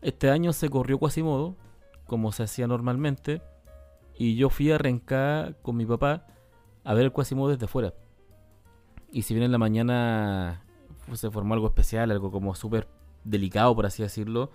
este 0.01 0.29
año 0.29 0.53
se 0.53 0.69
corrió 0.69 0.99
Quasimodo, 0.99 1.55
como 2.05 2.31
se 2.31 2.43
hacía 2.43 2.67
normalmente. 2.67 3.41
Y 4.17 4.35
yo 4.35 4.49
fui 4.49 4.71
a 4.71 4.77
Renca 4.77 5.55
con 5.61 5.75
mi 5.75 5.85
papá 5.85 6.27
a 6.83 6.93
ver 6.93 7.05
el 7.05 7.11
Quasimodo 7.11 7.49
desde 7.49 7.67
fuera. 7.67 7.93
Y 9.11 9.23
si 9.23 9.33
bien 9.33 9.45
en 9.45 9.51
la 9.51 9.57
mañana 9.57 10.63
se 11.13 11.31
formó 11.31 11.53
algo 11.53 11.67
especial, 11.67 12.11
algo 12.11 12.31
como 12.31 12.55
súper 12.55 12.87
delicado, 13.23 13.75
por 13.75 13.85
así 13.85 14.03
decirlo, 14.03 14.51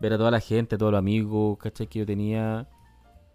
ver 0.00 0.14
a 0.14 0.18
toda 0.18 0.30
la 0.30 0.40
gente, 0.40 0.78
todos 0.78 0.92
los 0.92 0.98
amigos, 0.98 1.58
¿cachai? 1.58 1.86
Que 1.86 2.00
yo 2.00 2.06
tenía, 2.06 2.68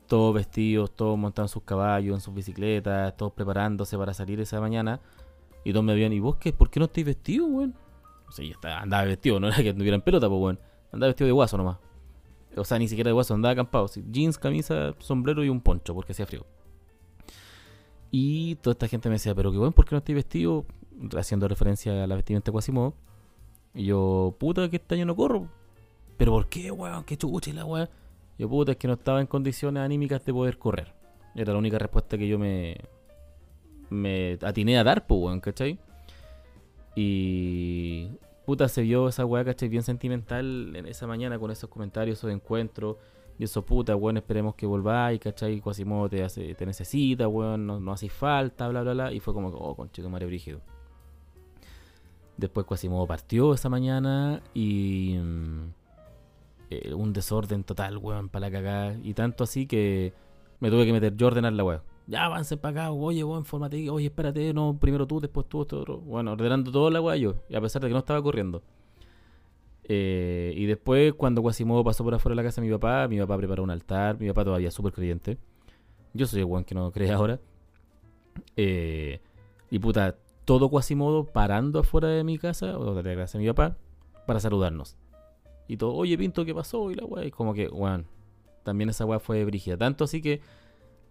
todos 0.08 0.34
vestidos, 0.34 0.92
todos 0.96 1.18
montando 1.18 1.48
sus 1.48 1.64
caballos, 1.64 2.16
en 2.16 2.22
sus 2.22 2.34
bicicletas, 2.34 3.16
todos 3.18 3.34
preparándose 3.34 3.98
para 3.98 4.14
salir 4.14 4.40
esa 4.40 4.60
mañana. 4.60 5.00
Y 5.64 5.72
todos 5.72 5.86
me 5.86 5.94
veían, 5.94 6.14
¿y 6.14 6.20
vos 6.20 6.36
qué? 6.38 6.54
¿Por 6.54 6.70
qué 6.70 6.80
no 6.80 6.86
estáis 6.86 7.06
vestido, 7.06 7.48
weón? 7.48 7.76
O 8.28 8.32
sea, 8.32 8.46
ya 8.46 8.80
andaba 8.80 9.04
vestido, 9.06 9.40
no 9.40 9.48
era 9.48 9.58
que 9.58 9.70
anduviera 9.70 9.96
en 9.96 10.02
pelota, 10.02 10.30
pues, 10.30 10.42
weón. 10.42 10.60
Andaba 10.92 11.10
vestido 11.10 11.28
de 11.28 11.32
guaso 11.32 11.58
nomás. 11.58 11.78
O 12.56 12.64
sea, 12.64 12.80
ni 12.80 12.88
siquiera 12.88 13.10
de 13.10 13.14
guaso, 13.14 13.34
andaba 13.34 13.54
acampado. 13.54 13.88
Jeans, 14.12 14.38
camisa, 14.38 14.94
sombrero 15.00 15.44
y 15.44 15.50
un 15.50 15.62
poncho, 15.62 15.94
porque 15.94 16.14
hacía 16.14 16.26
frío. 16.26 16.46
Y 18.12 18.56
toda 18.56 18.74
esta 18.74 18.88
gente 18.88 19.10
me 19.10 19.16
decía, 19.16 19.36
pero 19.36 19.52
qué 19.52 19.58
bueno, 19.58 19.74
¿por 19.74 19.86
qué 19.86 19.96
no 19.96 19.98
estoy 19.98 20.16
vestido? 20.16 20.66
Haciendo 21.18 21.48
referencia 21.48 22.04
a 22.04 22.08
la 22.08 22.16
vestimenta 22.16 22.52
de 22.52 22.54
Quasimodo. 22.54 22.94
Y 23.74 23.86
yo, 23.86 24.36
puta, 24.40 24.70
que 24.70 24.78
este 24.78 24.96
año 24.96 25.06
no 25.06 25.16
corro. 25.16 25.50
¿Pero 26.16 26.32
por 26.32 26.48
qué, 26.48 26.72
weón? 26.72 27.04
¿Qué 27.04 27.18
chucha 27.18 27.52
la 27.52 27.66
weón? 27.66 27.90
Yo, 28.38 28.50
puta, 28.50 28.74
es 28.74 28.78
que 28.78 28.88
no 28.88 28.94
estaba 28.94 29.22
en 29.22 29.28
condiciones 29.28 29.82
anímicas 29.82 30.24
de 30.26 30.34
poder 30.34 30.58
correr. 30.58 30.94
Era 31.36 31.54
la 31.54 31.60
única 31.60 31.80
respuesta 31.80 32.18
que 32.18 32.28
yo 32.28 32.38
me, 32.38 32.78
me 33.90 34.38
atiné 34.42 34.78
a 34.78 34.84
dar, 34.84 35.08
pues, 35.08 35.22
weón, 35.22 35.40
¿cachai? 35.40 35.80
Y 36.96 38.10
puta, 38.46 38.68
se 38.68 38.82
vio 38.82 39.08
esa 39.08 39.26
weá, 39.26 39.44
¿cachai? 39.44 39.70
Bien 39.70 39.84
sentimental 39.84 40.76
en 40.76 40.86
esa 40.86 41.08
mañana 41.08 41.40
con 41.40 41.52
esos 41.52 41.70
comentarios, 41.70 42.20
esos 42.20 42.32
encuentros. 42.32 42.98
Y 43.38 43.44
eso, 43.44 43.66
puta, 43.66 43.96
weón, 43.96 44.18
esperemos 44.18 44.56
que 44.56 44.66
volváis, 44.66 45.20
¿cachai? 45.20 45.60
Quasimodo 45.60 46.10
te, 46.10 46.24
hace, 46.24 46.56
te 46.56 46.66
necesita, 46.66 47.28
weón, 47.28 47.66
no, 47.66 47.80
no 47.80 47.92
hace 47.92 48.10
falta, 48.10 48.68
bla, 48.68 48.82
bla, 48.82 48.94
bla. 48.94 49.14
Y 49.14 49.20
fue 49.20 49.34
como, 49.34 49.50
oh, 49.50 49.76
conchito, 49.76 50.10
madre 50.10 50.26
brígido. 50.26 50.62
Después 52.38 52.66
Quasimodo 52.66 53.08
partió 53.08 53.54
esa 53.54 53.70
mañana 53.70 54.42
y... 54.54 55.18
Mm, 55.18 55.85
eh, 56.70 56.94
un 56.94 57.14
desorden 57.14 57.64
total, 57.64 57.98
weón, 57.98 58.30
para 58.30 58.48
la 58.48 58.52
cagada. 58.52 58.98
Y 59.04 59.14
tanto 59.14 59.44
así 59.44 59.68
que 59.68 60.14
me 60.60 60.70
tuve 60.70 60.86
que 60.86 60.94
meter 60.94 61.16
yo 61.16 61.28
a 61.28 61.30
ordenar 61.32 61.54
la 61.54 61.64
weá 61.64 61.84
ya 62.08 62.26
avance 62.26 62.58
para 62.58 62.84
acá, 62.84 62.92
oye, 62.92 63.24
vos 63.24 63.40
informate, 63.40 63.90
oye, 63.90 64.08
espérate, 64.08 64.54
no, 64.54 64.78
primero 64.80 65.08
tú, 65.08 65.20
después 65.20 65.48
tú, 65.48 65.64
esto 65.64 65.80
otro. 65.80 65.98
Bueno, 66.00 66.34
ordenando 66.34 66.72
todo 66.72 66.90
la 66.90 67.02
weá 67.02 67.16
yo, 67.18 67.36
y 67.50 67.56
a 67.56 67.62
pesar 67.62 67.82
de 67.82 67.88
que 67.88 67.94
no 67.94 68.00
estaba 68.00 68.22
corriendo. 68.22 68.62
Eh, 69.84 70.54
y 70.56 70.66
después, 70.66 71.14
cuando 71.14 71.42
Quasimodo 71.42 71.84
pasó 71.84 72.04
por 72.04 72.14
afuera 72.14 72.34
de 72.34 72.38
la 72.38 72.48
casa 72.48 72.62
de 72.62 72.68
mi 72.68 72.74
papá, 72.74 73.08
mi 73.08 73.20
papá 73.20 73.38
preparó 73.38 73.64
un 73.64 73.72
altar, 73.72 74.20
mi 74.20 74.28
papá 74.28 74.44
todavía 74.46 74.72
súper 74.72 74.94
creyente. 74.94 75.38
Yo 76.14 76.26
soy 76.28 76.40
el 76.40 76.46
weón 76.46 76.64
que 76.64 76.76
no 76.76 76.92
cree 76.94 77.12
ahora. 77.12 77.40
Eh, 78.56 79.22
y 79.70 79.80
puta, 79.80 80.16
todo 80.46 80.70
Quasimodo 80.70 81.26
parando 81.26 81.80
afuera 81.80 82.08
de 82.08 82.24
mi 82.24 82.38
casa, 82.38 82.78
o 82.78 82.96
de 82.96 83.04
la 83.04 83.16
casa 83.16 83.38
de 83.38 83.44
mi 83.44 83.50
papá, 83.50 83.78
para 84.28 84.40
saludarnos. 84.40 84.98
Y 85.68 85.78
todo, 85.78 85.94
oye, 85.94 86.18
Pinto, 86.18 86.46
¿qué 86.46 86.54
pasó? 86.54 86.92
Y 86.92 86.96
la 86.96 87.06
weá, 87.06 87.26
y 87.26 87.32
como 87.32 87.54
que, 87.54 87.68
weón, 87.68 88.06
también 88.64 88.90
esa 88.90 89.06
weá 89.06 89.20
fue 89.20 89.44
brígida. 89.46 89.78
Tanto 89.78 90.04
así 90.04 90.22
que 90.22 90.42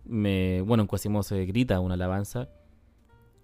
me, 0.05 0.61
bueno, 0.63 0.83
en 0.83 0.87
Quasimodo 0.87 1.23
se 1.23 1.45
grita 1.47 1.81
una 1.81 1.95
alabanza 1.95 2.49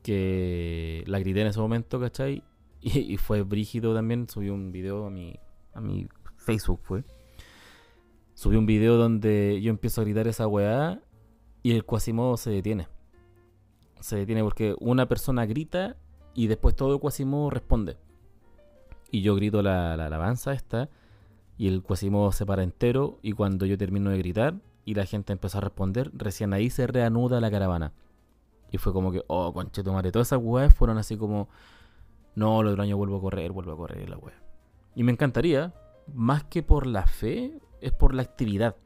que 0.02 1.04
la 1.06 1.18
grité 1.18 1.42
en 1.42 1.48
ese 1.48 1.60
momento, 1.60 1.98
¿cachai? 2.00 2.42
Y, 2.82 3.18
fue 3.18 3.42
brígido 3.42 3.94
también, 3.94 4.26
subí 4.28 4.48
un 4.48 4.72
video 4.72 5.06
a 5.06 5.10
mi, 5.10 5.38
a 5.74 5.82
mi 5.82 6.08
Facebook, 6.38 6.80
fue. 6.82 7.04
Subí 8.32 8.56
un 8.56 8.64
video 8.64 8.96
donde 8.96 9.60
yo 9.60 9.70
empiezo 9.70 10.00
a 10.00 10.04
gritar 10.04 10.26
esa 10.26 10.46
weá 10.46 11.02
y 11.62 11.72
el 11.72 11.84
Quasimodo 11.84 12.38
se 12.38 12.50
detiene. 12.50 12.88
Se 14.00 14.16
detiene 14.16 14.42
porque 14.42 14.74
una 14.80 15.08
persona 15.08 15.44
grita 15.44 15.98
y 16.34 16.46
después 16.46 16.74
todo 16.74 16.94
el 16.94 17.00
Quasimodo 17.00 17.50
responde. 17.50 17.98
Y 19.10 19.20
yo 19.20 19.34
grito 19.34 19.60
la, 19.60 19.94
la 19.98 20.06
alabanza 20.06 20.54
esta 20.54 20.88
y 21.60 21.68
el 21.68 21.82
Quasimodo 21.82 22.32
se 22.32 22.46
para 22.46 22.62
entero 22.62 23.18
y 23.20 23.32
cuando 23.32 23.66
yo 23.66 23.76
termino 23.76 24.08
de 24.08 24.16
gritar 24.16 24.54
y 24.86 24.94
la 24.94 25.04
gente 25.04 25.34
empezó 25.34 25.58
a 25.58 25.60
responder, 25.60 26.10
recién 26.14 26.54
ahí 26.54 26.70
se 26.70 26.86
reanuda 26.86 27.38
la 27.38 27.50
caravana. 27.50 27.92
Y 28.72 28.78
fue 28.78 28.94
como 28.94 29.12
que, 29.12 29.22
oh, 29.26 29.52
concheto 29.52 29.92
madre, 29.92 30.10
todas 30.10 30.28
esas 30.28 30.40
weas 30.42 30.74
fueron 30.74 30.96
así 30.96 31.18
como, 31.18 31.50
no, 32.34 32.62
el 32.62 32.68
otro 32.68 32.82
año 32.82 32.96
vuelvo 32.96 33.18
a 33.18 33.20
correr, 33.20 33.52
vuelvo 33.52 33.72
a 33.72 33.76
correr 33.76 34.08
la 34.08 34.16
wea. 34.16 34.42
Y 34.94 35.02
me 35.02 35.12
encantaría, 35.12 35.74
más 36.14 36.44
que 36.44 36.62
por 36.62 36.86
la 36.86 37.06
fe, 37.06 37.60
es 37.82 37.92
por 37.92 38.14
la 38.14 38.22
actividad. 38.22 38.76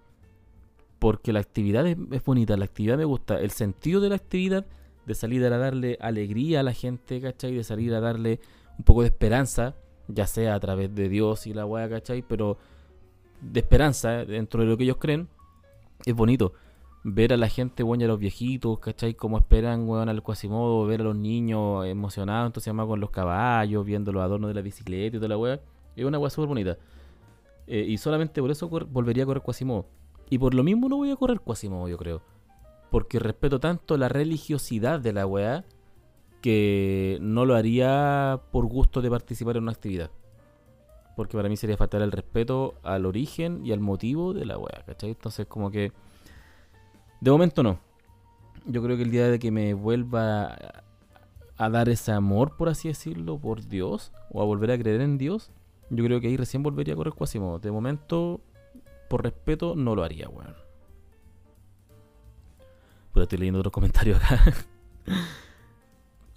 Porque 0.98 1.32
la 1.32 1.38
actividad 1.38 1.86
es, 1.86 2.24
bonita, 2.24 2.56
la 2.56 2.64
actividad 2.64 2.98
me 2.98 3.04
gusta. 3.04 3.38
El 3.38 3.52
sentido 3.52 4.00
de 4.00 4.08
la 4.08 4.16
actividad, 4.16 4.66
de 5.06 5.14
salir 5.14 5.44
a 5.44 5.56
darle 5.56 5.96
alegría 6.00 6.58
a 6.58 6.64
la 6.64 6.72
gente, 6.72 7.20
¿cachai? 7.20 7.54
De 7.54 7.62
salir 7.62 7.94
a 7.94 8.00
darle 8.00 8.40
un 8.76 8.84
poco 8.84 9.02
de 9.02 9.08
esperanza, 9.10 9.76
ya 10.08 10.26
sea 10.26 10.54
a 10.54 10.60
través 10.60 10.94
de 10.94 11.08
Dios 11.08 11.46
y 11.46 11.54
la 11.54 11.66
wea, 11.66 11.88
¿cachai? 11.88 12.22
Pero 12.22 12.58
de 13.40 13.60
esperanza 13.60 14.24
dentro 14.24 14.62
de 14.62 14.66
lo 14.66 14.76
que 14.76 14.84
ellos 14.84 14.96
creen, 14.98 15.28
es 16.04 16.14
bonito 16.14 16.52
ver 17.04 17.34
a 17.34 17.36
la 17.36 17.48
gente, 17.48 17.84
y 17.86 18.04
a 18.04 18.06
los 18.06 18.18
viejitos, 18.18 18.78
¿cachai? 18.78 19.14
Como 19.14 19.36
esperan, 19.36 19.86
weón, 19.86 20.08
al 20.08 20.22
Quasimodo, 20.22 20.86
ver 20.86 21.02
a 21.02 21.04
los 21.04 21.16
niños 21.16 21.86
emocionados, 21.86 22.46
entonces 22.46 22.66
llama 22.66 22.86
con 22.86 22.98
los 22.98 23.10
caballos, 23.10 23.84
viendo 23.84 24.10
los 24.10 24.22
adornos 24.22 24.48
de 24.48 24.54
la 24.54 24.62
bicicleta 24.62 25.16
y 25.16 25.18
toda 25.18 25.28
la 25.28 25.36
weá. 25.36 25.60
Es 25.94 26.04
una 26.04 26.18
weá 26.18 26.30
súper 26.30 26.48
bonita. 26.48 26.78
Eh, 27.66 27.84
y 27.86 27.98
solamente 27.98 28.40
por 28.40 28.50
eso 28.50 28.68
volvería 28.68 29.24
a 29.24 29.26
correr 29.26 29.42
Quasimodo. 29.42 29.86
Y 30.30 30.38
por 30.38 30.54
lo 30.54 30.64
mismo 30.64 30.88
no 30.88 30.96
voy 30.96 31.10
a 31.10 31.16
correr 31.16 31.40
Quasimodo, 31.40 31.88
yo 31.88 31.98
creo. 31.98 32.22
Porque 32.90 33.18
respeto 33.18 33.60
tanto 33.60 33.98
la 33.98 34.08
religiosidad 34.08 34.98
de 34.98 35.12
la 35.12 35.26
weá 35.26 35.64
que 36.44 37.16
no 37.22 37.46
lo 37.46 37.54
haría 37.54 38.38
por 38.52 38.66
gusto 38.66 39.00
de 39.00 39.08
participar 39.08 39.56
en 39.56 39.62
una 39.62 39.72
actividad. 39.72 40.10
Porque 41.16 41.38
para 41.38 41.48
mí 41.48 41.56
sería 41.56 41.78
faltar 41.78 42.02
el 42.02 42.12
respeto 42.12 42.74
al 42.82 43.06
origen 43.06 43.64
y 43.64 43.72
al 43.72 43.80
motivo 43.80 44.34
de 44.34 44.44
la 44.44 44.58
weá, 44.58 44.84
¿cachai? 44.84 45.12
Entonces 45.12 45.46
como 45.46 45.70
que 45.70 45.90
de 47.22 47.30
momento 47.30 47.62
no. 47.62 47.78
Yo 48.66 48.82
creo 48.82 48.98
que 48.98 49.04
el 49.04 49.10
día 49.10 49.30
de 49.30 49.38
que 49.38 49.50
me 49.50 49.72
vuelva 49.72 50.54
a 51.56 51.70
dar 51.70 51.88
ese 51.88 52.12
amor, 52.12 52.58
por 52.58 52.68
así 52.68 52.88
decirlo, 52.88 53.38
por 53.38 53.66
Dios, 53.66 54.12
o 54.30 54.42
a 54.42 54.44
volver 54.44 54.70
a 54.70 54.76
creer 54.78 55.00
en 55.00 55.16
Dios, 55.16 55.50
yo 55.88 56.04
creo 56.04 56.20
que 56.20 56.26
ahí 56.26 56.36
recién 56.36 56.62
volvería 56.62 56.92
a 56.92 56.96
correr 56.98 57.14
Quasimodo. 57.14 57.58
De 57.58 57.72
momento, 57.72 58.42
por 59.08 59.22
respeto, 59.22 59.76
no 59.76 59.94
lo 59.94 60.04
haría, 60.04 60.28
weón. 60.28 60.54
Pues 63.12 63.22
estoy 63.22 63.38
leyendo 63.38 63.60
otros 63.60 63.72
comentarios 63.72 64.22
acá. 64.22 64.42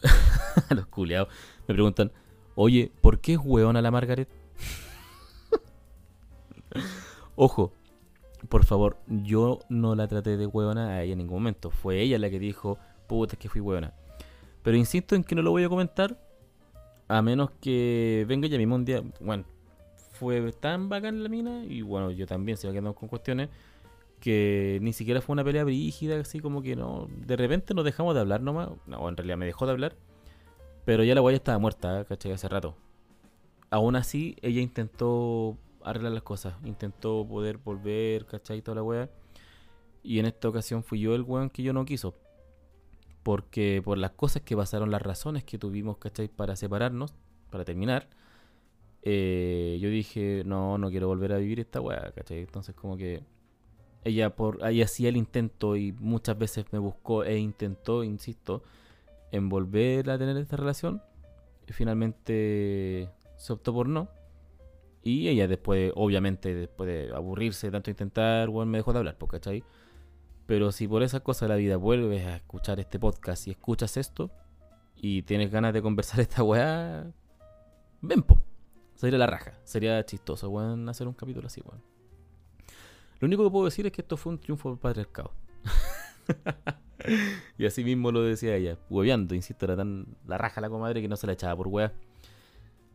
Los 0.70 0.88
culiados 0.88 1.30
me 1.68 1.74
preguntan, 1.74 2.12
oye, 2.56 2.92
¿por 3.02 3.20
qué 3.20 3.34
es 3.34 3.40
weona 3.44 3.82
la 3.82 3.92
Margaret? 3.92 4.30
Ojo, 7.36 7.74
por 8.50 8.66
favor, 8.66 8.98
yo 9.08 9.60
no 9.70 9.96
la 9.96 10.08
traté 10.08 10.38
de 10.38 10.46
huevona 10.46 10.90
a 10.90 11.04
ella 11.04 11.14
en 11.14 11.20
ningún 11.20 11.38
momento. 11.38 11.72
Fue 11.72 12.02
ella 12.02 12.18
la 12.20 12.30
que 12.30 12.40
dijo, 12.40 12.78
puta, 13.08 13.34
es 13.34 13.40
que 13.40 13.50
fui 13.50 13.62
huevona. 13.62 13.94
Pero 14.64 14.78
insisto 14.78 15.16
en 15.16 15.24
que 15.24 15.36
no 15.36 15.42
lo 15.42 15.52
voy 15.52 15.64
a 15.64 15.70
comentar. 15.70 16.18
A 17.08 17.22
menos 17.22 17.52
que 17.62 18.26
venga 18.28 18.48
ya 18.48 18.58
mismo 18.58 18.76
un 18.76 18.86
día. 18.86 19.02
Bueno, 19.20 19.46
fue 20.12 20.52
tan 20.52 20.90
bacán 20.90 21.24
la 21.24 21.30
mina. 21.30 21.64
Y 21.66 21.82
bueno, 21.82 22.12
yo 22.12 22.26
también 22.26 22.58
se 22.58 22.68
va 22.68 22.74
quedando 22.74 22.94
con 22.94 23.10
cuestiones. 23.10 23.50
Que 24.20 24.80
ni 24.82 24.94
siquiera 24.94 25.22
fue 25.22 25.34
una 25.34 25.44
pelea 25.44 25.64
brígida, 25.64 26.20
así 26.20 26.40
como 26.40 26.62
que 26.62 26.76
no. 26.76 27.08
De 27.10 27.36
repente 27.36 27.74
nos 27.74 27.86
dejamos 27.86 28.16
de 28.16 28.22
hablar 28.22 28.42
nomás. 28.42 28.70
No, 28.86 29.08
en 29.10 29.16
realidad 29.18 29.38
me 29.38 29.46
dejó 29.46 29.66
de 29.66 29.74
hablar. 29.74 29.96
Pero 30.86 31.04
ya 31.04 31.16
la 31.16 31.22
guaya 31.22 31.38
estaba 31.38 31.60
muerta, 31.60 32.06
¿cachai? 32.06 32.32
Hace 32.32 32.48
rato. 32.48 32.76
Aún 33.70 33.96
así, 33.96 34.38
ella 34.42 34.62
intentó 34.62 35.58
arreglar 35.84 36.14
las 36.14 36.24
cosas. 36.24 36.56
Intentó 36.64 37.26
poder 37.28 37.58
volver, 37.58 38.26
¿cachai? 38.26 38.62
Toda 38.62 38.76
la 38.76 38.84
weá. 38.84 39.10
Y 40.04 40.20
en 40.20 40.26
esta 40.26 40.48
ocasión 40.48 40.84
fui 40.84 41.00
yo 41.02 41.14
el 41.16 41.24
weón 41.24 41.50
que 41.50 41.64
yo 41.64 41.74
no 41.74 41.86
quiso. 41.86 42.16
Porque 43.24 43.82
por 43.84 43.98
las 43.98 44.12
cosas 44.12 44.42
que 44.44 44.56
pasaron, 44.56 44.90
las 44.90 45.02
razones 45.02 45.44
que 45.44 45.58
tuvimos, 45.58 45.98
¿cachai? 45.98 46.30
Para 46.30 46.56
separarnos, 46.56 47.14
para 47.52 47.66
terminar. 47.66 48.08
Eh, 49.02 49.78
yo 49.82 49.90
dije, 49.90 50.44
no, 50.46 50.78
no 50.78 50.90
quiero 50.90 51.08
volver 51.08 51.34
a 51.34 51.38
vivir 51.38 51.60
esta 51.60 51.82
weá, 51.82 52.12
¿cachai? 52.14 52.40
Entonces 52.40 52.76
como 52.76 52.98
que 52.98 53.24
ella 54.04 54.36
por 54.36 54.64
ahí 54.64 54.82
hacía 54.82 55.10
el 55.10 55.18
intento 55.18 55.76
y 55.76 55.92
muchas 55.94 56.38
veces 56.38 56.66
me 56.72 56.80
buscó 56.80 57.24
e 57.24 57.38
intentó, 57.38 58.04
insisto, 58.04 58.64
en 59.32 59.50
volver 59.50 60.10
a 60.10 60.18
tener 60.18 60.38
esta 60.38 60.58
relación. 60.58 61.02
Y 61.68 61.74
finalmente 61.74 63.10
se 63.36 63.54
optó 63.54 63.74
por 63.74 63.90
no. 63.90 64.10
Y 65.04 65.28
ella 65.28 65.48
después, 65.48 65.92
obviamente, 65.96 66.54
después 66.54 66.88
de 66.88 67.16
aburrirse 67.16 67.72
tanto 67.72 67.90
intentar, 67.90 68.50
bueno, 68.50 68.72
me 68.72 68.78
dejó 68.78 68.94
de 68.94 69.00
hablar, 69.00 69.18
¿cachai? 69.18 69.64
Pero 70.46 70.72
si 70.72 70.88
por 70.88 71.04
esas 71.04 71.22
cosas 71.22 71.42
de 71.42 71.48
la 71.50 71.56
vida 71.56 71.78
vuelves 71.78 72.26
a 72.26 72.38
escuchar 72.38 72.80
este 72.80 73.00
podcast 73.00 73.48
y 73.48 73.52
escuchas 73.52 73.98
esto 73.98 74.32
y 74.96 75.22
tienes 75.24 75.52
ganas 75.52 75.74
de 75.74 75.82
conversar 75.82 76.20
esta 76.22 76.44
weá, 76.44 77.12
ven, 78.02 78.24
po. 78.24 78.42
Sería 78.96 79.20
la 79.20 79.28
raja. 79.28 79.54
Sería 79.64 80.04
chistoso, 80.06 80.50
weón, 80.50 80.90
hacer 80.90 81.08
un 81.08 81.14
capítulo 81.14 81.48
así, 81.48 81.62
weón. 81.62 81.97
Lo 83.20 83.26
único 83.26 83.44
que 83.44 83.52
puedo 83.52 83.66
decir 83.66 83.86
es 83.86 83.92
que 83.92 84.02
esto 84.02 84.18
fue 84.18 84.34
un 84.34 84.40
triunfo 84.40 84.70
del 84.70 84.80
patriarcado. 84.80 85.32
y 87.58 87.66
así 87.66 87.84
mismo 87.84 88.12
lo 88.12 88.22
decía 88.22 88.56
ella, 88.56 88.78
hueveando, 88.90 89.34
insisto, 89.36 89.66
era 89.66 89.76
tan 89.76 90.06
la 90.26 90.38
raja 90.38 90.62
la 90.62 90.70
comadre 90.70 91.02
que 91.02 91.08
no 91.08 91.16
se 91.16 91.28
la 91.28 91.34
echaba 91.34 91.56
por 91.56 91.68
weá. 91.68 91.94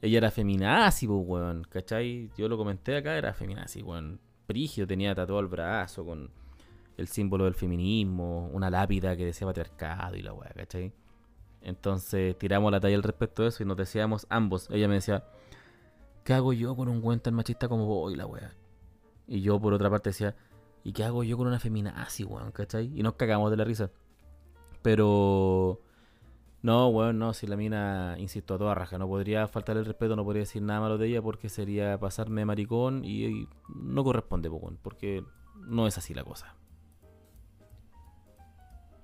Ella 0.00 0.18
era 0.18 0.30
feminazi, 0.30 1.06
pues, 1.06 1.20
weón, 1.24 1.64
¿cachai? 1.68 2.30
Yo 2.36 2.48
lo 2.48 2.56
comenté 2.56 2.96
acá, 2.96 3.16
era 3.16 3.32
feminazi, 3.32 3.82
weón. 3.82 4.20
Prigio 4.46 4.86
tenía 4.86 5.14
tatuado 5.14 5.40
el 5.40 5.46
brazo 5.46 6.04
con 6.04 6.30
el 6.96 7.08
símbolo 7.08 7.44
del 7.44 7.54
feminismo, 7.54 8.48
una 8.52 8.68
lápida 8.68 9.16
que 9.16 9.24
decía 9.24 9.46
patriarcado 9.46 10.16
y 10.16 10.22
la 10.22 10.32
weá, 10.32 10.50
¿cachai? 10.50 10.92
Entonces 11.62 12.36
tiramos 12.38 12.72
la 12.72 12.80
talla 12.80 12.96
al 12.96 13.02
respecto 13.02 13.42
de 13.42 13.48
eso 13.48 13.62
y 13.62 13.66
nos 13.66 13.76
decíamos 13.76 14.26
ambos. 14.28 14.68
Ella 14.70 14.88
me 14.88 14.94
decía, 14.94 15.24
¿qué 16.24 16.34
hago 16.34 16.52
yo 16.52 16.74
con 16.74 16.88
un 16.88 17.00
weón 17.02 17.20
tan 17.20 17.34
machista 17.34 17.68
como 17.68 17.86
vos 17.86 18.12
y 18.12 18.16
la 18.16 18.26
weá? 18.26 18.52
Y 19.32 19.40
yo 19.40 19.58
por 19.58 19.72
otra 19.72 19.88
parte 19.88 20.10
decía, 20.10 20.36
¿y 20.84 20.92
qué 20.92 21.04
hago 21.04 21.24
yo 21.24 21.38
con 21.38 21.46
una 21.46 21.58
feminazi, 21.58 22.22
weón? 22.22 22.52
¿cachai? 22.52 22.92
Y 22.94 23.02
nos 23.02 23.14
cagamos 23.14 23.50
de 23.50 23.56
la 23.56 23.64
risa. 23.64 23.90
Pero 24.82 25.80
no, 26.60 26.92
bueno, 26.92 27.14
no, 27.14 27.32
si 27.32 27.46
la 27.46 27.56
mina, 27.56 28.14
insisto, 28.18 28.52
a 28.52 28.58
toda 28.58 28.74
raja, 28.74 28.98
no 28.98 29.08
podría 29.08 29.48
faltar 29.48 29.78
el 29.78 29.86
respeto, 29.86 30.16
no 30.16 30.24
podría 30.24 30.42
decir 30.42 30.60
nada 30.60 30.80
malo 30.80 30.98
de 30.98 31.08
ella 31.08 31.22
porque 31.22 31.48
sería 31.48 31.98
pasarme 31.98 32.44
maricón 32.44 33.06
y, 33.06 33.48
no 33.74 34.04
corresponde, 34.04 34.50
porque 34.82 35.24
no 35.60 35.86
es 35.86 35.96
así 35.96 36.12
la 36.12 36.24
cosa. 36.24 36.54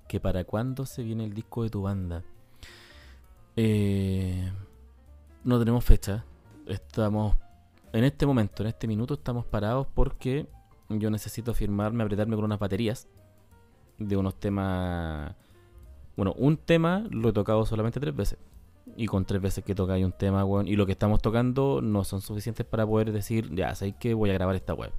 ¿Que 0.07 0.19
para 0.19 0.43
cuándo 0.43 0.85
se 0.85 1.01
viene 1.01 1.23
el 1.23 1.33
disco 1.33 1.63
de 1.63 1.71
tu 1.71 1.81
banda? 1.81 2.23
Eh, 3.55 4.53
no 5.43 5.57
tenemos 5.57 5.83
fecha. 5.83 6.23
Estamos, 6.67 7.35
en 7.93 8.03
este 8.03 8.25
momento, 8.25 8.63
en 8.63 8.69
este 8.69 8.87
minuto, 8.87 9.15
estamos 9.15 9.45
parados 9.45 9.87
porque 9.93 10.47
yo 10.89 11.09
necesito 11.09 11.53
firmarme, 11.53 12.03
apretarme 12.03 12.35
con 12.35 12.45
unas 12.45 12.59
baterías 12.59 13.07
de 13.97 14.15
unos 14.15 14.39
temas 14.39 15.35
bueno, 16.19 16.33
un 16.37 16.57
tema 16.57 17.07
lo 17.11 17.29
he 17.29 17.31
tocado 17.31 17.65
solamente 17.65 17.97
tres 17.97 18.13
veces. 18.13 18.37
Y 18.97 19.05
con 19.05 19.23
tres 19.23 19.41
veces 19.41 19.63
que 19.63 19.73
tocáis 19.73 20.03
un 20.03 20.11
tema, 20.11 20.43
weón, 20.43 20.67
y 20.67 20.75
lo 20.75 20.85
que 20.85 20.91
estamos 20.91 21.21
tocando 21.21 21.79
no 21.81 22.03
son 22.03 22.19
suficientes 22.19 22.65
para 22.65 22.85
poder 22.85 23.13
decir, 23.13 23.55
ya, 23.55 23.73
sé 23.73 23.93
que 23.93 24.13
voy 24.13 24.29
a 24.29 24.33
grabar 24.33 24.53
esta 24.53 24.73
web. 24.73 24.91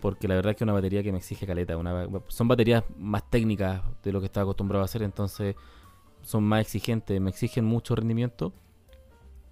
Porque 0.00 0.26
la 0.26 0.34
verdad 0.34 0.50
es 0.50 0.56
que 0.56 0.64
una 0.64 0.72
batería 0.72 1.04
que 1.04 1.12
me 1.12 1.18
exige 1.18 1.46
caleta. 1.46 1.76
Una, 1.76 2.08
son 2.26 2.48
baterías 2.48 2.82
más 2.98 3.30
técnicas 3.30 3.82
de 4.02 4.10
lo 4.10 4.18
que 4.18 4.26
estaba 4.26 4.42
acostumbrado 4.42 4.82
a 4.82 4.86
hacer, 4.86 5.04
entonces 5.04 5.54
son 6.22 6.42
más 6.42 6.62
exigentes, 6.62 7.20
me 7.20 7.30
exigen 7.30 7.64
mucho 7.64 7.94
rendimiento. 7.94 8.52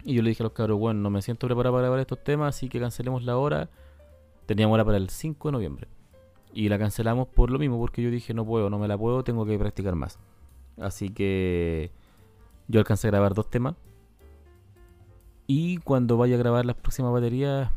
Y 0.04 0.14
yo 0.14 0.22
le 0.22 0.30
dije 0.30 0.42
a 0.42 0.44
los 0.44 0.52
cabros, 0.52 0.78
bueno, 0.78 1.00
no 1.00 1.10
me 1.10 1.22
siento 1.22 1.46
preparado 1.46 1.74
para 1.74 1.82
grabar 1.82 2.00
estos 2.00 2.22
temas, 2.22 2.56
así 2.56 2.68
que 2.68 2.80
cancelemos 2.80 3.24
la 3.24 3.36
hora. 3.36 3.68
Teníamos 4.46 4.74
hora 4.74 4.84
para 4.84 4.96
el 4.96 5.10
5 5.10 5.48
de 5.48 5.52
noviembre. 5.52 5.88
Y 6.52 6.68
la 6.68 6.78
cancelamos 6.78 7.28
por 7.28 7.50
lo 7.50 7.58
mismo, 7.58 7.78
porque 7.78 8.02
yo 8.02 8.10
dije, 8.10 8.34
no 8.34 8.44
puedo, 8.44 8.70
no 8.70 8.78
me 8.78 8.88
la 8.88 8.98
puedo, 8.98 9.22
tengo 9.22 9.46
que 9.46 9.58
practicar 9.58 9.94
más. 9.94 10.18
Así 10.78 11.10
que 11.10 11.90
yo 12.68 12.80
alcancé 12.80 13.08
a 13.08 13.10
grabar 13.10 13.34
dos 13.34 13.50
temas. 13.50 13.76
Y 15.46 15.78
cuando 15.78 16.16
vaya 16.16 16.36
a 16.36 16.38
grabar 16.38 16.64
las 16.64 16.76
próximas 16.76 17.12
baterías, 17.12 17.70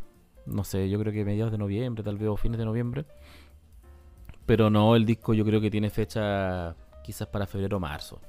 no 0.45 0.63
sé, 0.63 0.89
yo 0.89 0.99
creo 0.99 1.13
que 1.13 1.25
mediados 1.25 1.51
de 1.51 1.57
noviembre, 1.57 2.03
tal 2.03 2.17
vez 2.17 2.29
o 2.29 2.37
fines 2.37 2.57
de 2.59 2.65
noviembre, 2.65 3.05
Pero 4.45 4.69
no, 4.69 4.95
el 4.95 5.05
disco 5.05 5.33
yo 5.33 5.45
creo 5.45 5.61
que 5.61 5.71
tiene 5.71 5.89
fecha 5.89 6.75
quizás 7.03 7.27
para 7.27 7.47
febrero 7.47 7.77
o 7.77 7.79
marzo. 7.79 8.19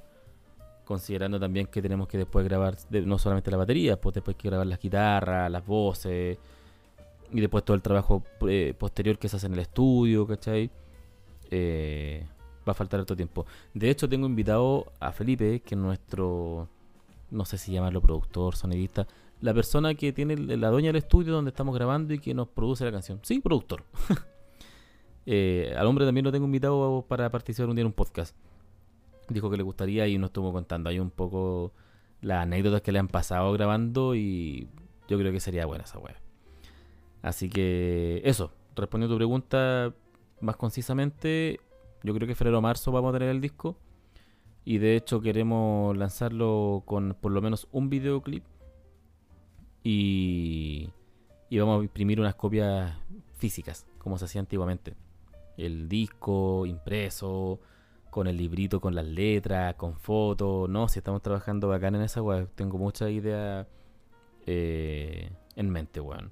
Considerando 0.84 1.40
también 1.40 1.66
que 1.66 1.80
tenemos 1.80 2.08
que 2.08 2.18
después 2.18 2.44
grabar 2.44 2.76
no 2.90 3.18
solamente 3.18 3.50
la 3.50 3.56
batería, 3.56 4.00
pues 4.00 4.14
después 4.14 4.36
que 4.36 4.48
grabar 4.48 4.66
las 4.66 4.78
guitarras, 4.78 5.50
las 5.50 5.66
voces 5.66 6.38
y 7.32 7.40
después 7.40 7.64
todo 7.64 7.74
el 7.74 7.82
trabajo 7.82 8.22
eh, 8.48 8.74
posterior 8.78 9.18
que 9.18 9.28
se 9.28 9.36
hace 9.36 9.46
en 9.46 9.54
el 9.54 9.60
estudio, 9.60 10.26
¿cachai? 10.26 10.70
Eh, 11.50 12.26
va 12.66 12.72
a 12.72 12.74
faltar 12.74 13.00
otro 13.00 13.16
tiempo. 13.16 13.46
De 13.72 13.90
hecho, 13.90 14.08
tengo 14.08 14.26
invitado 14.26 14.92
a 15.00 15.12
Felipe, 15.12 15.60
que 15.60 15.74
es 15.74 15.80
nuestro, 15.80 16.68
no 17.30 17.44
sé 17.44 17.58
si 17.58 17.72
llamarlo 17.72 18.00
productor, 18.00 18.56
sonidista, 18.56 19.06
la 19.40 19.52
persona 19.52 19.94
que 19.94 20.12
tiene 20.12 20.36
la 20.36 20.70
dueña 20.70 20.88
del 20.88 20.96
estudio 20.96 21.32
donde 21.32 21.50
estamos 21.50 21.74
grabando 21.74 22.14
y 22.14 22.18
que 22.18 22.34
nos 22.34 22.48
produce 22.48 22.84
la 22.84 22.92
canción. 22.92 23.20
Sí, 23.22 23.40
productor. 23.40 23.84
eh, 25.26 25.74
al 25.76 25.86
hombre 25.86 26.04
también 26.04 26.24
lo 26.24 26.32
tengo 26.32 26.46
invitado 26.46 27.04
para 27.08 27.30
participar 27.30 27.68
un 27.68 27.76
día 27.76 27.82
en 27.82 27.88
un 27.88 27.92
podcast. 27.92 28.36
Dijo 29.28 29.50
que 29.50 29.56
le 29.56 29.62
gustaría 29.62 30.06
y 30.06 30.18
nos 30.18 30.28
estuvo 30.28 30.52
contando 30.52 30.90
ahí 30.90 30.98
un 30.98 31.10
poco 31.10 31.72
las 32.20 32.42
anécdotas 32.42 32.82
que 32.82 32.92
le 32.92 32.98
han 32.98 33.08
pasado 33.08 33.52
grabando 33.52 34.14
y 34.14 34.68
yo 35.08 35.18
creo 35.18 35.32
que 35.32 35.40
sería 35.40 35.66
buena 35.66 35.84
esa 35.84 35.98
wea. 35.98 36.20
Así 37.22 37.48
que 37.48 38.20
eso, 38.24 38.52
respondiendo 38.76 39.14
a 39.14 39.16
tu 39.16 39.18
pregunta 39.18 39.94
más 40.40 40.56
concisamente, 40.56 41.60
yo 42.02 42.14
creo 42.14 42.28
que 42.28 42.34
febrero 42.34 42.58
o 42.58 42.62
marzo 42.62 42.92
vamos 42.92 43.10
a 43.10 43.18
tener 43.18 43.30
el 43.30 43.40
disco. 43.40 43.76
Y 44.66 44.78
de 44.78 44.96
hecho 44.96 45.20
queremos 45.20 45.96
lanzarlo 45.96 46.82
con 46.86 47.16
por 47.20 47.32
lo 47.32 47.40
menos 47.42 47.68
un 47.72 47.90
videoclip. 47.90 48.44
Y, 49.82 50.90
y 51.50 51.58
vamos 51.58 51.80
a 51.80 51.84
imprimir 51.84 52.20
unas 52.20 52.34
copias 52.34 52.96
físicas, 53.36 53.86
como 53.98 54.18
se 54.18 54.24
hacía 54.24 54.40
antiguamente. 54.40 54.94
El 55.56 55.88
disco 55.88 56.66
impreso, 56.66 57.60
con 58.14 58.28
el 58.28 58.36
librito, 58.36 58.80
con 58.80 58.94
las 58.94 59.04
letras, 59.04 59.74
con 59.74 59.96
fotos. 59.96 60.70
No, 60.70 60.86
si 60.86 61.00
estamos 61.00 61.20
trabajando 61.20 61.66
bacán 61.66 61.96
en 61.96 62.02
esa 62.02 62.22
web, 62.22 62.48
tengo 62.54 62.78
mucha 62.78 63.10
idea 63.10 63.66
eh, 64.46 65.32
en 65.56 65.68
mente, 65.68 65.98
weón. 65.98 66.30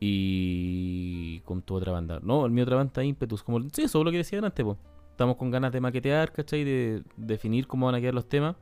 Y 0.00 1.38
con 1.44 1.62
tu 1.62 1.76
otra 1.76 1.92
banda. 1.92 2.18
No, 2.24 2.48
mi 2.48 2.60
otra 2.60 2.74
banda 2.74 3.04
Impetus. 3.04 3.44
Como, 3.44 3.60
sí, 3.70 3.82
eso 3.82 4.00
es 4.00 4.04
lo 4.04 4.10
que 4.10 4.16
decía 4.16 4.40
antes, 4.40 4.64
pues. 4.64 4.76
Estamos 5.12 5.36
con 5.36 5.52
ganas 5.52 5.70
de 5.70 5.80
maquetear, 5.80 6.32
¿cachai? 6.32 6.64
De 6.64 7.04
definir 7.16 7.68
cómo 7.68 7.86
van 7.86 7.94
a 7.94 8.00
quedar 8.00 8.14
los 8.14 8.28
temas. 8.28 8.56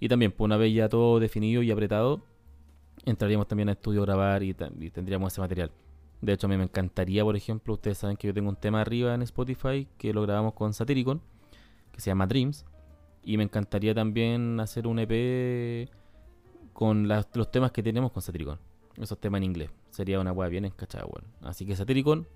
Y 0.00 0.08
también, 0.08 0.32
pues 0.32 0.46
una 0.46 0.56
vez 0.56 0.72
ya 0.72 0.88
todo 0.88 1.20
definido 1.20 1.62
y 1.62 1.70
apretado, 1.70 2.22
entraríamos 3.04 3.46
también 3.48 3.68
a 3.68 3.72
estudio 3.72 4.00
a 4.00 4.06
grabar 4.06 4.42
y, 4.42 4.54
tendríamos 4.54 5.30
ese 5.30 5.42
material. 5.42 5.70
De 6.20 6.32
hecho, 6.32 6.46
a 6.46 6.50
mí 6.50 6.56
me 6.56 6.64
encantaría, 6.64 7.22
por 7.24 7.36
ejemplo, 7.36 7.74
ustedes 7.74 7.98
saben 7.98 8.16
que 8.16 8.26
yo 8.26 8.34
tengo 8.34 8.48
un 8.48 8.56
tema 8.56 8.80
arriba 8.80 9.14
en 9.14 9.22
Spotify 9.22 9.86
que 9.98 10.12
lo 10.12 10.22
grabamos 10.22 10.54
con 10.54 10.72
Satyricon, 10.72 11.20
que 11.92 12.00
se 12.00 12.10
llama 12.10 12.26
Dreams. 12.26 12.64
Y 13.22 13.36
me 13.36 13.42
encantaría 13.42 13.94
también 13.94 14.60
hacer 14.60 14.86
un 14.86 14.98
EP 15.00 15.90
con 16.72 17.08
los 17.08 17.50
temas 17.50 17.72
que 17.72 17.82
tenemos 17.82 18.12
con 18.12 18.22
Satyricon. 18.22 18.58
Esos 18.96 19.18
temas 19.18 19.38
en 19.38 19.44
inglés. 19.44 19.70
Sería 19.90 20.20
una 20.20 20.32
weá 20.32 20.48
bien 20.48 20.64
encachada, 20.64 21.04
weón. 21.06 21.26
Así 21.42 21.66
que 21.66 21.74
Satyricon, 21.74 22.26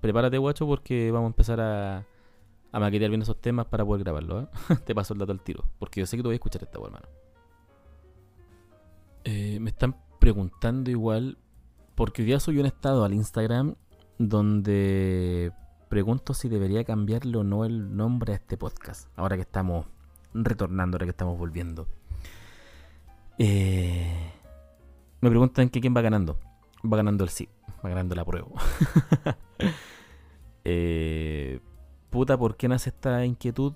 prepárate, 0.00 0.38
guacho, 0.38 0.66
porque 0.66 1.10
vamos 1.10 1.28
a 1.28 1.30
empezar 1.30 1.60
a, 1.60 2.06
a 2.72 2.80
maquetear 2.80 3.10
bien 3.10 3.22
esos 3.22 3.40
temas 3.40 3.66
para 3.66 3.84
poder 3.84 4.04
grabarlo. 4.04 4.42
¿eh? 4.42 4.48
Te 4.84 4.94
paso 4.94 5.14
el 5.14 5.18
dato 5.18 5.32
al 5.32 5.40
tiro. 5.40 5.64
Porque 5.78 6.00
yo 6.00 6.06
sé 6.06 6.16
que 6.16 6.22
te 6.22 6.28
voy 6.28 6.34
a 6.34 6.36
escuchar 6.36 6.62
esta 6.62 6.78
weá, 6.78 6.88
hermano. 6.88 7.08
Eh, 9.24 9.58
me 9.60 9.70
están 9.70 9.96
preguntando 10.20 10.90
igual. 10.90 11.38
Porque 11.96 12.20
hoy 12.20 12.26
día 12.26 12.40
soy 12.40 12.58
un 12.58 12.66
estado 12.66 13.04
al 13.04 13.14
Instagram 13.14 13.74
donde 14.18 15.50
pregunto 15.88 16.34
si 16.34 16.50
debería 16.50 16.84
cambiarle 16.84 17.38
o 17.38 17.42
no 17.42 17.64
el 17.64 17.96
nombre 17.96 18.34
a 18.34 18.36
este 18.36 18.58
podcast. 18.58 19.08
Ahora 19.16 19.36
que 19.36 19.42
estamos 19.42 19.86
retornando, 20.34 20.96
ahora 20.96 21.06
que 21.06 21.10
estamos 21.12 21.38
volviendo. 21.38 21.88
Eh, 23.38 24.30
me 25.22 25.30
preguntan 25.30 25.70
que 25.70 25.80
quién 25.80 25.96
va 25.96 26.02
ganando. 26.02 26.38
Va 26.84 26.98
ganando 26.98 27.24
el 27.24 27.30
sí, 27.30 27.48
va 27.82 27.88
ganando 27.88 28.14
la 28.14 28.26
prueba. 28.26 28.48
eh, 30.64 31.60
puta, 32.10 32.36
¿por 32.36 32.58
qué 32.58 32.68
nace 32.68 32.90
esta 32.90 33.24
inquietud? 33.24 33.72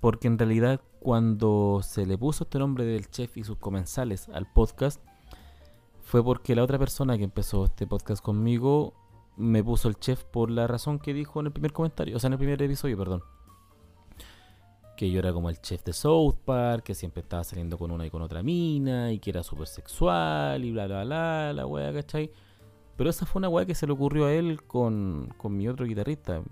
Porque 0.00 0.26
en 0.26 0.38
realidad 0.38 0.80
cuando 1.00 1.80
se 1.82 2.06
le 2.06 2.16
puso 2.16 2.44
este 2.44 2.58
nombre 2.58 2.86
del 2.86 3.10
chef 3.10 3.36
y 3.36 3.44
sus 3.44 3.58
comensales 3.58 4.30
al 4.30 4.50
podcast, 4.50 5.02
fue 6.02 6.22
porque 6.22 6.54
la 6.54 6.62
otra 6.62 6.78
persona 6.78 7.16
que 7.16 7.24
empezó 7.24 7.64
este 7.64 7.86
podcast 7.86 8.22
conmigo 8.22 8.94
me 9.36 9.64
puso 9.64 9.88
el 9.88 9.96
chef 9.96 10.24
por 10.24 10.50
la 10.50 10.66
razón 10.66 10.98
que 10.98 11.14
dijo 11.14 11.40
en 11.40 11.46
el 11.46 11.52
primer 11.52 11.72
comentario, 11.72 12.16
o 12.16 12.20
sea, 12.20 12.28
en 12.28 12.34
el 12.34 12.38
primer 12.38 12.62
episodio, 12.62 12.96
perdón 12.98 13.22
que 15.02 15.10
yo 15.10 15.18
era 15.18 15.32
como 15.32 15.50
el 15.50 15.60
chef 15.60 15.82
de 15.84 15.92
South 15.92 16.36
Park, 16.44 16.84
que 16.84 16.94
siempre 16.94 17.22
estaba 17.22 17.42
saliendo 17.44 17.76
con 17.78 17.90
una 17.90 18.06
y 18.06 18.10
con 18.10 18.22
otra 18.22 18.42
mina, 18.42 19.10
y 19.10 19.18
que 19.18 19.30
era 19.30 19.42
súper 19.42 19.66
sexual, 19.66 20.64
y 20.64 20.70
bla, 20.70 20.86
bla, 20.86 21.04
bla, 21.04 21.52
la 21.52 21.66
wea, 21.66 21.92
¿cachai? 21.92 22.30
Pero 22.96 23.10
esa 23.10 23.26
fue 23.26 23.40
una 23.40 23.48
wea 23.48 23.66
que 23.66 23.74
se 23.74 23.86
le 23.86 23.92
ocurrió 23.94 24.26
a 24.26 24.32
él 24.32 24.62
con, 24.62 25.34
con 25.38 25.56
mi 25.56 25.66
otro 25.66 25.86
guitarrista, 25.86 26.42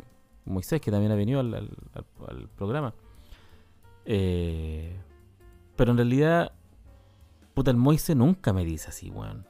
Moisés, 0.46 0.80
que 0.80 0.90
también 0.90 1.12
ha 1.12 1.14
venido 1.14 1.38
al, 1.38 1.54
al, 1.54 2.48
programa. 2.56 2.94
Eh, 4.06 4.96
pero 5.76 5.92
en 5.92 5.98
realidad, 5.98 6.52
puta, 7.60 7.70
el 7.72 7.76
Moisés 7.76 8.16
nunca 8.16 8.54
me 8.54 8.64
dice 8.64 8.88
así, 8.88 9.10
weón. 9.10 9.46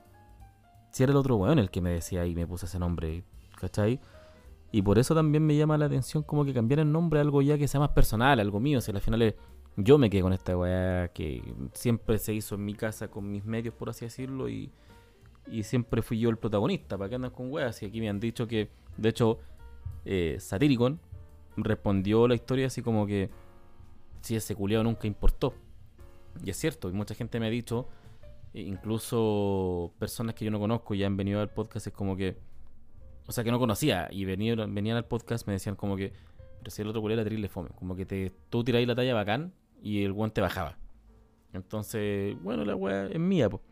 Si 0.90 1.05
era 1.05 1.12
el 1.12 1.16
otro 1.16 1.37
weón 1.37 1.61
el 1.61 1.70
que 1.70 1.81
me 1.81 1.90
decía 1.90 2.27
y 2.27 2.35
me 2.35 2.44
puso 2.44 2.66
ese 2.66 2.77
nombre, 2.81 3.23
¿cachai? 3.57 4.01
Y 4.73 4.83
por 4.83 4.99
eso 4.99 5.14
también 5.14 5.46
me 5.46 5.57
llama 5.57 5.79
la 5.79 5.87
atención 5.87 6.25
como 6.25 6.44
que 6.44 6.53
cambiar 6.53 6.81
el 6.81 6.90
nombre 6.90 7.20
a 7.20 7.23
algo 7.23 7.40
ya 7.40 7.57
que 7.57 7.68
sea 7.68 7.79
más 7.79 7.90
personal, 7.90 8.40
algo 8.40 8.59
mío. 8.59 8.81
si 8.81 8.90
al 8.90 9.01
final 9.01 9.23
es, 9.23 9.37
yo 9.77 9.96
me 9.96 10.11
quedé 10.11 10.23
con 10.23 10.33
esta 10.33 10.57
weá 10.57 11.12
que 11.12 11.55
siempre 11.73 12.18
se 12.18 12.35
hizo 12.35 12.57
en 12.57 12.64
mi 12.64 12.75
casa 12.75 13.09
con 13.09 13.31
mis 13.31 13.44
medios, 13.44 13.75
por 13.75 13.90
así 13.90 14.07
decirlo, 14.07 14.49
y, 14.49 14.73
y 15.46 15.62
siempre 15.62 16.03
fui 16.03 16.18
yo 16.18 16.31
el 16.31 16.37
protagonista. 16.37 16.99
¿Para 16.99 17.11
qué 17.11 17.14
andan 17.14 17.31
con 17.31 17.53
weas? 17.53 17.81
Y 17.81 17.87
aquí 17.87 18.01
me 18.01 18.09
han 18.09 18.18
dicho 18.18 18.49
que, 18.49 18.70
de 18.96 19.09
hecho, 19.09 19.38
eh, 20.05 20.37
Satyricon 20.40 20.99
respondió 21.57 22.27
la 22.27 22.35
historia 22.35 22.66
así 22.66 22.83
como 22.83 23.07
que 23.07 23.31
si 24.20 24.35
ese 24.35 24.57
culiado 24.57 24.83
nunca 24.83 25.07
importó. 25.07 25.55
Y 26.44 26.51
es 26.51 26.57
cierto, 26.57 26.88
y 26.88 26.92
mucha 26.92 27.14
gente 27.14 27.38
me 27.38 27.46
ha 27.46 27.51
dicho, 27.51 27.87
incluso 28.55 29.93
personas 29.99 30.35
que 30.35 30.45
yo 30.45 30.51
no 30.51 30.59
conozco 30.59 30.95
y 30.95 31.05
han 31.05 31.17
venido 31.17 31.41
al 31.41 31.51
podcast, 31.51 31.87
es 31.87 31.93
como 31.93 32.17
que 32.17 32.37
o 33.31 33.33
sea, 33.33 33.45
que 33.45 33.53
no 33.53 33.61
conocía, 33.61 34.09
y 34.11 34.25
venían, 34.25 34.75
venían 34.75 34.97
al 34.97 35.05
podcast, 35.05 35.47
me 35.47 35.53
decían 35.53 35.77
como 35.77 35.97
que, 35.97 36.13
pero 36.59 36.71
si 36.73 36.83
el 36.83 36.89
otro 36.89 37.09
era 37.11 37.23
terrible 37.23 37.49
fome, 37.49 37.71
como 37.77 37.95
que 37.95 38.05
te, 38.05 38.33
tú 38.51 38.65
tiráis 38.65 38.89
la 38.89 38.97
talla 38.97 39.15
bacán 39.15 39.53
y 39.81 40.03
el 40.03 40.13
guante 40.13 40.41
bajaba. 40.41 40.77
Entonces, 41.53 42.37
bueno, 42.43 42.65
la 42.65 42.75
weá 42.75 43.07
es 43.07 43.21
mía, 43.21 43.49
pues. 43.49 43.63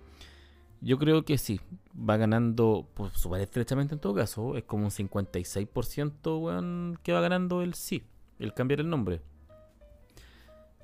Yo 0.81 0.97
creo 0.97 1.24
que 1.24 1.39
sí, 1.39 1.61
va 1.93 2.16
ganando 2.16 2.89
pues, 2.95 3.12
súper 3.14 3.41
estrechamente 3.41 3.95
en 3.95 4.01
todo 4.01 4.14
caso. 4.14 4.57
Es 4.57 4.62
como 4.62 4.85
un 4.85 4.91
56%, 4.91 6.41
weón, 6.41 6.97
que 7.03 7.12
va 7.12 7.20
ganando 7.20 7.61
el 7.62 7.74
sí, 7.74 8.05
el 8.39 8.55
cambiar 8.55 8.79
el 8.79 8.89
nombre. 8.89 9.22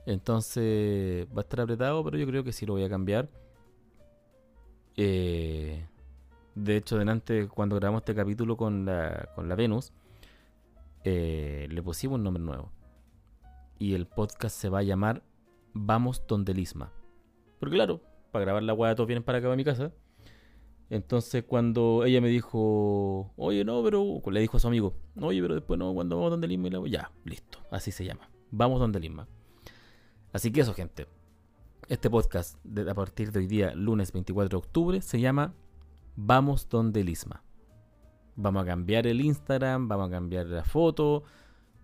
Entonces, 0.04 1.28
va 1.28 1.38
a 1.38 1.40
estar 1.42 1.60
apretado, 1.60 2.02
pero 2.02 2.18
yo 2.18 2.26
creo 2.26 2.42
que 2.42 2.52
sí 2.52 2.66
lo 2.66 2.72
voy 2.72 2.82
a 2.82 2.88
cambiar. 2.88 3.28
Eh, 4.96 5.86
de 6.54 6.76
hecho, 6.76 6.98
delante, 6.98 7.48
cuando 7.48 7.76
grabamos 7.76 8.02
este 8.02 8.14
capítulo 8.14 8.56
con 8.56 8.84
la, 8.84 9.28
con 9.34 9.48
la 9.48 9.54
Venus, 9.54 9.92
eh, 11.04 11.66
le 11.70 11.82
pusimos 11.82 12.16
un 12.18 12.24
nombre 12.24 12.42
nuevo. 12.42 12.72
Y 13.78 13.94
el 13.94 14.06
podcast 14.06 14.56
se 14.56 14.68
va 14.68 14.78
a 14.78 14.82
llamar 14.82 15.22
Vamos 15.72 16.22
donde 16.28 16.54
Lisma. 16.54 16.92
Porque 17.58 17.74
claro, 17.74 18.00
para 18.30 18.44
grabar 18.44 18.62
la 18.62 18.74
weá 18.74 18.94
todos 18.94 19.08
vienen 19.08 19.24
para 19.24 19.38
acá 19.38 19.52
a 19.52 19.56
mi 19.56 19.64
casa. 19.64 19.92
Entonces 20.90 21.44
cuando 21.44 22.04
ella 22.04 22.20
me 22.20 22.28
dijo, 22.28 23.32
oye 23.36 23.64
no, 23.64 23.82
pero 23.82 24.22
le 24.30 24.40
dijo 24.40 24.56
a 24.56 24.60
su 24.60 24.68
amigo, 24.68 24.94
oye, 25.20 25.42
pero 25.42 25.54
después 25.54 25.78
no, 25.78 25.92
cuando 25.92 26.16
vamos 26.16 26.30
donde 26.30 26.46
le 26.46 26.90
ya, 26.90 27.10
listo, 27.24 27.58
así 27.70 27.90
se 27.90 28.04
llama. 28.04 28.30
Vamos 28.50 28.78
donde 28.78 29.00
Lisma. 29.00 29.26
Así 30.32 30.52
que 30.52 30.60
eso, 30.60 30.74
gente. 30.74 31.06
Este 31.88 32.08
podcast, 32.08 32.56
a 32.88 32.94
partir 32.94 33.30
de 33.30 33.40
hoy 33.40 33.46
día, 33.46 33.74
lunes 33.74 34.10
24 34.10 34.48
de 34.48 34.56
octubre, 34.56 35.02
se 35.02 35.20
llama 35.20 35.52
vamos 36.16 36.66
donde 36.70 37.04
Lisma. 37.04 37.42
Vamos 38.36 38.62
a 38.62 38.66
cambiar 38.66 39.06
el 39.06 39.20
Instagram, 39.20 39.86
vamos 39.86 40.08
a 40.08 40.12
cambiar 40.12 40.46
la 40.46 40.64
foto, 40.64 41.24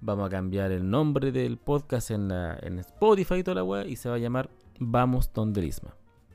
vamos 0.00 0.26
a 0.26 0.30
cambiar 0.30 0.72
el 0.72 0.88
nombre 0.88 1.32
del 1.32 1.58
podcast 1.58 2.12
en, 2.12 2.30
en 2.30 2.78
Spotify 2.78 3.34
y 3.34 3.42
toda 3.42 3.56
la 3.56 3.64
web 3.64 3.86
y 3.88 3.96
se 3.96 4.08
va 4.08 4.14
a 4.14 4.18
llamar 4.18 4.48
Vamos 4.78 5.30
donde 5.34 5.60
Lisma. 5.60 5.94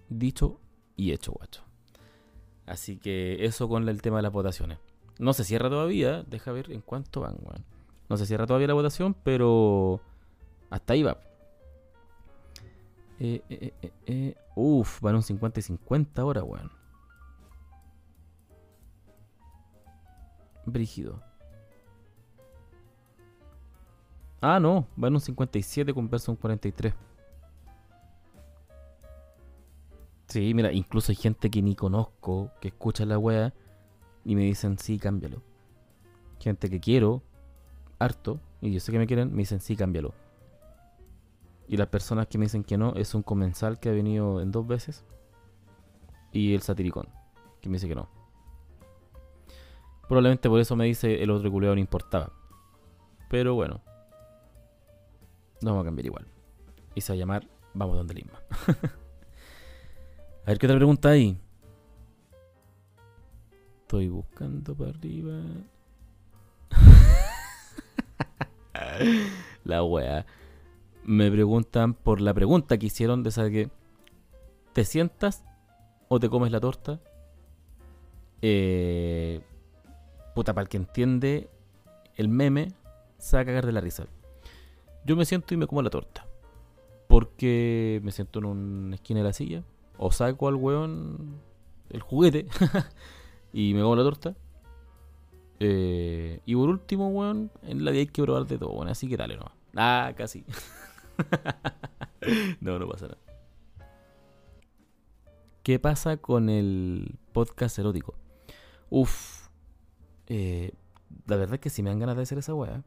Dicho 0.10 0.60
y 0.96 1.12
hecho, 1.12 1.32
guacho. 1.32 1.64
Así 2.68 2.98
que 2.98 3.46
eso 3.46 3.68
con 3.68 3.90
el 3.90 4.00
tema 4.04 4.18
de 4.18 4.24
las 4.24 4.32
votaciones. 4.32 4.78
No 5.18 5.34
se 5.34 5.44
cierra 5.44 5.72
todavía, 5.72 6.22
deja 6.22 6.52
ver 6.52 6.72
en 6.72 6.82
cuánto 6.82 7.22
van, 7.22 7.38
weón. 7.42 7.66
No 8.10 8.18
se 8.18 8.28
cierra 8.28 8.46
todavía 8.46 8.68
la 8.68 8.76
votación, 8.76 9.16
pero 9.24 10.02
hasta 10.70 10.94
ahí 10.94 11.02
va. 11.02 11.18
Eh, 13.20 13.42
eh, 13.50 13.74
eh, 13.82 13.92
eh 14.06 14.36
Uf, 14.56 15.02
van 15.02 15.16
un 15.16 15.24
50 15.24 15.60
y 15.60 15.64
50 15.64 16.22
ahora, 16.22 16.44
weón. 16.44 16.72
Brígido. 20.66 21.22
Ah, 24.42 24.60
no, 24.60 24.88
va 25.02 25.08
en 25.08 25.16
un 25.16 25.22
57, 25.22 25.94
conversa 25.94 26.32
un 26.32 26.38
43. 26.38 26.94
Sí, 30.28 30.54
mira, 30.54 30.72
incluso 30.72 31.12
hay 31.12 31.16
gente 31.16 31.50
que 31.50 31.62
ni 31.62 31.76
conozco, 31.76 32.52
que 32.62 32.70
escucha 32.70 33.06
la 33.06 33.18
wea 33.18 33.54
y 34.24 34.36
me 34.36 34.44
dicen, 34.44 34.78
sí, 34.78 34.98
cámbialo. 34.98 35.42
Gente 36.40 36.70
que 36.70 36.80
quiero, 36.80 37.24
harto, 38.00 38.40
y 38.62 38.72
yo 38.72 38.80
sé 38.80 38.92
que 38.92 39.00
me 39.00 39.08
quieren, 39.08 39.32
me 39.32 39.40
dicen, 39.40 39.60
sí, 39.60 39.76
cámbialo. 39.76 40.14
Y 41.68 41.78
las 41.78 41.88
personas 41.88 42.28
que 42.28 42.38
me 42.38 42.46
dicen 42.46 42.64
que 42.64 42.78
no, 42.78 42.94
es 42.96 43.16
un 43.16 43.24
comensal 43.24 43.80
que 43.80 43.90
ha 43.90 43.94
venido 43.94 44.42
en 44.42 44.52
dos 44.52 44.68
veces. 44.68 45.04
Y 46.32 46.54
el 46.54 46.62
satiricón, 46.62 47.08
que 47.62 47.70
me 47.70 47.74
dice 47.74 47.88
que 47.88 47.96
no. 47.96 48.10
Probablemente 50.08 50.50
por 50.50 50.60
eso 50.60 50.76
me 50.76 50.86
dice 50.86 51.24
el 51.24 51.32
otro 51.32 51.52
culeado 51.52 51.76
no 51.76 51.82
importaba. 51.82 52.32
Pero 53.30 53.56
bueno. 53.56 53.82
No 55.62 55.72
vamos 55.72 55.84
a 55.84 55.86
cambiar 55.86 56.06
igual. 56.06 56.28
Y 56.94 57.02
se 57.02 57.14
va 57.14 57.16
a 57.16 57.18
llamar 57.18 57.48
Vamos 57.76 57.98
donde 57.98 58.14
Lima. 58.14 58.42
a 60.46 60.48
ver 60.48 60.58
qué 60.58 60.66
otra 60.66 60.78
pregunta 60.78 61.10
hay. 61.10 61.38
Estoy 63.82 64.08
buscando 64.08 64.74
para 64.74 64.92
arriba. 64.92 65.42
la 69.66 69.84
wea. 69.84 70.26
Me 71.06 71.30
preguntan 71.30 71.94
por 71.94 72.20
la 72.20 72.34
pregunta 72.34 72.80
que 72.80 72.88
hicieron 72.88 73.22
de 73.22 73.30
saber 73.30 73.52
que 73.52 73.70
¿te 74.74 74.84
sientas 74.86 75.44
o 76.08 76.20
te 76.20 76.30
comes 76.30 76.52
la 76.52 76.60
torta? 76.60 77.00
Eh, 78.42 79.42
puta, 80.34 80.56
para 80.56 80.64
el 80.64 80.70
que 80.70 80.78
entiende 80.78 81.50
el 82.16 82.28
meme, 82.28 82.72
se 83.20 83.38
va 83.38 83.42
a 83.42 83.46
cagar 83.46 83.68
de 83.68 83.72
la 83.72 83.82
risa. 83.82 84.08
Yo 85.06 85.16
me 85.16 85.26
siento 85.26 85.54
y 85.54 85.58
me 85.58 85.68
como 85.68 85.84
la 85.84 85.92
torta. 85.92 86.26
Porque 87.08 88.02
me 88.04 88.12
siento 88.12 88.40
en 88.40 88.46
una 88.46 88.96
esquina 88.96 89.20
de 89.20 89.26
la 89.26 89.34
silla. 89.34 89.64
O 90.00 90.12
saco 90.12 90.48
al 90.48 90.56
weón 90.56 91.40
el 91.92 92.02
juguete. 92.02 92.48
y 93.54 93.76
me 93.76 93.82
como 93.82 93.96
la 93.96 94.04
torta. 94.04 94.36
Eh, 95.60 96.42
y 96.46 96.56
por 96.56 96.70
último, 96.70 97.10
weón, 97.10 97.52
en 97.62 97.86
la 97.86 97.92
vida 97.92 98.02
hay 98.02 98.08
que 98.08 98.24
probar 98.24 98.48
de 98.48 98.58
todo, 98.58 98.72
bueno, 98.74 98.92
así 98.92 99.08
que 99.08 99.16
dale 99.16 99.38
no 99.38 99.52
Ah, 99.76 100.12
casi. 100.18 100.44
no, 102.62 102.80
no 102.80 102.88
pasa 102.88 103.08
nada. 103.08 103.20
¿Qué 105.64 105.80
pasa 105.80 106.18
con 106.18 106.50
el 106.50 107.18
podcast 107.34 107.80
erótico? 107.80 108.14
Uf. 108.90 109.48
Eh, 110.28 110.74
la 111.26 111.38
verdad 111.38 111.56
es 111.56 111.60
que 111.60 111.70
si 111.70 111.82
me 111.82 111.90
dan 111.90 112.00
ganas 112.00 112.16
de 112.16 112.24
hacer 112.24 112.38
esa 112.38 112.54
weá. 112.54 112.84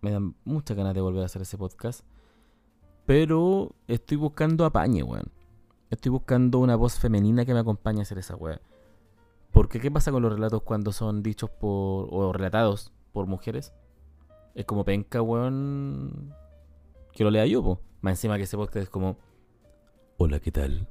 Me 0.00 0.10
dan 0.10 0.34
muchas 0.44 0.76
ganas 0.76 0.94
de 0.94 1.00
volver 1.00 1.22
a 1.22 1.26
hacer 1.26 1.42
ese 1.42 1.58
podcast. 1.58 2.00
Pero 3.04 3.72
estoy 3.88 4.16
buscando 4.16 4.64
apañe, 4.64 5.02
weón. 5.02 5.30
Estoy 5.90 6.10
buscando 6.10 6.60
una 6.60 6.76
voz 6.76 6.98
femenina 6.98 7.44
que 7.44 7.52
me 7.52 7.60
acompañe 7.60 8.00
a 8.00 8.02
hacer 8.02 8.18
esa 8.18 8.36
weá. 8.36 8.60
Porque 9.52 9.78
¿qué 9.78 9.90
pasa 9.90 10.10
con 10.10 10.22
los 10.22 10.32
relatos 10.32 10.62
cuando 10.62 10.92
son 10.92 11.22
dichos 11.22 11.50
por... 11.50 12.08
o 12.10 12.32
relatados 12.32 12.92
por 13.12 13.26
mujeres? 13.26 13.72
Es 14.54 14.64
como 14.64 14.84
penca, 14.84 15.20
weón. 15.20 16.34
Que 17.16 17.24
lo 17.24 17.30
lea 17.30 17.46
yo. 17.46 17.80
Más 18.02 18.12
encima 18.12 18.36
que 18.36 18.42
ese 18.42 18.58
podcast 18.58 18.84
es 18.84 18.90
como... 18.90 19.16
Hola, 20.18 20.38
¿qué 20.38 20.52
tal? 20.52 20.86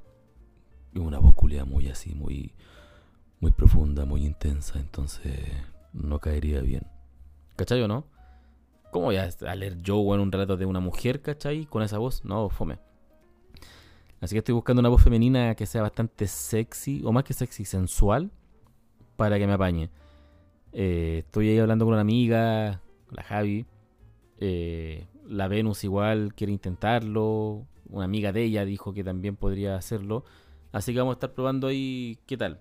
Y 0.91 0.97
una 0.97 1.19
voz 1.19 1.35
culia 1.35 1.65
muy 1.65 1.87
así, 1.87 2.15
muy... 2.15 2.51
Muy 3.39 3.51
profunda, 3.51 4.05
muy 4.05 4.25
intensa. 4.25 4.79
Entonces 4.79 5.37
no 5.93 6.19
caería 6.19 6.61
bien. 6.61 6.87
¿Cachai 7.55 7.79
o 7.83 7.87
no? 7.87 8.07
¿Cómo 8.89 9.05
voy 9.05 9.17
a, 9.17 9.55
leer 9.55 9.77
yo, 9.83 9.99
weón, 9.99 10.19
un 10.19 10.31
relato 10.31 10.57
de 10.57 10.65
una 10.65 10.79
mujer, 10.79 11.21
cachai? 11.21 11.67
Con 11.67 11.83
esa 11.83 11.99
voz. 11.99 12.25
No, 12.25 12.49
fome. 12.49 12.79
Así 14.19 14.33
que 14.33 14.39
estoy 14.39 14.55
buscando 14.55 14.79
una 14.79 14.89
voz 14.89 15.03
femenina 15.03 15.53
que 15.53 15.67
sea 15.67 15.83
bastante 15.83 16.25
sexy, 16.25 17.03
o 17.05 17.11
más 17.11 17.23
que 17.23 17.33
sexy, 17.33 17.65
sensual, 17.65 18.31
para 19.15 19.37
que 19.37 19.45
me 19.45 19.53
apañe. 19.53 19.91
Eh, 20.73 21.19
estoy 21.19 21.49
ahí 21.49 21.59
hablando 21.59 21.85
con 21.85 21.93
una 21.93 22.01
amiga, 22.01 22.81
la 23.11 23.21
Javi. 23.21 23.67
Eh, 24.39 25.05
la 25.27 25.47
Venus 25.47 25.83
igual 25.83 26.33
quiere 26.35 26.53
intentarlo. 26.53 27.65
Una 27.89 28.05
amiga 28.05 28.31
de 28.31 28.43
ella 28.43 28.65
dijo 28.65 28.93
que 28.93 29.03
también 29.03 29.35
podría 29.35 29.75
hacerlo. 29.75 30.23
Así 30.71 30.93
que 30.93 30.99
vamos 30.99 31.13
a 31.13 31.15
estar 31.15 31.33
probando 31.33 31.67
ahí 31.67 32.19
qué 32.25 32.37
tal. 32.37 32.59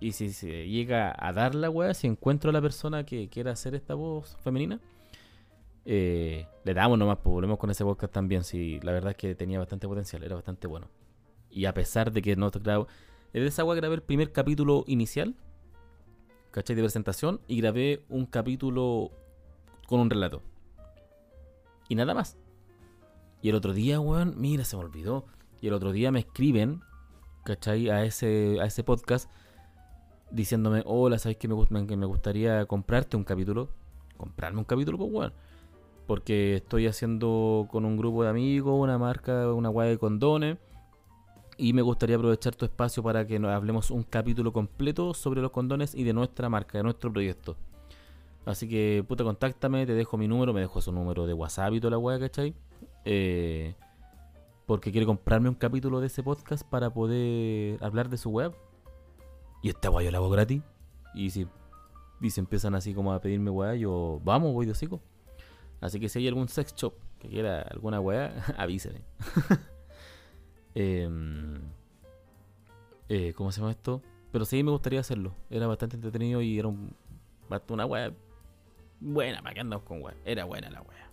Y 0.00 0.12
si 0.12 0.30
se 0.30 0.68
llega 0.68 1.14
a 1.16 1.32
dar 1.32 1.54
la 1.54 1.70
weá, 1.70 1.94
si 1.94 2.06
encuentro 2.06 2.50
a 2.50 2.52
la 2.52 2.60
persona 2.60 3.04
que 3.04 3.28
quiera 3.28 3.52
hacer 3.52 3.74
esta 3.74 3.94
voz 3.94 4.36
femenina, 4.42 4.80
eh, 5.84 6.46
le 6.64 6.74
damos 6.74 6.98
nomás, 6.98 7.18
pues 7.22 7.32
volvemos 7.32 7.58
con 7.58 7.70
ese 7.70 7.84
podcast 7.84 8.12
también. 8.12 8.44
Si 8.44 8.80
la 8.80 8.92
verdad 8.92 9.12
es 9.12 9.16
que 9.16 9.34
tenía 9.34 9.58
bastante 9.58 9.86
potencial, 9.86 10.22
era 10.22 10.34
bastante 10.34 10.66
bueno. 10.66 10.88
Y 11.50 11.66
a 11.66 11.74
pesar 11.74 12.12
de 12.12 12.22
que 12.22 12.36
no 12.36 12.50
grabo. 12.50 12.88
De 13.32 13.46
esa 13.46 13.64
weá 13.64 13.76
grabé 13.76 13.96
el 13.96 14.02
primer 14.02 14.30
capítulo 14.30 14.84
inicial, 14.86 15.34
¿cachai? 16.50 16.76
De 16.76 16.82
presentación, 16.82 17.40
y 17.48 17.60
grabé 17.60 18.04
un 18.08 18.26
capítulo 18.26 19.10
con 19.86 20.00
un 20.00 20.10
relato. 20.10 20.42
Y 21.88 21.94
nada 21.94 22.14
más. 22.14 22.36
Y 23.42 23.50
el 23.50 23.54
otro 23.56 23.74
día, 23.74 24.00
weón, 24.00 24.34
mira, 24.38 24.64
se 24.64 24.76
me 24.76 24.84
olvidó. 24.84 25.26
Y 25.60 25.68
el 25.68 25.74
otro 25.74 25.92
día 25.92 26.10
me 26.10 26.20
escriben, 26.20 26.82
¿cachai? 27.44 27.90
A 27.90 28.04
ese, 28.04 28.58
a 28.60 28.66
ese 28.66 28.84
podcast 28.84 29.30
diciéndome, 30.30 30.82
hola, 30.86 31.18
¿sabes 31.18 31.36
que 31.36 31.46
me, 31.48 31.86
que 31.86 31.96
me 31.96 32.06
gustaría 32.06 32.64
comprarte 32.66 33.16
un 33.16 33.24
capítulo? 33.24 33.68
Comprarme 34.16 34.58
un 34.60 34.64
capítulo, 34.64 34.98
pues, 34.98 35.10
weón. 35.12 35.32
Porque 36.06 36.56
estoy 36.56 36.86
haciendo 36.86 37.68
con 37.70 37.84
un 37.84 37.96
grupo 37.96 38.22
de 38.24 38.30
amigos 38.30 38.74
una 38.78 38.98
marca, 38.98 39.52
una 39.52 39.68
guay 39.68 39.90
de 39.90 39.98
condones. 39.98 40.58
Y 41.56 41.72
me 41.72 41.82
gustaría 41.82 42.16
aprovechar 42.16 42.54
tu 42.56 42.64
espacio 42.64 43.02
para 43.02 43.26
que 43.26 43.38
nos 43.38 43.52
hablemos 43.52 43.90
un 43.90 44.02
capítulo 44.02 44.52
completo 44.52 45.14
sobre 45.14 45.40
los 45.40 45.50
condones 45.50 45.94
y 45.94 46.02
de 46.02 46.12
nuestra 46.12 46.48
marca, 46.48 46.78
de 46.78 46.84
nuestro 46.84 47.12
proyecto. 47.12 47.56
Así 48.46 48.68
que, 48.68 49.04
puta, 49.08 49.24
contáctame, 49.24 49.86
te 49.86 49.94
dejo 49.94 50.18
mi 50.18 50.28
número, 50.28 50.52
me 50.52 50.60
dejo 50.60 50.80
su 50.80 50.92
número 50.92 51.26
de 51.26 51.32
WhatsApp 51.32 51.72
y 51.72 51.80
toda 51.80 51.92
la 51.92 51.98
weá, 51.98 52.18
¿cachai? 52.18 52.54
Eh, 53.04 53.74
porque 54.66 54.92
quiere 54.92 55.06
comprarme 55.06 55.48
un 55.48 55.54
capítulo 55.54 56.00
de 56.00 56.08
ese 56.08 56.22
podcast 56.22 56.66
para 56.68 56.92
poder 56.92 57.82
hablar 57.82 58.08
de 58.10 58.18
su 58.18 58.30
web. 58.30 58.54
Y 59.62 59.70
esta 59.70 59.90
weá 59.90 60.04
yo 60.04 60.10
la 60.10 60.18
hago 60.18 60.28
gratis. 60.28 60.62
Y 61.14 61.30
si, 61.30 61.46
y 62.20 62.30
se 62.30 62.40
empiezan 62.40 62.74
así 62.74 62.92
como 62.92 63.12
a 63.12 63.20
pedirme 63.20 63.50
weá, 63.50 63.74
yo, 63.76 64.20
vamos, 64.24 64.52
voy 64.52 64.66
de 64.66 64.72
hocico. 64.72 65.00
Así 65.80 65.98
que 65.98 66.08
si 66.08 66.18
hay 66.18 66.28
algún 66.28 66.48
sex 66.48 66.74
shop 66.74 66.94
que 67.18 67.28
quiera 67.28 67.62
alguna 67.62 68.00
weá, 68.00 68.44
avíseme. 68.58 69.02
Em, 70.76 71.60
eh, 73.08 73.32
¿Cómo 73.36 73.52
se 73.52 73.60
llama 73.60 73.70
esto? 73.70 74.02
Pero 74.32 74.44
sí 74.44 74.60
me 74.64 74.72
gustaría 74.72 74.98
hacerlo. 74.98 75.32
Era 75.48 75.68
bastante 75.68 75.94
entretenido 75.94 76.42
y 76.42 76.58
era 76.58 76.66
un, 76.66 76.96
una 77.68 77.86
weá 77.86 78.12
buena. 79.00 79.42
¿Para 79.42 79.54
qué 79.54 79.60
andamos 79.60 79.84
con 79.84 80.02
weá? 80.02 80.14
Era 80.24 80.44
buena 80.44 80.70
la 80.70 80.82
weá. 80.82 81.10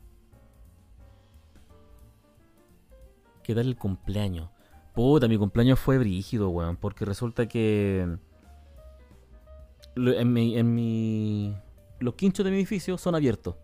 ¿Qué 3.44 3.56
tal 3.56 3.68
el 3.68 3.78
cumpleaños? 3.78 4.50
Puta, 4.94 5.28
mi 5.28 5.38
cumpleaños 5.38 5.80
fue 5.80 5.98
brígido, 5.98 6.50
weón. 6.50 6.78
Porque 6.78 7.06
resulta 7.06 7.48
que. 7.48 8.18
En 9.96 10.34
mi, 10.34 10.58
en 10.58 10.76
mi. 10.76 11.56
Los 12.00 12.16
quinchos 12.16 12.44
de 12.44 12.52
mi 12.52 12.58
edificio 12.58 12.98
son 12.98 13.16
abiertos. 13.16 13.56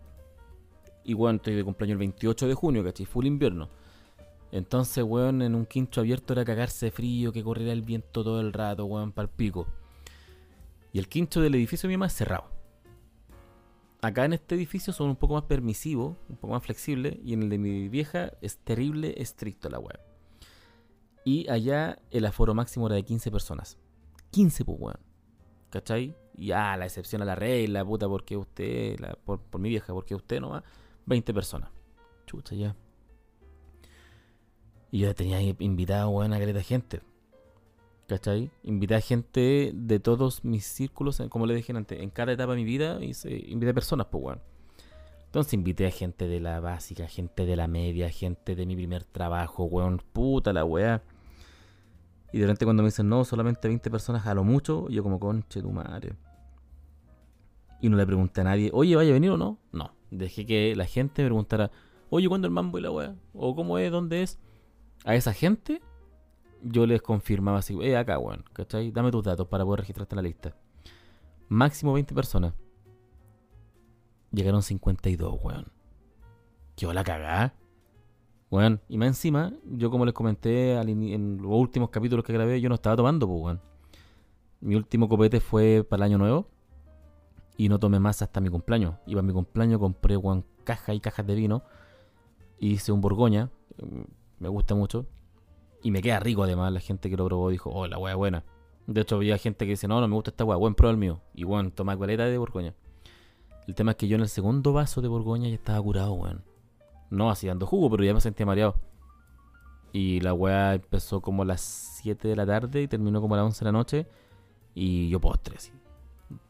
Y 1.04 1.14
weón, 1.14 1.36
estoy 1.36 1.54
de 1.54 1.64
cumpleaños 1.64 1.94
el 1.94 1.98
28 1.98 2.48
de 2.48 2.54
junio, 2.54 2.84
¿cachai? 2.84 3.06
Full 3.06 3.26
invierno. 3.26 3.68
Entonces, 4.50 5.04
weón, 5.04 5.42
en 5.42 5.54
un 5.54 5.66
quincho 5.66 6.00
abierto 6.00 6.32
era 6.32 6.44
cagarse 6.44 6.90
frío, 6.90 7.32
que 7.32 7.42
corriera 7.42 7.72
el 7.72 7.82
viento 7.82 8.24
todo 8.24 8.40
el 8.40 8.52
rato, 8.52 8.84
weón, 8.86 9.12
para 9.12 9.24
el 9.24 9.30
pico. 9.34 9.66
Y 10.92 10.98
el 10.98 11.08
quincho 11.08 11.40
del 11.40 11.54
edificio 11.54 11.86
de 11.86 11.92
mi 11.92 11.96
mamá 11.96 12.06
es 12.06 12.14
cerrado. 12.14 12.57
Acá 14.00 14.24
en 14.24 14.32
este 14.32 14.54
edificio 14.54 14.92
son 14.92 15.10
un 15.10 15.16
poco 15.16 15.34
más 15.34 15.44
permisivos, 15.44 16.16
un 16.28 16.36
poco 16.36 16.52
más 16.52 16.62
flexibles, 16.62 17.16
y 17.24 17.32
en 17.32 17.42
el 17.42 17.48
de 17.48 17.58
mi 17.58 17.88
vieja 17.88 18.32
es 18.40 18.58
terrible 18.58 19.14
estricto 19.20 19.68
la 19.68 19.80
weón. 19.80 20.00
Y 21.24 21.48
allá 21.50 21.98
el 22.10 22.24
aforo 22.24 22.54
máximo 22.54 22.86
era 22.86 22.94
de 22.94 23.04
15 23.04 23.30
personas. 23.32 23.76
15, 24.30 24.64
pues, 24.64 24.78
weón. 24.80 25.00
¿Cachai? 25.70 26.16
Y 26.34 26.52
ah, 26.52 26.76
la 26.76 26.86
excepción 26.86 27.22
a 27.22 27.24
la 27.24 27.34
regla, 27.34 27.84
puta, 27.84 28.08
porque 28.08 28.36
usted, 28.36 28.96
por, 29.24 29.40
mi 29.58 29.68
vieja, 29.68 29.92
porque 29.92 30.14
usted 30.14 30.40
no 30.40 30.50
va. 30.50 30.62
20 31.06 31.34
personas. 31.34 31.70
Chucha, 32.26 32.54
ya. 32.54 32.76
Y 34.92 35.00
yo 35.00 35.14
tenía 35.14 35.40
invitado, 35.40 36.10
weón, 36.10 36.32
a 36.32 36.38
de 36.38 36.62
gente. 36.62 37.00
¿Cachai? 38.08 38.50
Invité 38.62 38.94
a 38.94 39.02
gente 39.02 39.70
de 39.74 40.00
todos 40.00 40.42
mis 40.42 40.64
círculos, 40.64 41.22
como 41.28 41.44
le 41.44 41.54
dije 41.54 41.76
antes, 41.76 42.00
en 42.00 42.08
cada 42.08 42.32
etapa 42.32 42.52
de 42.52 42.56
mi 42.56 42.64
vida 42.64 42.98
invité 43.02 43.68
a 43.68 43.74
personas, 43.74 44.06
pues, 44.10 44.24
weón. 44.24 44.40
Entonces 45.26 45.52
invité 45.52 45.86
a 45.86 45.90
gente 45.90 46.26
de 46.26 46.40
la 46.40 46.58
básica, 46.58 47.06
gente 47.06 47.44
de 47.44 47.54
la 47.54 47.66
media, 47.66 48.08
gente 48.08 48.56
de 48.56 48.64
mi 48.64 48.76
primer 48.76 49.04
trabajo, 49.04 49.64
weón. 49.64 50.00
Puta 50.14 50.54
la 50.54 50.64
weá. 50.64 51.02
Y 52.32 52.38
de 52.38 52.46
repente 52.46 52.64
cuando 52.64 52.82
me 52.82 52.88
dicen, 52.88 53.10
no, 53.10 53.26
solamente 53.26 53.68
20 53.68 53.90
personas 53.90 54.26
a 54.26 54.32
lo 54.32 54.42
mucho, 54.42 54.88
yo 54.88 55.02
como, 55.02 55.20
conche 55.20 55.60
tu 55.60 55.70
madre. 55.70 56.14
Y 57.82 57.90
no 57.90 57.98
le 57.98 58.06
pregunté 58.06 58.40
a 58.40 58.44
nadie, 58.44 58.70
oye, 58.72 58.96
¿vaya 58.96 59.10
a 59.10 59.12
venir 59.12 59.32
o 59.32 59.36
no? 59.36 59.58
No 59.70 59.92
Dejé 60.10 60.46
que 60.46 60.74
la 60.74 60.86
gente 60.86 61.22
me 61.22 61.28
preguntara, 61.28 61.70
oye, 62.08 62.26
¿cuándo 62.26 62.46
el 62.46 62.54
mambo 62.54 62.78
y 62.78 62.80
la 62.80 62.90
weá? 62.90 63.14
¿O 63.34 63.54
cómo 63.54 63.76
es? 63.76 63.92
¿Dónde 63.92 64.22
es? 64.22 64.38
A 65.04 65.14
esa 65.14 65.34
gente 65.34 65.82
yo 66.62 66.86
les 66.86 67.02
confirmaba 67.02 67.58
así, 67.58 67.78
eh, 67.82 67.96
acá, 67.96 68.18
weón, 68.18 68.44
¿cachai? 68.52 68.90
Dame 68.90 69.10
tus 69.10 69.24
datos 69.24 69.46
para 69.46 69.64
poder 69.64 69.80
registrarte 69.80 70.14
en 70.14 70.16
la 70.16 70.22
lista. 70.22 70.56
Máximo 71.48 71.92
20 71.92 72.14
personas. 72.14 72.54
Llegaron 74.30 74.62
52, 74.62 75.38
weón. 75.42 75.66
¿Qué 76.76 76.86
la 76.86 77.02
cagá? 77.02 77.54
Weón, 78.50 78.80
y 78.88 78.98
más 78.98 79.08
encima, 79.08 79.52
yo 79.64 79.90
como 79.90 80.04
les 80.04 80.14
comenté 80.14 80.72
en 80.74 81.38
los 81.38 81.52
últimos 81.52 81.90
capítulos 81.90 82.24
que 82.24 82.32
grabé, 82.32 82.60
yo 82.60 82.68
no 82.68 82.76
estaba 82.76 82.96
tomando, 82.96 83.26
pues, 83.26 83.42
weón. 83.42 83.60
Mi 84.60 84.74
último 84.74 85.08
copete 85.08 85.40
fue 85.40 85.86
para 85.88 86.04
el 86.04 86.12
año 86.12 86.18
nuevo. 86.18 86.48
Y 87.56 87.68
no 87.68 87.78
tomé 87.78 87.98
más 87.98 88.22
hasta 88.22 88.40
mi 88.40 88.48
cumpleaños. 88.48 88.94
Y 89.06 89.14
para 89.14 89.22
mi 89.22 89.32
cumpleaños 89.32 89.80
compré, 89.80 90.16
weón, 90.16 90.44
cajas 90.64 90.94
y 90.94 91.00
cajas 91.00 91.26
de 91.26 91.34
vino. 91.34 91.62
Hice 92.58 92.92
un 92.92 93.00
Borgoña. 93.00 93.50
Mm, 93.82 94.02
me 94.38 94.48
gusta 94.48 94.74
mucho. 94.74 95.06
Y 95.82 95.90
me 95.90 96.02
queda 96.02 96.20
rico 96.20 96.42
además. 96.42 96.72
La 96.72 96.80
gente 96.80 97.08
que 97.10 97.16
lo 97.16 97.26
probó 97.26 97.50
dijo, 97.50 97.70
oh, 97.70 97.86
la 97.86 97.98
weá 97.98 98.14
buena. 98.14 98.44
De 98.86 99.02
hecho, 99.02 99.16
había 99.16 99.36
gente 99.38 99.66
que 99.66 99.72
dice, 99.72 99.86
no, 99.86 100.00
no 100.00 100.08
me 100.08 100.14
gusta 100.14 100.30
esta 100.30 100.44
weá, 100.44 100.56
buen 100.56 100.74
pro 100.74 100.88
el 100.90 100.96
mío. 100.96 101.20
Y 101.34 101.44
bueno, 101.44 101.70
toma 101.70 101.96
cualeta 101.96 102.24
de 102.24 102.38
Borgoña. 102.38 102.74
El 103.66 103.74
tema 103.74 103.90
es 103.90 103.96
que 103.98 104.08
yo 104.08 104.16
en 104.16 104.22
el 104.22 104.28
segundo 104.28 104.72
vaso 104.72 105.02
de 105.02 105.08
Borgoña 105.08 105.48
ya 105.48 105.54
estaba 105.54 105.82
curado, 105.82 106.14
weón. 106.14 106.42
No 107.10 107.30
así 107.30 107.46
dando 107.46 107.66
jugo, 107.66 107.90
pero 107.90 108.02
ya 108.02 108.14
me 108.14 108.20
sentía 108.20 108.46
mareado. 108.46 108.76
Y 109.92 110.20
la 110.20 110.32
weá 110.32 110.74
empezó 110.74 111.20
como 111.20 111.42
a 111.42 111.44
las 111.44 111.60
7 112.02 112.28
de 112.28 112.36
la 112.36 112.46
tarde 112.46 112.82
y 112.82 112.88
terminó 112.88 113.20
como 113.20 113.34
a 113.34 113.38
las 113.38 113.46
11 113.46 113.58
de 113.58 113.64
la 113.66 113.72
noche. 113.72 114.06
Y 114.74 115.08
yo 115.10 115.20
postre, 115.20 115.56
así. 115.56 115.72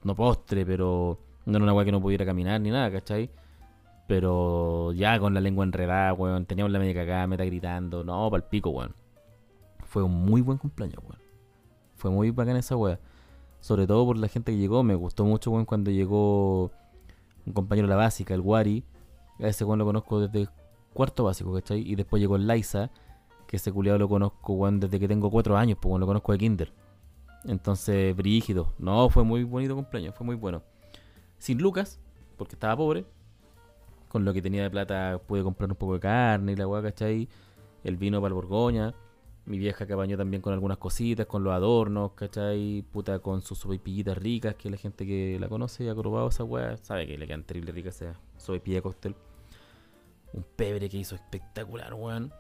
No 0.05 0.15
postre, 0.15 0.65
pero 0.65 1.19
no 1.45 1.57
era 1.57 1.65
una 1.65 1.73
weá 1.73 1.85
que 1.85 1.93
no 1.93 2.01
pudiera 2.01 2.25
caminar 2.25 2.61
ni 2.61 2.71
nada, 2.71 2.91
¿cachai? 2.91 3.31
Pero 4.07 4.93
ya 4.93 5.19
con 5.19 5.35
la 5.35 5.41
lengua 5.41 5.65
enredada, 5.65 6.13
weón. 6.13 6.47
Teníamos 6.47 6.73
la 6.73 6.79
media 6.79 6.95
cagada, 6.95 7.27
me 7.27 7.35
está 7.35 7.45
gritando. 7.45 8.05
No, 8.05 8.31
para 8.31 8.45
el 8.45 8.49
pico, 8.49 8.71
weón. 8.71 8.95
Fue 9.89 10.03
un 10.03 10.13
muy 10.13 10.43
buen 10.43 10.59
cumpleaños, 10.59 10.99
weón. 11.03 11.19
Fue 11.97 12.11
muy 12.11 12.31
bacán 12.31 12.57
esa 12.57 12.77
weá. 12.77 13.01
Sobre 13.61 13.87
todo 13.87 14.05
por 14.05 14.19
la 14.19 14.29
gente 14.29 14.53
que 14.53 14.59
llegó. 14.59 14.83
Me 14.83 14.95
gustó 14.95 15.25
mucho, 15.25 15.51
weón, 15.51 15.65
cuando 15.65 15.91
llegó 15.91 16.71
un 17.47 17.53
compañero 17.55 17.89
de 17.89 17.95
la 17.95 17.97
básica, 17.97 18.35
el 18.35 18.43
Wari. 18.43 18.85
Ese 19.39 19.65
weón 19.65 19.79
lo 19.79 19.87
conozco 19.87 20.21
desde 20.21 20.49
cuarto 20.93 21.25
básico, 21.25 21.55
¿cachai? 21.55 21.81
Y 21.81 21.95
después 21.95 22.21
llegó 22.21 22.37
el 22.37 22.47
Liza, 22.47 22.91
que 23.47 23.57
ese 23.57 23.73
culiado 23.73 23.99
lo 23.99 24.09
conozco, 24.09 24.53
weón, 24.53 24.79
desde 24.79 25.01
que 25.01 25.09
tengo 25.09 25.31
cuatro 25.31 25.57
años, 25.57 25.79
pues, 25.81 25.91
weón, 25.91 26.01
lo 26.01 26.07
conozco 26.07 26.33
de 26.33 26.39
Kinder. 26.39 26.73
Entonces, 27.45 28.15
brígido. 28.15 28.75
No, 28.79 29.09
fue 29.09 29.25
muy 29.25 29.45
bonito 29.45 29.75
cumpleaños, 29.75 30.15
fue 30.15 30.27
muy 30.27 30.37
bueno. 30.37 30.63
Sin 31.39 31.63
Lucas, 31.63 31.99
porque 32.37 32.57
estaba 32.57 32.77
pobre. 32.77 33.07
Con 34.09 34.25
lo 34.27 34.35
que 34.35 34.43
tenía 34.43 34.63
de 34.63 34.71
plata 34.71 35.19
pude 35.27 35.43
comprar 35.43 35.71
un 35.71 35.77
poco 35.77 35.95
de 35.95 36.01
carne 36.01 36.53
y 36.53 36.57
la 36.57 36.69
weá, 36.69 36.83
¿cachai? 36.83 37.29
El 37.85 37.97
vino 37.97 38.21
para 38.21 38.29
el 38.29 38.35
Borgoña. 38.35 38.95
Mi 39.49 39.59
vieja 39.59 39.87
que 39.87 39.95
bañó 39.95 40.19
también 40.19 40.43
con 40.43 40.53
algunas 40.53 40.77
cositas, 40.77 41.25
con 41.25 41.43
los 41.43 41.55
adornos, 41.55 42.13
¿cachai? 42.13 42.85
Puta, 42.93 43.19
con 43.21 43.41
sus 43.41 43.59
sopaipillitas 43.59 44.19
ricas, 44.19 44.57
que 44.57 44.69
la 44.69 44.77
gente 44.77 45.07
que 45.07 45.39
la 45.41 45.49
conoce 45.49 45.85
y 45.85 45.89
ha 45.89 45.95
esa 46.29 46.45
weá 46.45 46.77
sabe 46.77 47.07
que 47.07 47.17
le 47.17 47.27
quedan 47.27 47.45
terrible 47.45 47.73
ricas 47.73 48.03
esa 48.03 48.21
sopaipilla 48.37 48.77
de 48.77 48.83
cóctel. 48.83 49.15
Un 50.35 50.45
pebre 50.55 50.91
que 50.91 50.99
hizo 50.99 51.15
espectacular, 51.15 51.95
weón. 51.95 52.31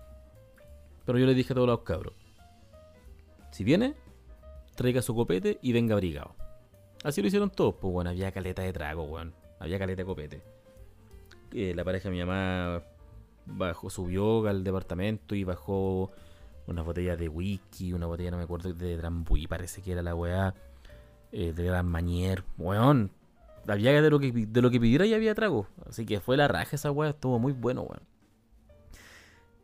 Pero 1.06 1.18
yo 1.18 1.24
le 1.24 1.32
dije 1.32 1.54
a 1.54 1.56
todos 1.56 1.66
los 1.66 1.80
cabros: 1.80 2.12
si 3.52 3.64
viene, 3.64 3.94
traiga 4.74 5.00
su 5.00 5.14
copete 5.14 5.58
y 5.62 5.72
venga 5.72 5.94
abrigado. 5.94 6.34
Así 7.04 7.22
lo 7.22 7.28
hicieron 7.28 7.48
todos, 7.48 7.76
pues 7.80 7.90
bueno, 7.90 8.10
había 8.10 8.32
caleta 8.32 8.60
de 8.60 8.74
trago, 8.74 9.04
weón. 9.04 9.32
Había 9.60 9.78
caleta 9.78 10.02
de 10.02 10.06
copete. 10.06 10.42
Eh, 11.54 11.72
la 11.74 11.84
pareja 11.84 12.10
de 12.10 12.14
mi 12.14 12.20
mamá 12.20 12.82
bajó, 13.46 13.88
subió 13.88 14.46
al 14.46 14.62
departamento 14.62 15.34
y 15.34 15.44
bajó 15.44 16.10
una 16.68 16.82
botella 16.82 17.16
de 17.16 17.28
whisky, 17.28 17.92
una 17.92 18.06
botella, 18.06 18.30
no 18.30 18.36
me 18.36 18.44
acuerdo, 18.44 18.72
de 18.72 18.96
Drambuí, 18.96 19.46
parece 19.46 19.82
que 19.82 19.92
era 19.92 20.02
la 20.02 20.14
weá, 20.14 20.54
eh, 21.32 21.52
de 21.52 21.64
Gran 21.64 21.86
Manier, 21.86 22.44
weón. 22.58 23.10
Había 23.66 24.00
de 24.00 24.10
lo, 24.10 24.18
que, 24.18 24.32
de 24.32 24.62
lo 24.62 24.70
que 24.70 24.80
pidiera 24.80 25.04
y 25.04 25.12
había 25.12 25.34
trago. 25.34 25.66
Así 25.86 26.06
que 26.06 26.20
fue 26.20 26.36
la 26.36 26.48
raja 26.48 26.76
esa 26.76 26.90
weá, 26.90 27.10
estuvo 27.10 27.38
muy 27.38 27.52
bueno, 27.52 27.82
weón. 27.82 28.02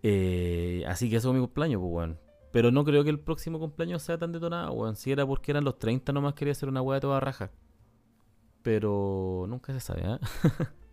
Eh, 0.02 0.84
así 0.86 1.08
que 1.08 1.16
eso 1.16 1.28
fue 1.28 1.38
mi 1.38 1.44
cumpleaños, 1.44 1.80
pues, 1.80 1.92
weón. 1.92 2.18
Pero 2.52 2.70
no 2.70 2.84
creo 2.84 3.02
que 3.04 3.10
el 3.10 3.18
próximo 3.18 3.58
cumpleaños 3.58 4.02
sea 4.02 4.18
tan 4.18 4.32
detonado, 4.32 4.72
weón. 4.72 4.96
Si 4.96 5.12
era 5.12 5.26
porque 5.26 5.52
eran 5.52 5.64
los 5.64 5.78
30 5.78 6.12
nomás 6.12 6.34
quería 6.34 6.52
hacer 6.52 6.68
una 6.68 6.82
weá 6.82 6.96
de 6.96 7.00
toda 7.02 7.20
raja. 7.20 7.50
Pero 8.62 9.46
nunca 9.48 9.72
se 9.72 9.80
sabe, 9.80 10.02
¿eh? 10.04 10.18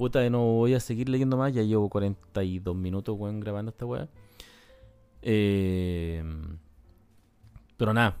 Puta, 0.00 0.30
no 0.30 0.42
voy 0.54 0.72
a 0.72 0.80
seguir 0.80 1.10
leyendo 1.10 1.36
más. 1.36 1.52
Ya 1.52 1.60
llevo 1.60 1.90
42 1.90 2.74
minutos, 2.74 3.14
weón, 3.18 3.38
grabando 3.38 3.70
esta 3.70 3.84
weá. 3.84 4.08
Eh, 5.20 6.24
pero 7.76 7.92
nada, 7.92 8.16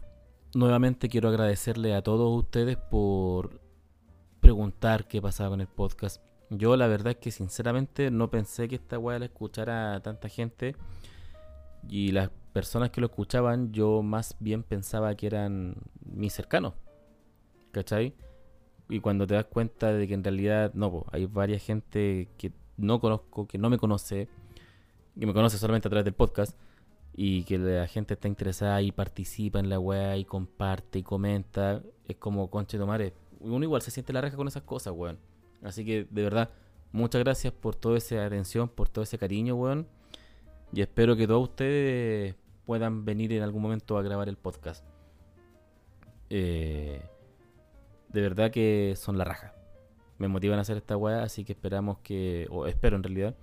nuevamente 0.52 1.08
quiero 1.08 1.30
agradecerle 1.30 1.94
a 1.94 2.02
todos 2.02 2.38
ustedes 2.38 2.76
por 2.76 3.62
preguntar 4.40 5.08
qué 5.08 5.22
pasaba 5.22 5.48
con 5.48 5.62
el 5.62 5.68
podcast. 5.68 6.22
Yo 6.50 6.76
la 6.76 6.86
verdad 6.86 7.12
es 7.12 7.16
que 7.16 7.30
sinceramente 7.30 8.10
no 8.10 8.30
pensé 8.30 8.68
que 8.68 8.74
esta 8.74 8.98
weá 8.98 9.18
la 9.18 9.24
escuchara 9.24 9.94
a 9.94 10.02
tanta 10.02 10.28
gente. 10.28 10.76
Y 11.88 12.12
las 12.12 12.28
personas 12.52 12.90
que 12.90 13.00
lo 13.00 13.06
escuchaban, 13.06 13.72
yo 13.72 14.02
más 14.02 14.36
bien 14.38 14.64
pensaba 14.64 15.14
que 15.14 15.28
eran 15.28 15.76
mis 16.04 16.34
cercanos. 16.34 16.74
¿Cachai? 17.72 18.14
Y 18.90 18.98
cuando 19.00 19.26
te 19.26 19.34
das 19.34 19.44
cuenta 19.44 19.92
de 19.92 20.08
que 20.08 20.14
en 20.14 20.24
realidad 20.24 20.74
no, 20.74 21.06
hay 21.12 21.26
varias 21.26 21.62
gente 21.62 22.28
que 22.36 22.52
no 22.76 23.00
conozco, 23.00 23.46
que 23.46 23.56
no 23.56 23.70
me 23.70 23.78
conoce, 23.78 24.28
que 25.18 25.26
me 25.26 25.32
conoce 25.32 25.58
solamente 25.58 25.86
a 25.86 25.90
través 25.90 26.04
del 26.04 26.14
podcast 26.14 26.58
y 27.14 27.44
que 27.44 27.56
la 27.56 27.86
gente 27.86 28.14
está 28.14 28.26
interesada 28.26 28.82
y 28.82 28.90
participa 28.90 29.60
en 29.60 29.68
la 29.68 29.78
web 29.78 30.18
y 30.18 30.24
comparte 30.24 30.98
y 30.98 31.02
comenta, 31.04 31.82
es 32.08 32.16
como 32.16 32.50
conche 32.50 32.78
tomare. 32.78 33.14
Uno 33.38 33.64
igual 33.64 33.80
se 33.80 33.92
siente 33.92 34.12
la 34.12 34.22
reja 34.22 34.36
con 34.36 34.48
esas 34.48 34.64
cosas, 34.64 34.92
weón. 34.92 35.18
Así 35.62 35.84
que 35.84 36.08
de 36.10 36.22
verdad, 36.22 36.50
muchas 36.90 37.22
gracias 37.22 37.52
por 37.52 37.76
toda 37.76 37.96
esa 37.96 38.26
atención, 38.26 38.68
por 38.68 38.88
todo 38.88 39.04
ese 39.04 39.18
cariño, 39.18 39.54
weón. 39.54 39.86
Y 40.72 40.80
espero 40.80 41.16
que 41.16 41.28
todos 41.28 41.48
ustedes 41.48 42.34
puedan 42.66 43.04
venir 43.04 43.32
en 43.32 43.44
algún 43.44 43.62
momento 43.62 43.96
a 43.98 44.02
grabar 44.02 44.28
el 44.28 44.36
podcast. 44.36 44.84
Eh, 46.28 47.02
de 48.12 48.20
verdad 48.20 48.50
que 48.50 48.94
son 48.96 49.18
la 49.18 49.24
raja. 49.24 49.54
Me 50.18 50.28
motivan 50.28 50.58
a 50.58 50.62
hacer 50.62 50.76
esta 50.76 50.96
weá, 50.96 51.22
así 51.22 51.44
que 51.44 51.52
esperamos 51.52 51.98
que, 51.98 52.46
o 52.50 52.66
espero 52.66 52.96
en 52.96 53.02
realidad, 53.02 53.34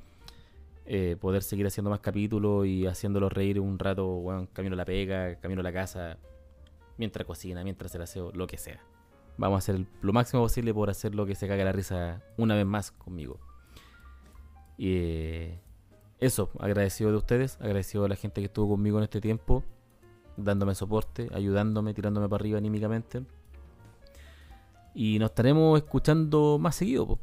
eh, 0.86 1.18
poder 1.20 1.42
seguir 1.42 1.66
haciendo 1.66 1.90
más 1.90 2.02
capítulos 2.02 2.66
y 2.68 2.86
haciéndolos 2.86 3.32
reír 3.34 3.60
un 3.60 3.80
rato, 3.80 4.08
weón, 4.18 4.48
camino 4.48 4.74
a 4.74 4.78
la 4.78 4.86
pega, 4.86 5.36
camino 5.40 5.62
a 5.62 5.64
la 5.64 5.74
casa, 5.74 6.18
mientras 6.98 7.26
cocina, 7.26 7.64
mientras 7.64 7.94
el 7.96 8.02
aseo, 8.02 8.32
lo 8.34 8.46
que 8.46 8.58
sea. 8.58 8.82
Vamos 9.38 9.56
a 9.56 9.60
hacer 9.60 9.86
lo 10.02 10.14
máximo 10.14 10.44
posible 10.44 10.74
por 10.74 10.90
hacer 10.90 11.16
lo 11.16 11.26
que 11.26 11.36
se 11.36 11.48
cague 11.48 11.64
la 11.64 11.72
risa 11.72 12.22
una 12.38 12.56
vez 12.56 12.66
más 12.66 12.92
conmigo. 12.92 13.40
Y 14.78 14.96
eh, 14.96 15.62
eso, 16.20 16.52
agradecido 16.60 17.12
de 17.12 17.18
ustedes, 17.18 17.58
agradecido 17.62 18.06
a 18.06 18.10
la 18.10 18.16
gente 18.16 18.42
que 18.42 18.46
estuvo 18.46 18.70
conmigo 18.70 18.98
en 18.98 19.04
este 19.04 19.22
tiempo, 19.22 19.64
dándome 20.36 20.76
soporte, 20.76 21.30
ayudándome, 21.34 21.94
tirándome 21.94 22.28
para 22.28 22.42
arriba 22.42 22.58
anímicamente. 22.58 23.24
Y 25.00 25.20
nos 25.20 25.30
estaremos 25.30 25.78
escuchando 25.78 26.58
más 26.58 26.76
seguido. 26.76 27.20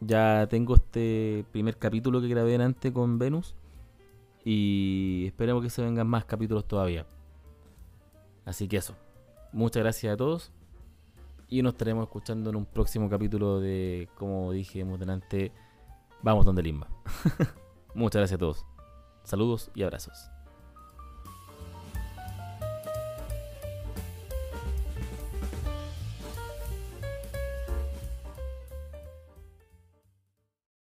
Ya 0.00 0.46
tengo 0.48 0.74
este 0.74 1.44
primer 1.52 1.76
capítulo 1.76 2.18
que 2.18 2.28
grabé 2.28 2.54
antes 2.54 2.90
con 2.92 3.18
Venus. 3.18 3.54
Y 4.42 5.26
esperemos 5.26 5.62
que 5.62 5.68
se 5.68 5.82
vengan 5.82 6.06
más 6.06 6.24
capítulos 6.24 6.66
todavía. 6.66 7.04
Así 8.46 8.68
que 8.68 8.78
eso. 8.78 8.94
Muchas 9.52 9.82
gracias 9.82 10.14
a 10.14 10.16
todos. 10.16 10.50
Y 11.50 11.60
nos 11.60 11.74
estaremos 11.74 12.04
escuchando 12.04 12.48
en 12.48 12.56
un 12.56 12.64
próximo 12.64 13.10
capítulo 13.10 13.60
de, 13.60 14.08
como 14.16 14.50
dije 14.52 14.82
delante, 14.82 15.52
Vamos 16.22 16.46
donde 16.46 16.62
Limba. 16.62 16.88
Muchas 17.94 18.20
gracias 18.20 18.36
a 18.36 18.40
todos. 18.40 18.64
Saludos 19.24 19.70
y 19.74 19.82
abrazos. 19.82 20.30